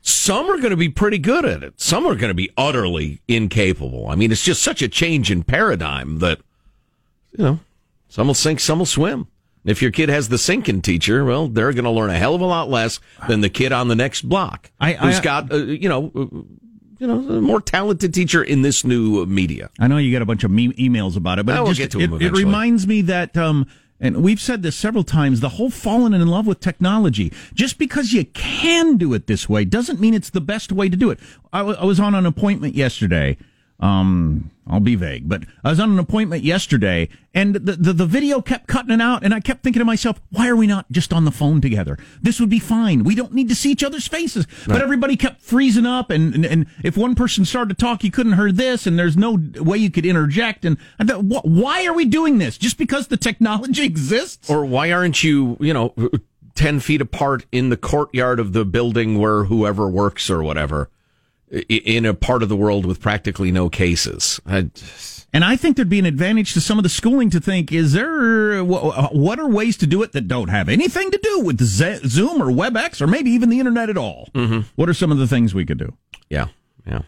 Some 0.04 0.46
are 0.50 0.58
going 0.58 0.70
to 0.70 0.76
be 0.76 0.88
pretty 0.88 1.18
good 1.18 1.44
at 1.44 1.62
it. 1.62 1.80
Some 1.80 2.04
are 2.06 2.16
going 2.16 2.30
to 2.30 2.34
be 2.34 2.50
utterly 2.56 3.20
incapable. 3.28 4.08
I 4.08 4.16
mean, 4.16 4.32
it's 4.32 4.44
just 4.44 4.62
such 4.62 4.82
a 4.82 4.88
change 4.88 5.30
in 5.30 5.44
paradigm 5.44 6.18
that 6.18 6.40
you 7.38 7.44
know, 7.44 7.60
some 8.08 8.26
will 8.26 8.34
sink, 8.34 8.60
some 8.60 8.78
will 8.80 8.86
swim. 8.86 9.28
If 9.64 9.80
your 9.80 9.92
kid 9.92 10.08
has 10.08 10.28
the 10.28 10.38
sinking 10.38 10.82
teacher, 10.82 11.24
well, 11.24 11.46
they're 11.46 11.72
going 11.72 11.84
to 11.84 11.90
learn 11.90 12.10
a 12.10 12.18
hell 12.18 12.34
of 12.34 12.40
a 12.40 12.44
lot 12.46 12.68
less 12.68 12.98
than 13.28 13.42
the 13.42 13.48
kid 13.48 13.70
on 13.70 13.86
the 13.86 13.94
next 13.94 14.22
block 14.28 14.72
I- 14.80 14.94
who's 14.94 15.20
I- 15.20 15.22
got, 15.22 15.52
uh, 15.52 15.56
you 15.58 15.88
know, 15.88 16.10
uh, 16.16 16.26
you 16.98 17.06
know, 17.06 17.18
a 17.36 17.40
more 17.40 17.60
talented 17.60 18.12
teacher 18.12 18.42
in 18.42 18.62
this 18.62 18.84
new 18.84 19.24
media. 19.26 19.70
I 19.78 19.86
know 19.86 19.98
you 19.98 20.12
got 20.12 20.22
a 20.22 20.26
bunch 20.26 20.42
of 20.42 20.50
me- 20.50 20.72
emails 20.72 21.16
about 21.16 21.38
it, 21.38 21.46
but 21.46 21.56
I 21.56 21.62
it, 21.62 21.66
just, 21.68 21.78
get 21.78 21.90
to 21.92 22.00
it, 22.00 22.22
it 22.22 22.32
reminds 22.32 22.86
me 22.88 23.02
that, 23.02 23.36
um, 23.36 23.66
and 24.02 24.22
we've 24.22 24.40
said 24.40 24.62
this 24.62 24.74
several 24.74 25.04
times, 25.04 25.38
the 25.38 25.50
whole 25.50 25.70
falling 25.70 26.12
in 26.12 26.26
love 26.26 26.46
with 26.46 26.58
technology. 26.58 27.32
Just 27.54 27.78
because 27.78 28.12
you 28.12 28.24
can 28.24 28.96
do 28.96 29.14
it 29.14 29.28
this 29.28 29.48
way 29.48 29.64
doesn't 29.64 30.00
mean 30.00 30.12
it's 30.12 30.30
the 30.30 30.40
best 30.40 30.72
way 30.72 30.88
to 30.88 30.96
do 30.96 31.10
it. 31.10 31.20
I, 31.52 31.58
w- 31.58 31.78
I 31.78 31.84
was 31.84 32.00
on 32.00 32.16
an 32.16 32.26
appointment 32.26 32.74
yesterday. 32.74 33.38
Um, 33.82 34.52
I'll 34.64 34.78
be 34.78 34.94
vague, 34.94 35.28
but 35.28 35.42
I 35.64 35.70
was 35.70 35.80
on 35.80 35.90
an 35.90 35.98
appointment 35.98 36.44
yesterday 36.44 37.08
and 37.34 37.52
the, 37.56 37.72
the, 37.72 37.92
the 37.92 38.06
video 38.06 38.40
kept 38.40 38.68
cutting 38.68 38.92
it 38.92 39.00
out 39.00 39.24
and 39.24 39.34
I 39.34 39.40
kept 39.40 39.64
thinking 39.64 39.80
to 39.80 39.84
myself, 39.84 40.20
why 40.30 40.48
are 40.48 40.54
we 40.54 40.68
not 40.68 40.90
just 40.92 41.12
on 41.12 41.24
the 41.24 41.32
phone 41.32 41.60
together? 41.60 41.98
This 42.20 42.38
would 42.38 42.48
be 42.48 42.60
fine. 42.60 43.02
We 43.02 43.16
don't 43.16 43.32
need 43.32 43.48
to 43.48 43.56
see 43.56 43.72
each 43.72 43.82
other's 43.82 44.06
faces. 44.06 44.46
But 44.68 44.82
everybody 44.82 45.16
kept 45.16 45.42
freezing 45.42 45.84
up 45.84 46.10
and, 46.10 46.32
and, 46.32 46.46
and 46.46 46.66
if 46.84 46.96
one 46.96 47.16
person 47.16 47.44
started 47.44 47.76
to 47.76 47.84
talk, 47.84 48.04
you 48.04 48.12
couldn't 48.12 48.34
hear 48.34 48.52
this 48.52 48.86
and 48.86 48.96
there's 48.96 49.16
no 49.16 49.36
way 49.56 49.78
you 49.78 49.90
could 49.90 50.06
interject. 50.06 50.64
And 50.64 50.78
I 51.00 51.04
thought, 51.04 51.22
wh- 51.22 51.44
why 51.44 51.84
are 51.84 51.92
we 51.92 52.04
doing 52.04 52.38
this? 52.38 52.56
Just 52.56 52.78
because 52.78 53.08
the 53.08 53.16
technology 53.16 53.84
exists? 53.84 54.48
Or 54.48 54.64
why 54.64 54.92
aren't 54.92 55.24
you, 55.24 55.56
you 55.58 55.74
know, 55.74 55.92
10 56.54 56.78
feet 56.78 57.00
apart 57.00 57.46
in 57.50 57.70
the 57.70 57.76
courtyard 57.76 58.38
of 58.38 58.52
the 58.52 58.64
building 58.64 59.18
where 59.18 59.44
whoever 59.44 59.88
works 59.88 60.30
or 60.30 60.40
whatever 60.40 60.88
in 61.68 62.06
a 62.06 62.14
part 62.14 62.42
of 62.42 62.48
the 62.48 62.56
world 62.56 62.86
with 62.86 63.00
practically 63.00 63.52
no 63.52 63.68
cases. 63.68 64.40
I, 64.46 64.70
And 65.34 65.44
I 65.44 65.56
think 65.56 65.76
there'd 65.76 65.88
be 65.88 65.98
an 65.98 66.06
advantage 66.06 66.52
to 66.54 66.60
some 66.60 66.78
of 66.78 66.82
the 66.82 66.88
schooling 66.88 67.30
to 67.30 67.40
think: 67.40 67.72
is 67.72 67.92
there 67.92 68.60
uh, 68.60 68.64
uh, 68.64 69.08
what 69.08 69.38
are 69.38 69.48
ways 69.48 69.76
to 69.78 69.86
do 69.86 70.02
it 70.02 70.12
that 70.12 70.28
don't 70.28 70.48
have 70.48 70.68
anything 70.68 71.10
to 71.10 71.18
do 71.22 71.40
with 71.40 71.60
Zoom 71.60 72.42
or 72.42 72.46
WebEx 72.46 73.00
or 73.00 73.06
maybe 73.06 73.30
even 73.30 73.48
the 73.48 73.58
internet 73.58 73.88
at 73.90 73.96
all? 73.96 74.28
Mm-hmm. 74.34 74.60
What 74.76 74.88
are 74.88 74.94
some 74.94 75.12
of 75.12 75.18
the 75.18 75.26
things 75.26 75.54
we 75.54 75.64
could 75.64 75.78
do? 75.78 75.94
yeah, 76.28 76.48
yeah. 76.86 77.02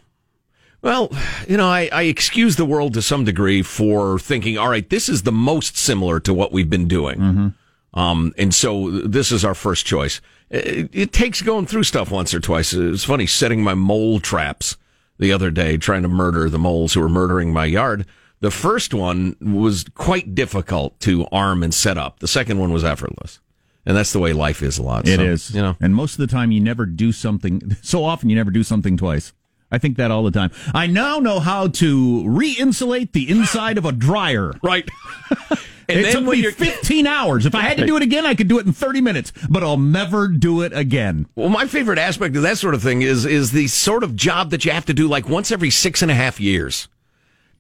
Well, 0.83 1.11
you 1.48 1.57
know, 1.57 1.66
I, 1.66 1.88
I 1.90 2.02
excuse 2.02 2.57
the 2.57 2.66
world 2.66 2.92
to 2.92 3.00
some 3.00 3.24
degree 3.24 3.62
for 3.62 4.18
thinking, 4.18 4.59
all 4.59 4.68
right, 4.68 4.88
this 4.90 5.09
is 5.09 5.22
the 5.22 5.33
most 5.33 5.78
similar 5.78 6.20
to 6.20 6.35
what 6.35 6.52
we've 6.52 6.68
been 6.68 6.88
doing. 6.88 7.18
Mm-hmm. 7.18 7.48
Um, 7.94 8.35
and 8.37 8.54
so 8.54 8.90
this 8.90 9.33
is 9.33 9.44
our 9.44 9.54
first 9.54 9.87
choice. 9.87 10.20
It, 10.50 10.90
it 10.92 11.12
takes 11.12 11.40
going 11.42 11.66
through 11.66 11.85
stuff 11.85 12.11
once 12.11 12.35
or 12.35 12.40
twice. 12.40 12.72
It's 12.74 13.04
funny 13.04 13.26
setting 13.26 13.62
my 13.62 13.74
mole 13.74 14.20
traps 14.20 14.76
the 15.18 15.33
other 15.33 15.50
day, 15.50 15.76
trying 15.76 16.02
to 16.02 16.09
murder 16.09 16.50
the 16.50 16.59
moles 16.59 16.92
who 16.94 17.00
were 17.00 17.09
murdering 17.09 17.52
my 17.52 17.64
yard. 17.66 18.04
The 18.40 18.50
first 18.50 18.92
one 18.92 19.37
was 19.40 19.85
quite 19.94 20.35
difficult 20.35 20.98
to 21.00 21.26
arm 21.33 21.62
and 21.62 21.72
set 21.72 21.96
up. 21.96 22.18
The 22.18 22.28
second 22.28 22.59
one 22.59 22.72
was 22.72 22.85
effortless. 22.85 23.40
And 23.87 23.96
that's 23.96 24.12
the 24.12 24.18
way 24.18 24.33
life 24.33 24.62
is 24.62 24.76
a 24.78 24.83
lot. 24.83 25.07
It 25.07 25.16
So, 25.16 25.24
is, 25.24 25.54
You 25.54 25.62
know, 25.62 25.76
and 25.80 25.94
most 25.94 26.14
of 26.14 26.18
the 26.18 26.26
time 26.26 26.50
you 26.50 26.61
never 26.61 26.87
do 26.87 27.12
something. 27.12 27.76
So 27.83 28.04
often 28.04 28.28
you 28.28 28.37
never 28.37 28.50
do 28.50 28.62
something 28.62 28.96
twice. 28.96 29.33
I 29.74 29.78
think 29.78 29.96
that 29.96 30.10
all 30.12 30.22
the 30.22 30.30
time. 30.30 30.50
I 30.72 30.87
now 30.87 31.18
know 31.18 31.40
how 31.40 31.66
to 31.68 32.28
re-insulate 32.28 33.12
the 33.12 33.28
inside 33.28 33.76
of 33.76 33.84
a 33.84 33.92
dryer. 33.92 34.52
right. 34.62 34.88
And 35.87 36.00
it 36.00 36.04
then 36.04 36.12
took 36.14 36.24
me 36.32 36.38
you're- 36.38 36.50
15 36.54 37.06
hours. 37.06 37.44
If 37.44 37.54
I 37.54 37.60
had 37.60 37.76
to 37.76 37.84
do 37.84 37.94
it 37.98 38.02
again, 38.02 38.24
I 38.24 38.34
could 38.34 38.48
do 38.48 38.58
it 38.58 38.64
in 38.64 38.72
30 38.72 39.02
minutes, 39.02 39.34
but 39.50 39.62
I'll 39.62 39.76
never 39.76 40.28
do 40.28 40.62
it 40.62 40.72
again. 40.72 41.26
Well, 41.37 41.50
my 41.50 41.66
favorite 41.66 41.98
aspect 41.98 42.34
of 42.37 42.42
that 42.42 42.56
sort 42.56 42.72
of 42.74 42.82
thing 42.82 43.02
is 43.02 43.26
is 43.26 43.50
the 43.52 43.66
sort 43.66 44.02
of 44.02 44.16
job 44.16 44.48
that 44.52 44.64
you 44.64 44.70
have 44.70 44.87
to 44.87 44.94
do 44.94 45.06
like 45.06 45.28
once 45.28 45.52
every 45.52 45.68
six 45.68 46.00
and 46.00 46.10
a 46.10 46.14
half 46.14 46.40
years. 46.40 46.88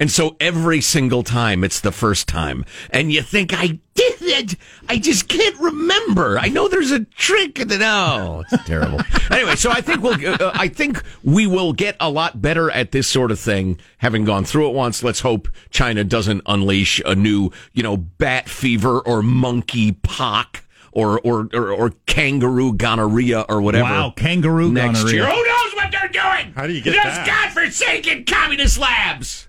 And 0.04 0.10
so 0.10 0.36
every 0.38 0.82
single 0.82 1.22
time 1.22 1.64
it's 1.64 1.80
the 1.80 1.90
first 1.90 2.28
time. 2.28 2.66
And 2.90 3.10
you 3.10 3.22
think, 3.22 3.54
I 3.54 3.78
did 3.94 4.20
it. 4.20 4.54
I 4.86 4.98
just 4.98 5.28
can't 5.28 5.58
remember. 5.58 6.38
I 6.38 6.50
know 6.50 6.68
there's 6.68 6.90
a 6.90 7.06
trick. 7.06 7.58
And 7.58 7.70
then, 7.70 7.80
oh, 7.82 8.44
it's 8.52 8.64
terrible. 8.64 9.00
anyway, 9.30 9.56
so 9.56 9.70
I 9.70 9.80
think 9.80 10.02
we'll, 10.02 10.18
uh, 10.42 10.50
I 10.52 10.68
think 10.68 11.02
we 11.22 11.46
will 11.46 11.72
get 11.72 11.96
a 12.00 12.10
lot 12.10 12.42
better 12.42 12.70
at 12.70 12.92
this 12.92 13.08
sort 13.08 13.30
of 13.30 13.40
thing 13.40 13.78
having 13.96 14.26
gone 14.26 14.44
through 14.44 14.68
it 14.68 14.74
once. 14.74 15.02
Let's 15.02 15.20
hope 15.20 15.48
China 15.70 16.04
doesn't 16.04 16.42
unleash 16.44 17.00
a 17.06 17.14
new, 17.14 17.50
you 17.72 17.82
know, 17.82 17.96
bat 17.96 18.46
fever 18.46 19.00
or 19.00 19.22
monkey 19.22 19.92
pock. 19.92 20.64
Or, 20.92 21.18
or, 21.22 21.48
or, 21.54 21.72
or 21.72 21.90
kangaroo 22.06 22.74
gonorrhea 22.74 23.46
or 23.48 23.60
whatever. 23.62 23.84
Wow, 23.84 24.12
kangaroo 24.14 24.70
next 24.70 24.98
gonorrhea. 24.98 25.22
year. 25.22 25.26
Who 25.26 25.44
knows 25.44 25.74
what 25.74 25.90
they're 25.90 26.08
doing? 26.08 26.52
How 26.54 26.68
do 26.68 26.72
you 26.72 26.80
get 26.82 26.92
Those 26.92 27.02
that? 27.02 27.26
godforsaken 27.26 28.26
communist 28.26 28.78
labs. 28.78 29.48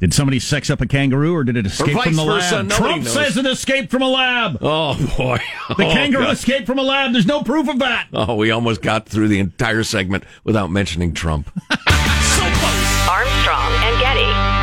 Did 0.00 0.14
somebody 0.14 0.38
sex 0.38 0.70
up 0.70 0.80
a 0.80 0.86
kangaroo 0.86 1.34
or 1.34 1.42
did 1.42 1.56
it 1.56 1.66
escape 1.66 1.98
from 2.00 2.14
the 2.14 2.24
versa, 2.24 2.56
lab? 2.56 2.66
nobody 2.68 2.76
Trump 2.92 3.04
knows. 3.04 3.12
says 3.12 3.36
it 3.36 3.46
escaped 3.46 3.90
from 3.90 4.02
a 4.02 4.08
lab. 4.08 4.58
Oh 4.62 4.94
boy, 5.18 5.38
The 5.76 5.86
Oh, 5.86 5.92
kangaroo 5.92 6.24
God. 6.24 6.32
escaped 6.34 6.66
from 6.66 6.78
a 6.78 6.82
lab. 6.82 7.12
There's 7.12 7.26
no 7.26 7.42
proof 7.42 7.68
of 7.68 7.80
that. 7.80 8.06
Oh, 8.12 8.36
we 8.36 8.52
almost 8.52 8.80
got 8.80 9.06
through 9.08 9.26
the 9.26 9.40
entire 9.40 9.82
segment 9.82 10.22
without 10.44 10.70
mentioning 10.70 11.14
Trump. 11.14 11.50
so 11.70 12.42
close. 12.44 13.08
Armstrong 13.08 13.72
and 13.82 14.00
Getty. 14.00 14.58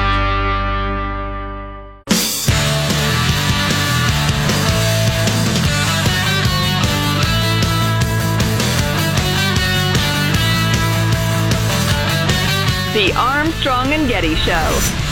The 12.94 13.12
Armstrong 13.18 13.92
and 13.92 14.08
Getty 14.08 14.36
Show. 14.36 15.05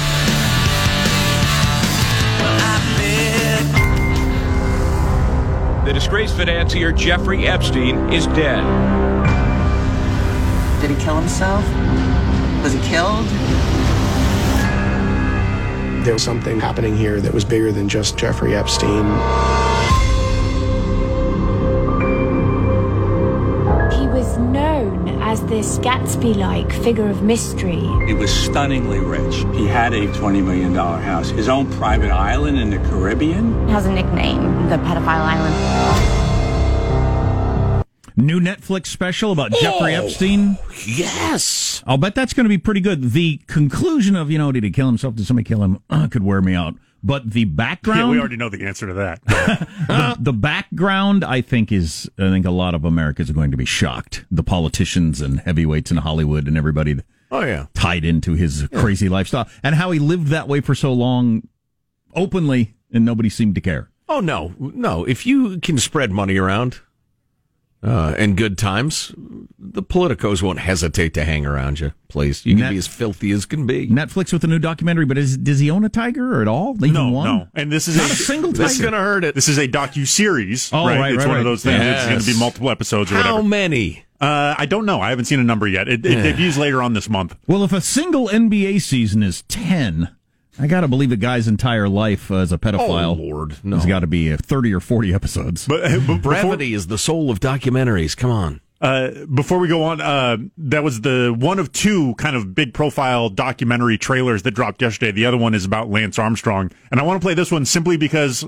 The 5.86 5.92
disgraced 5.92 6.38
financier 6.38 6.94
Jeffrey 6.94 7.46
Epstein 7.46 8.14
is 8.14 8.26
dead. 8.28 8.64
Did 10.80 10.92
he 10.92 10.96
kill 11.04 11.20
himself? 11.20 11.66
Was 12.64 12.72
he 12.72 12.80
killed? 12.88 13.26
There 16.06 16.14
was 16.14 16.24
something 16.24 16.62
happening 16.62 16.96
here 16.96 17.20
that 17.20 17.34
was 17.34 17.44
bigger 17.44 17.74
than 17.74 17.90
just 17.90 18.18
Jeffrey 18.18 18.56
Epstein. 18.56 19.04
As 25.34 25.44
this 25.48 25.80
Gatsby 25.80 26.36
like 26.36 26.72
figure 26.84 27.10
of 27.10 27.24
mystery. 27.24 27.82
He 28.06 28.14
was 28.14 28.32
stunningly 28.32 29.00
rich. 29.00 29.38
He 29.58 29.66
had 29.66 29.92
a 29.92 30.06
$20 30.06 30.46
million 30.46 30.76
house, 30.76 31.30
his 31.30 31.50
own 31.50 31.72
private 31.72 32.12
island 32.12 32.60
in 32.60 32.70
the 32.70 32.78
Caribbean. 32.88 33.68
Has 33.68 33.88
a 33.88 33.92
nickname, 33.92 34.70
the 34.70 34.76
pedophile 34.76 35.26
island. 35.36 35.56
New 38.16 38.40
Netflix 38.40 38.86
special 38.88 39.32
about 39.32 39.52
Jeffrey 39.54 39.96
Epstein. 39.96 40.60
Yes. 40.86 41.82
I'll 41.88 41.98
bet 41.98 42.14
that's 42.14 42.34
going 42.34 42.46
to 42.46 42.50
be 42.50 42.60
pretty 42.60 42.82
good. 42.82 43.14
The 43.14 43.42
conclusion 43.48 44.16
of, 44.16 44.30
you 44.30 44.38
know, 44.38 44.52
did 44.52 44.64
he 44.64 44.70
kill 44.70 44.86
himself? 44.86 45.16
Did 45.16 45.26
somebody 45.26 45.46
kill 45.46 45.64
him? 45.64 45.80
Uh, 45.90 46.08
could 46.12 46.22
wear 46.22 46.42
me 46.42 46.54
out. 46.54 46.76
But 47.04 47.32
the 47.32 47.44
background. 47.46 48.00
Yeah, 48.00 48.10
we 48.10 48.20
already 48.20 48.38
know 48.38 48.48
the 48.50 48.66
answer 48.66 48.88
to 48.88 48.94
that. 48.94 49.22
the, 49.26 50.16
the 50.20 50.34
background, 50.34 51.24
I 51.26 51.42
think 51.42 51.72
is, 51.72 52.10
I 52.18 52.30
think 52.30 52.46
a 52.46 52.52
lot 52.52 52.74
of 52.74 52.86
Americans 52.86 53.30
are 53.30 53.34
going 53.34 53.52
to 53.52 53.58
be 53.58 53.66
shocked. 53.66 54.24
The 54.32 54.44
politicians 54.44 55.20
and 55.20 55.42
heavyweights 55.42 55.92
in 55.92 55.98
Hollywood 55.98 56.48
and 56.48 56.58
everybody 56.58 56.96
Oh 57.30 57.42
yeah. 57.42 57.66
tied 57.74 58.06
into 58.06 58.34
his 58.36 58.68
crazy 58.74 59.10
lifestyle 59.10 59.50
and 59.64 59.76
how 59.76 59.92
he 59.92 60.00
lived 60.00 60.28
that 60.28 60.48
way 60.48 60.62
for 60.62 60.76
so 60.76 60.94
long 60.94 61.48
openly 62.16 62.76
and 62.92 63.04
nobody 63.04 63.28
seemed 63.30 63.56
to 63.56 63.62
care. 63.62 63.90
Oh 64.08 64.20
no, 64.20 64.54
no. 64.60 65.04
If 65.04 65.26
you 65.26 65.60
can 65.60 65.78
spread 65.80 66.12
money 66.12 66.38
around 66.38 66.80
uh, 67.84 68.16
and 68.18 68.38
good 68.38 68.58
times, 68.58 69.14
the 69.60 69.84
politicos 69.84 70.42
won't 70.42 70.60
hesitate 70.60 71.14
to 71.16 71.24
hang 71.26 71.46
around 71.46 71.80
you. 71.80 71.92
Please, 72.08 72.46
you 72.46 72.54
can 72.54 72.62
Net- 72.62 72.72
be 72.72 72.78
as 72.78 72.88
filthy 72.88 73.32
as 73.32 73.46
can 73.46 73.66
be. 73.68 73.88
Netflix 73.88 74.32
with 74.32 74.44
a 74.44 74.48
new 74.48 74.60
documentary, 74.60 75.06
but 75.06 75.18
is, 75.18 75.38
does 75.38 75.60
he 75.60 75.70
own 75.70 75.84
a 75.84 75.90
tiger 75.90 76.36
or 76.38 76.42
at 76.42 76.48
all? 76.48 76.76
Even 76.78 76.94
no, 76.94 77.10
one? 77.10 77.26
no. 77.26 77.48
And 77.56 77.72
this 77.72 77.88
is 77.88 77.98
Not 77.98 78.10
a 78.12 78.16
single 78.16 78.52
this 78.52 78.60
This 78.60 78.72
is 78.80 78.82
gonna 78.82 78.98
hurt 79.00 79.24
it. 79.24 79.36
This 79.36 79.48
is 79.50 79.58
a 79.58 79.68
docu 79.68 80.08
series. 80.08 80.72
Oh, 80.72 80.86
right? 80.86 81.00
right, 81.00 81.14
It's 81.14 81.20
right, 81.20 81.28
one 81.28 81.36
right. 81.36 81.40
of 81.40 81.46
those 81.46 81.64
things. 81.64 81.84
It's 81.84 82.06
going 82.06 82.20
to 82.20 82.26
be 82.26 82.38
multiple 82.40 82.70
episodes 82.70 83.12
or 83.12 83.16
whatever. 83.16 83.28
How 83.30 83.36
whatever. 83.36 83.50
many? 83.50 84.06
Uh, 84.22 84.56
I 84.58 84.66
don't 84.66 84.86
know. 84.86 85.02
I 85.02 85.10
haven't 85.10 85.26
seen 85.26 85.40
a 85.42 85.44
number 85.44 85.68
yet. 85.68 85.90
It, 85.90 86.06
it 86.06 86.24
debuts 86.24 86.58
later 86.58 86.82
on 86.82 86.94
this 86.94 87.10
month. 87.10 87.36
Well, 87.48 87.64
if 87.66 87.74
a 87.74 87.82
single 87.82 88.30
NBA 88.30 88.82
season 88.82 89.22
is 89.22 89.42
10, 89.50 90.16
I 90.60 90.68
got 90.68 90.82
to 90.82 90.88
believe 90.88 91.12
a 91.12 91.16
guy's 91.18 91.48
entire 91.48 91.90
life 91.90 92.30
uh, 92.30 92.36
as 92.36 92.52
a 92.52 92.58
pedophile 92.58 93.12
Oh, 93.12 93.14
Lord, 93.14 93.58
no. 93.64 93.78
has 93.78 93.86
got 93.86 94.02
to 94.02 94.08
be 94.08 94.32
uh, 94.32 94.38
30 94.38 94.74
or 94.74 94.80
40 94.80 95.14
episodes. 95.14 95.68
But, 95.68 95.82
but 95.82 96.00
before, 96.00 96.18
Brevity 96.20 96.74
is 96.74 96.88
the 96.88 96.98
soul 96.98 97.32
of 97.32 97.40
documentaries. 97.40 98.16
Come 98.16 98.30
on. 98.32 98.62
uh, 98.82 99.26
before 99.34 99.58
we 99.58 99.68
go 99.68 99.82
on, 99.84 100.00
uh, 100.02 100.38
that 100.58 100.84
was 100.84 101.02
the 101.02 101.34
one 101.38 101.58
of 101.58 101.72
two 101.72 102.14
kind 102.16 102.36
of 102.36 102.54
big 102.54 102.74
profile 102.74 103.30
documentary 103.30 103.98
trailers 103.98 104.44
that 104.44 104.52
dropped 104.52 104.82
yesterday. 104.82 105.12
The 105.12 105.26
other 105.26 105.38
one 105.38 105.54
is 105.56 105.66
about 105.66 105.90
Lance 105.90 106.20
Armstrong. 106.20 106.70
And 106.92 107.00
I 107.00 107.04
want 107.04 107.20
to 107.22 107.26
play 107.26 107.34
this 107.34 107.52
one 107.52 107.66
simply 107.66 107.98
because 107.98 108.46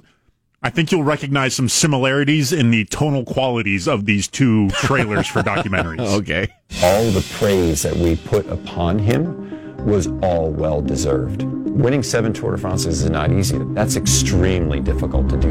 I 0.61 0.69
think 0.69 0.91
you'll 0.91 1.03
recognize 1.03 1.55
some 1.55 1.69
similarities 1.69 2.51
in 2.53 2.69
the 2.69 2.85
tonal 2.85 3.23
qualities 3.25 3.87
of 3.87 4.05
these 4.05 4.27
two 4.27 4.69
trailers 4.71 5.25
for 5.27 5.41
documentaries. 5.43 6.01
Okay. 6.19 6.47
All 6.83 7.05
the 7.11 7.25
praise 7.39 7.81
that 7.83 7.95
we 7.95 8.15
put 8.15 8.47
upon 8.47 8.99
him 8.99 9.64
was 9.85 10.07
all 10.21 10.51
well 10.51 10.81
deserved. 10.81 11.43
Winning 11.43 12.03
seven 12.03 12.33
Tour 12.33 12.51
de 12.51 12.57
France 12.57 12.85
is 12.85 13.09
not 13.09 13.31
easy. 13.31 13.57
That's 13.73 13.95
extremely 13.95 14.79
difficult 14.79 15.29
to 15.29 15.37
do. 15.37 15.49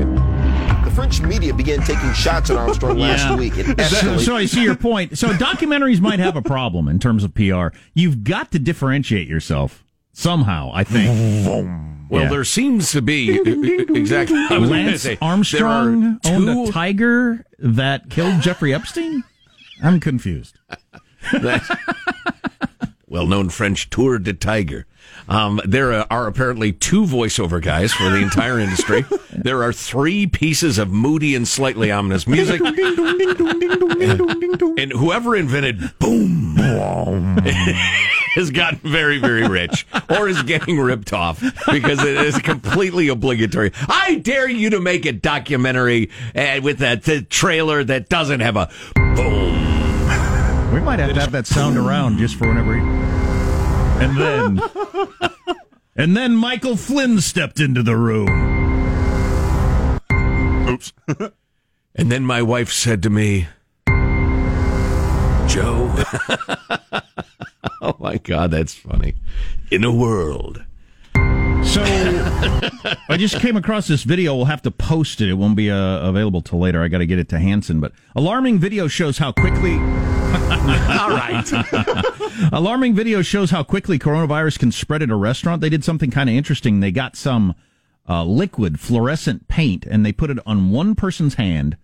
The 0.85 0.93
French 0.95 1.21
media 1.21 1.53
began 1.53 1.81
taking 1.81 2.13
shots 2.15 2.51
at 2.51 2.57
Armstrong 2.57 2.99
last 2.99 3.39
week. 3.39 3.53
It 3.57 3.79
So, 3.87 4.17
so 4.19 4.37
I 4.37 4.47
see 4.47 4.63
your 4.63 4.77
point. 4.77 5.19
So 5.19 5.29
documentaries 5.31 6.01
might 6.01 6.19
have 6.21 6.37
a 6.37 6.43
problem 6.43 6.89
in 6.89 6.99
terms 6.99 7.25
of 7.25 7.35
PR. 7.35 7.69
You've 7.95 8.25
got 8.25 8.51
to 8.53 8.59
differentiate 8.59 9.29
yourself 9.29 9.85
somehow, 10.13 10.71
I 10.73 10.85
think. 10.85 11.47
Well, 12.11 12.23
Yeah. 12.23 12.29
there 12.31 12.45
seems 12.45 12.93
to 12.93 13.03
be 13.03 13.35
exactly. 13.95 14.39
I 14.51 14.59
was 14.59 14.71
Lance 14.71 15.03
say, 15.03 15.19
Armstrong 15.21 16.19
there 16.23 16.33
are 16.33 16.37
owned 16.37 16.69
a 16.69 16.73
tiger 16.73 17.45
that 17.59 18.09
killed 18.11 18.41
Jeffrey 18.41 18.73
Epstein? 18.73 19.25
I'm 19.83 20.01
confused. 20.01 20.59
well-known 23.15 23.49
French 23.49 23.89
Tour 23.91 24.19
de 24.19 24.33
Tiger. 24.33 24.87
Um, 25.29 25.61
there 25.65 25.93
are 26.13 26.27
apparently 26.27 26.73
two 26.73 27.05
voiceover 27.05 27.63
guys 27.63 27.93
for 27.93 28.11
the 28.11 28.17
entire 28.17 28.59
industry. 28.59 29.05
There 29.35 29.63
are 29.65 29.73
three 29.73 30.27
pieces 30.29 30.79
of 30.79 30.91
moody 30.91 31.35
and 31.35 31.47
slightly 31.47 31.91
ominous 31.91 32.27
music. 32.27 32.61
and 34.79 34.93
whoever 34.93 35.35
invented 35.37 35.99
boom 35.99 36.55
has 38.37 38.51
gotten 38.53 38.79
very, 38.79 39.19
very 39.19 39.47
rich 39.47 39.87
or 40.09 40.29
is 40.29 40.41
getting 40.45 40.79
ripped 40.79 41.13
off 41.13 41.43
because 41.71 42.03
it 42.03 42.17
is 42.17 42.39
completely 42.39 43.09
obligatory. 43.09 43.73
I 43.89 44.15
dare 44.23 44.49
you 44.49 44.71
to 44.71 44.81
make 44.81 45.05
a 45.05 45.13
documentary 45.13 46.11
uh, 46.35 46.61
with 46.63 46.79
the 46.79 47.27
trailer 47.29 47.83
that 47.85 48.09
doesn't 48.09 48.41
have 48.41 48.57
a 48.57 48.71
boom. 48.95 49.64
We 50.75 50.81
might 50.81 50.99
have 50.99 51.15
to 51.15 51.21
have 51.21 51.31
that 51.31 51.47
sound 51.47 51.77
around 51.77 52.19
just 52.19 52.35
for 52.35 52.49
whenever. 52.49 52.75
And 52.75 54.19
then, 54.19 54.61
and 55.97 56.17
then 56.17 56.35
Michael 56.35 56.75
Flynn 56.75 57.21
stepped 57.21 57.61
into 57.61 57.85
the 57.85 57.97
room. 57.97 58.29
Oops. 60.69 60.93
and 61.95 62.11
then 62.11 62.25
my 62.27 62.43
wife 62.43 62.73
said 62.73 63.05
to 63.05 63.11
me, 63.11 63.47
Joe. 65.47 65.95
oh 67.81 67.95
my 68.01 68.19
God, 68.19 68.51
that's 68.51 68.75
funny. 68.75 69.15
In 69.71 69.85
a 69.85 69.93
world. 69.93 70.65
So 71.65 71.83
I 73.09 73.17
just 73.17 73.41
came 73.41 73.57
across 73.57 73.87
this 73.89 74.05
video. 74.05 74.35
We'll 74.35 74.45
have 74.45 74.63
to 74.63 74.71
post 74.71 75.21
it. 75.21 75.29
It 75.29 75.35
won't 75.35 75.57
be 75.57 75.71
uh, 75.71 76.01
available 76.01 76.41
till 76.41 76.61
later. 76.61 76.83
I 76.83 76.89
got 76.89 76.99
to 76.99 77.07
get 77.07 77.19
it 77.19 77.29
to 77.31 77.39
Hanson. 77.39 77.81
But 77.81 77.93
alarming 78.15 78.59
video 78.59 78.87
shows 78.87 79.19
how 79.19 79.33
quickly. 79.33 79.73
All 80.35 81.11
right. 81.11 81.45
alarming 82.53 82.95
video 82.95 83.23
shows 83.23 83.51
how 83.51 83.63
quickly 83.63 83.99
coronavirus 83.99 84.59
can 84.59 84.73
spread 84.73 85.03
at 85.03 85.11
a 85.11 85.17
restaurant. 85.17 85.61
They 85.61 85.69
did 85.69 85.85
something 85.85 86.11
kind 86.11 86.29
of 86.29 86.37
interesting. 86.37 86.81
They 86.81 86.93
got 86.93 87.17
some 87.17 87.55
uh, 88.09 88.25
liquid 88.25 88.81
fluorescent 88.81 89.49
paint 89.49 89.87
and 89.87 90.05
they 90.05 90.13
put 90.13 90.31
it 90.31 90.39
on 90.47 90.71
one 90.71 90.95
person's 90.95 91.35
hand 91.35 91.77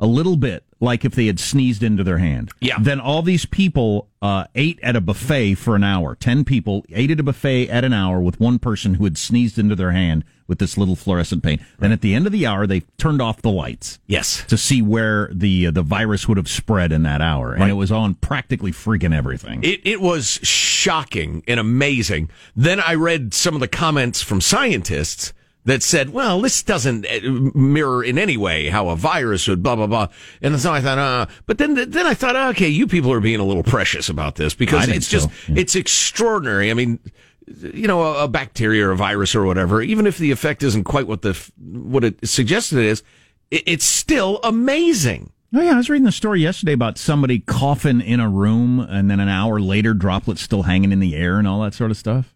a 0.00 0.06
little 0.06 0.36
bit 0.36 0.64
like 0.80 1.04
if 1.04 1.14
they 1.14 1.26
had 1.26 1.38
sneezed 1.40 1.82
into 1.82 2.02
their 2.04 2.18
hand. 2.18 2.50
Yeah. 2.60 2.76
Then 2.80 3.00
all 3.00 3.22
these 3.22 3.46
people 3.46 4.08
uh, 4.20 4.44
ate 4.54 4.78
at 4.82 4.96
a 4.96 5.00
buffet 5.00 5.54
for 5.54 5.76
an 5.76 5.84
hour. 5.84 6.14
Ten 6.14 6.44
people 6.44 6.84
ate 6.90 7.10
at 7.10 7.20
a 7.20 7.22
buffet 7.22 7.68
at 7.70 7.84
an 7.84 7.92
hour 7.92 8.20
with 8.20 8.38
one 8.40 8.58
person 8.58 8.94
who 8.94 9.04
had 9.04 9.16
sneezed 9.16 9.58
into 9.58 9.74
their 9.76 9.92
hand 9.92 10.24
with 10.46 10.58
this 10.58 10.76
little 10.76 10.94
fluorescent 10.96 11.42
paint. 11.42 11.62
Then 11.78 11.90
at 11.90 12.02
the 12.02 12.14
end 12.14 12.26
of 12.26 12.32
the 12.32 12.44
hour, 12.44 12.66
they 12.66 12.80
turned 12.98 13.22
off 13.22 13.40
the 13.40 13.50
lights. 13.50 13.98
Yes. 14.06 14.44
To 14.48 14.58
see 14.58 14.82
where 14.82 15.30
the 15.32 15.68
uh, 15.68 15.70
the 15.70 15.82
virus 15.82 16.28
would 16.28 16.36
have 16.36 16.48
spread 16.48 16.92
in 16.92 17.02
that 17.04 17.22
hour, 17.22 17.52
and 17.52 17.62
Right. 17.62 17.70
it 17.70 17.74
was 17.74 17.90
on 17.92 18.14
practically 18.16 18.72
freaking 18.72 19.14
everything. 19.16 19.62
It, 19.62 19.80
it 19.86 20.00
was 20.02 20.38
shocking 20.42 21.42
and 21.48 21.58
amazing. 21.58 22.28
Then 22.54 22.80
I 22.80 22.94
read 22.94 23.32
some 23.32 23.54
of 23.54 23.60
the 23.60 23.68
comments 23.68 24.22
from 24.22 24.40
scientists 24.40 25.32
that 25.64 25.82
said, 25.82 26.10
well, 26.10 26.40
this 26.40 26.62
doesn't 26.62 27.06
uh, 27.06 27.20
mirror 27.54 28.04
in 28.04 28.18
any 28.18 28.36
way 28.36 28.68
how 28.68 28.88
a 28.88 28.96
virus 28.96 29.48
would 29.48 29.62
blah, 29.62 29.76
blah, 29.76 29.86
blah. 29.86 30.08
And 30.42 30.58
so 30.60 30.72
I 30.72 30.80
thought, 30.80 30.98
uh, 30.98 31.26
but 31.46 31.58
then, 31.58 31.74
then 31.74 32.06
I 32.06 32.14
thought, 32.14 32.36
okay, 32.36 32.68
you 32.68 32.86
people 32.86 33.12
are 33.12 33.20
being 33.20 33.40
a 33.40 33.44
little 33.44 33.62
precious 33.62 34.08
about 34.08 34.36
this 34.36 34.54
because 34.54 34.88
it's 34.88 35.08
just, 35.08 35.28
yeah. 35.48 35.56
it's 35.58 35.74
extraordinary. 35.74 36.70
I 36.70 36.74
mean, 36.74 36.98
you 37.46 37.86
know, 37.86 38.02
a, 38.02 38.24
a 38.24 38.28
bacteria 38.28 38.88
or 38.88 38.92
a 38.92 38.96
virus 38.96 39.34
or 39.34 39.44
whatever, 39.44 39.80
even 39.82 40.06
if 40.06 40.18
the 40.18 40.30
effect 40.30 40.62
isn't 40.62 40.84
quite 40.84 41.06
what 41.06 41.22
the, 41.22 41.32
what 41.58 42.04
it 42.04 42.28
suggested 42.28 42.78
it 42.78 42.86
is, 42.86 43.02
it, 43.50 43.62
it's 43.66 43.84
still 43.84 44.40
amazing. 44.44 45.30
Oh 45.56 45.60
yeah, 45.60 45.74
I 45.74 45.76
was 45.76 45.88
reading 45.88 46.04
the 46.04 46.12
story 46.12 46.40
yesterday 46.40 46.72
about 46.72 46.98
somebody 46.98 47.38
coughing 47.38 48.00
in 48.00 48.18
a 48.18 48.28
room, 48.28 48.80
and 48.80 49.08
then 49.08 49.20
an 49.20 49.28
hour 49.28 49.60
later, 49.60 49.94
droplets 49.94 50.42
still 50.42 50.64
hanging 50.64 50.90
in 50.90 50.98
the 50.98 51.14
air 51.14 51.38
and 51.38 51.46
all 51.46 51.60
that 51.60 51.74
sort 51.74 51.92
of 51.92 51.96
stuff. 51.96 52.33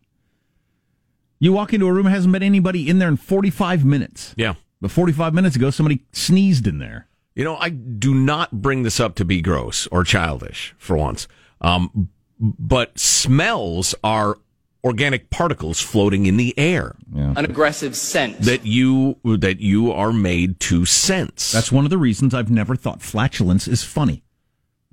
You 1.41 1.53
walk 1.53 1.73
into 1.73 1.87
a 1.87 1.93
room, 1.93 2.07
hasn't 2.07 2.33
been 2.33 2.43
anybody 2.43 2.89
in 2.89 2.99
there 2.99 3.09
in 3.09 3.17
forty-five 3.17 3.85
minutes. 3.85 4.35
Yeah. 4.37 4.55
But 4.81 4.91
forty-five 4.91 5.35
minutes 5.35 5.57
ago, 5.57 5.71
somebody 5.71 6.05
sneezed 6.13 6.67
in 6.67 6.79
there. 6.79 7.07
You 7.35 7.45
know, 7.45 7.57
I 7.57 7.69
do 7.69 8.15
not 8.15 8.61
bring 8.63 8.83
this 8.83 8.99
up 8.99 9.15
to 9.17 9.25
be 9.25 9.41
gross 9.41 9.87
or 9.93 10.03
childish 10.03 10.75
for 10.79 10.97
once. 10.97 11.29
Um, 11.61 12.09
but 12.41 12.99
smells 12.99 13.95
are 14.03 14.37
organic 14.85 15.29
particles 15.31 15.81
floating 15.81 16.27
in 16.27 16.37
the 16.37 16.57
air 16.57 16.95
An 17.15 17.45
aggressive 17.45 17.97
scent. 17.97 18.39
that 18.41 18.65
you 18.65 19.19
that 19.25 19.61
you 19.61 19.93
are 19.93 20.13
made 20.13 20.59
to 20.61 20.85
sense. 20.85 21.53
That's 21.53 21.71
one 21.73 21.85
of 21.85 21.91
the 21.91 21.99
reasons 21.99 22.33
I've 22.35 22.51
never 22.51 22.75
thought 22.77 23.03
flatulence 23.03 23.67
is 23.69 23.83
funny. 23.83 24.23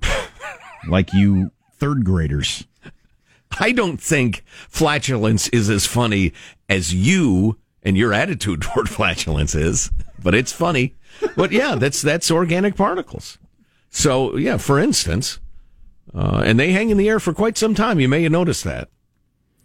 like 0.88 1.12
you 1.12 1.50
third 1.78 2.04
graders. 2.04 2.66
I 3.58 3.72
don't 3.72 4.00
think 4.00 4.44
flatulence 4.68 5.48
is 5.48 5.70
as 5.70 5.86
funny 5.86 6.32
as 6.68 6.92
you 6.94 7.58
and 7.82 7.96
your 7.96 8.12
attitude 8.12 8.62
toward 8.62 8.88
flatulence 8.88 9.54
is, 9.54 9.90
but 10.22 10.34
it's 10.34 10.52
funny. 10.52 10.94
But 11.36 11.52
yeah, 11.52 11.76
that's 11.76 12.02
that's 12.02 12.30
organic 12.30 12.76
particles. 12.76 13.38
So 13.88 14.36
yeah, 14.36 14.58
for 14.58 14.78
instance, 14.78 15.38
uh, 16.14 16.42
and 16.44 16.58
they 16.60 16.72
hang 16.72 16.90
in 16.90 16.98
the 16.98 17.08
air 17.08 17.20
for 17.20 17.32
quite 17.32 17.56
some 17.56 17.74
time. 17.74 18.00
You 18.00 18.08
may 18.08 18.22
have 18.24 18.32
noticed 18.32 18.64
that. 18.64 18.88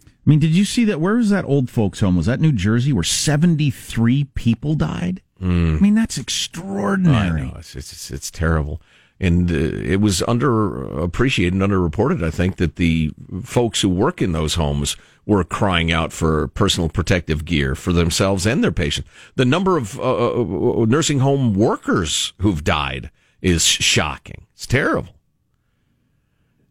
I 0.04 0.30
mean, 0.30 0.38
did 0.38 0.50
you 0.52 0.64
see 0.64 0.84
that? 0.84 1.00
Where 1.00 1.16
was 1.16 1.30
that 1.30 1.44
old 1.44 1.68
folks' 1.68 2.00
home? 2.00 2.16
Was 2.16 2.26
that 2.26 2.40
New 2.40 2.52
Jersey, 2.52 2.92
where 2.92 3.02
seventy-three 3.02 4.24
people 4.34 4.74
died? 4.74 5.20
I 5.40 5.44
mean, 5.44 5.94
that's 5.94 6.18
extraordinary. 6.18 7.42
I 7.42 7.44
know 7.46 7.56
it's, 7.58 7.74
it's, 7.74 8.12
it's 8.12 8.30
terrible, 8.30 8.80
and 9.20 9.50
uh, 9.50 9.54
it 9.54 10.00
was 10.00 10.20
underappreciated 10.22 11.52
and 11.52 11.62
underreported. 11.62 12.24
I 12.24 12.30
think 12.30 12.56
that 12.56 12.76
the 12.76 13.12
folks 13.42 13.80
who 13.80 13.88
work 13.88 14.20
in 14.20 14.32
those 14.32 14.54
homes 14.54 14.96
were 15.24 15.44
crying 15.44 15.92
out 15.92 16.12
for 16.12 16.48
personal 16.48 16.88
protective 16.88 17.44
gear 17.44 17.74
for 17.74 17.92
themselves 17.92 18.46
and 18.46 18.62
their 18.62 18.72
patients. 18.72 19.08
The 19.36 19.44
number 19.44 19.76
of 19.76 19.98
uh, 19.98 20.40
uh, 20.40 20.84
nursing 20.86 21.20
home 21.20 21.54
workers 21.54 22.32
who've 22.38 22.64
died 22.64 23.10
is 23.40 23.64
shocking. 23.64 24.46
It's 24.54 24.66
terrible. 24.66 25.14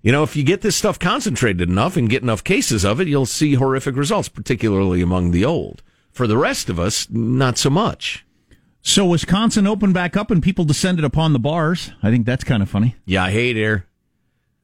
You 0.01 0.11
know, 0.11 0.23
if 0.23 0.35
you 0.35 0.43
get 0.43 0.61
this 0.61 0.75
stuff 0.75 0.97
concentrated 0.97 1.69
enough 1.69 1.95
and 1.95 2.09
get 2.09 2.23
enough 2.23 2.43
cases 2.43 2.83
of 2.83 2.99
it, 2.99 3.07
you'll 3.07 3.27
see 3.27 3.53
horrific 3.53 3.95
results, 3.95 4.29
particularly 4.29 5.01
among 5.01 5.31
the 5.31 5.45
old. 5.45 5.83
For 6.11 6.27
the 6.27 6.37
rest 6.37 6.69
of 6.69 6.79
us, 6.79 7.07
not 7.09 7.57
so 7.57 7.69
much. 7.69 8.25
So 8.83 9.05
Wisconsin 9.05 9.67
opened 9.67 9.93
back 9.93 10.17
up 10.17 10.31
and 10.31 10.41
people 10.41 10.65
descended 10.65 11.05
upon 11.05 11.33
the 11.33 11.39
bars. 11.39 11.91
I 12.01 12.09
think 12.09 12.25
that's 12.25 12.43
kind 12.43 12.63
of 12.63 12.69
funny. 12.69 12.95
Yeah, 13.05 13.29
hey 13.29 13.53
there. 13.53 13.85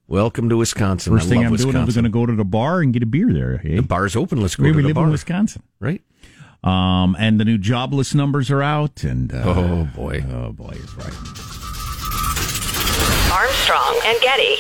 Welcome 0.08 0.50
to 0.50 0.58
Wisconsin. 0.58 1.14
First 1.14 1.28
I 1.28 1.30
thing 1.30 1.38
love 1.40 1.46
I'm 1.48 1.52
Wisconsin. 1.52 1.74
doing 1.82 1.88
is 1.90 1.96
going 1.96 2.04
to 2.06 2.10
go 2.10 2.26
to 2.26 2.34
the 2.36 2.46
bar 2.46 2.82
and 2.82 2.94
get 2.94 3.04
a 3.04 3.06
beer 3.06 3.32
there. 3.32 3.58
Hey? 3.58 3.76
The 3.76 3.82
bar's 3.84 4.16
open. 4.16 4.42
Let's 4.42 4.56
go 4.56 4.64
we 4.64 4.72
to 4.72 4.78
the 4.78 4.84
live 4.88 4.96
bar. 4.96 5.06
in 5.06 5.12
Wisconsin, 5.12 5.64
right? 5.80 6.02
Um, 6.64 7.16
and 7.20 7.40
the 7.40 7.46
new 7.46 7.58
jobless 7.58 8.16
numbers 8.16 8.50
are 8.50 8.64
out. 8.64 9.04
And 9.04 9.32
uh, 9.34 9.44
Oh 9.46 9.90
boy, 9.96 10.24
oh 10.32 10.52
boy, 10.54 10.70
is 10.72 10.96
right. 10.96 11.14
Armstrong 13.32 14.00
and 14.06 14.20
Getty. 14.22 14.56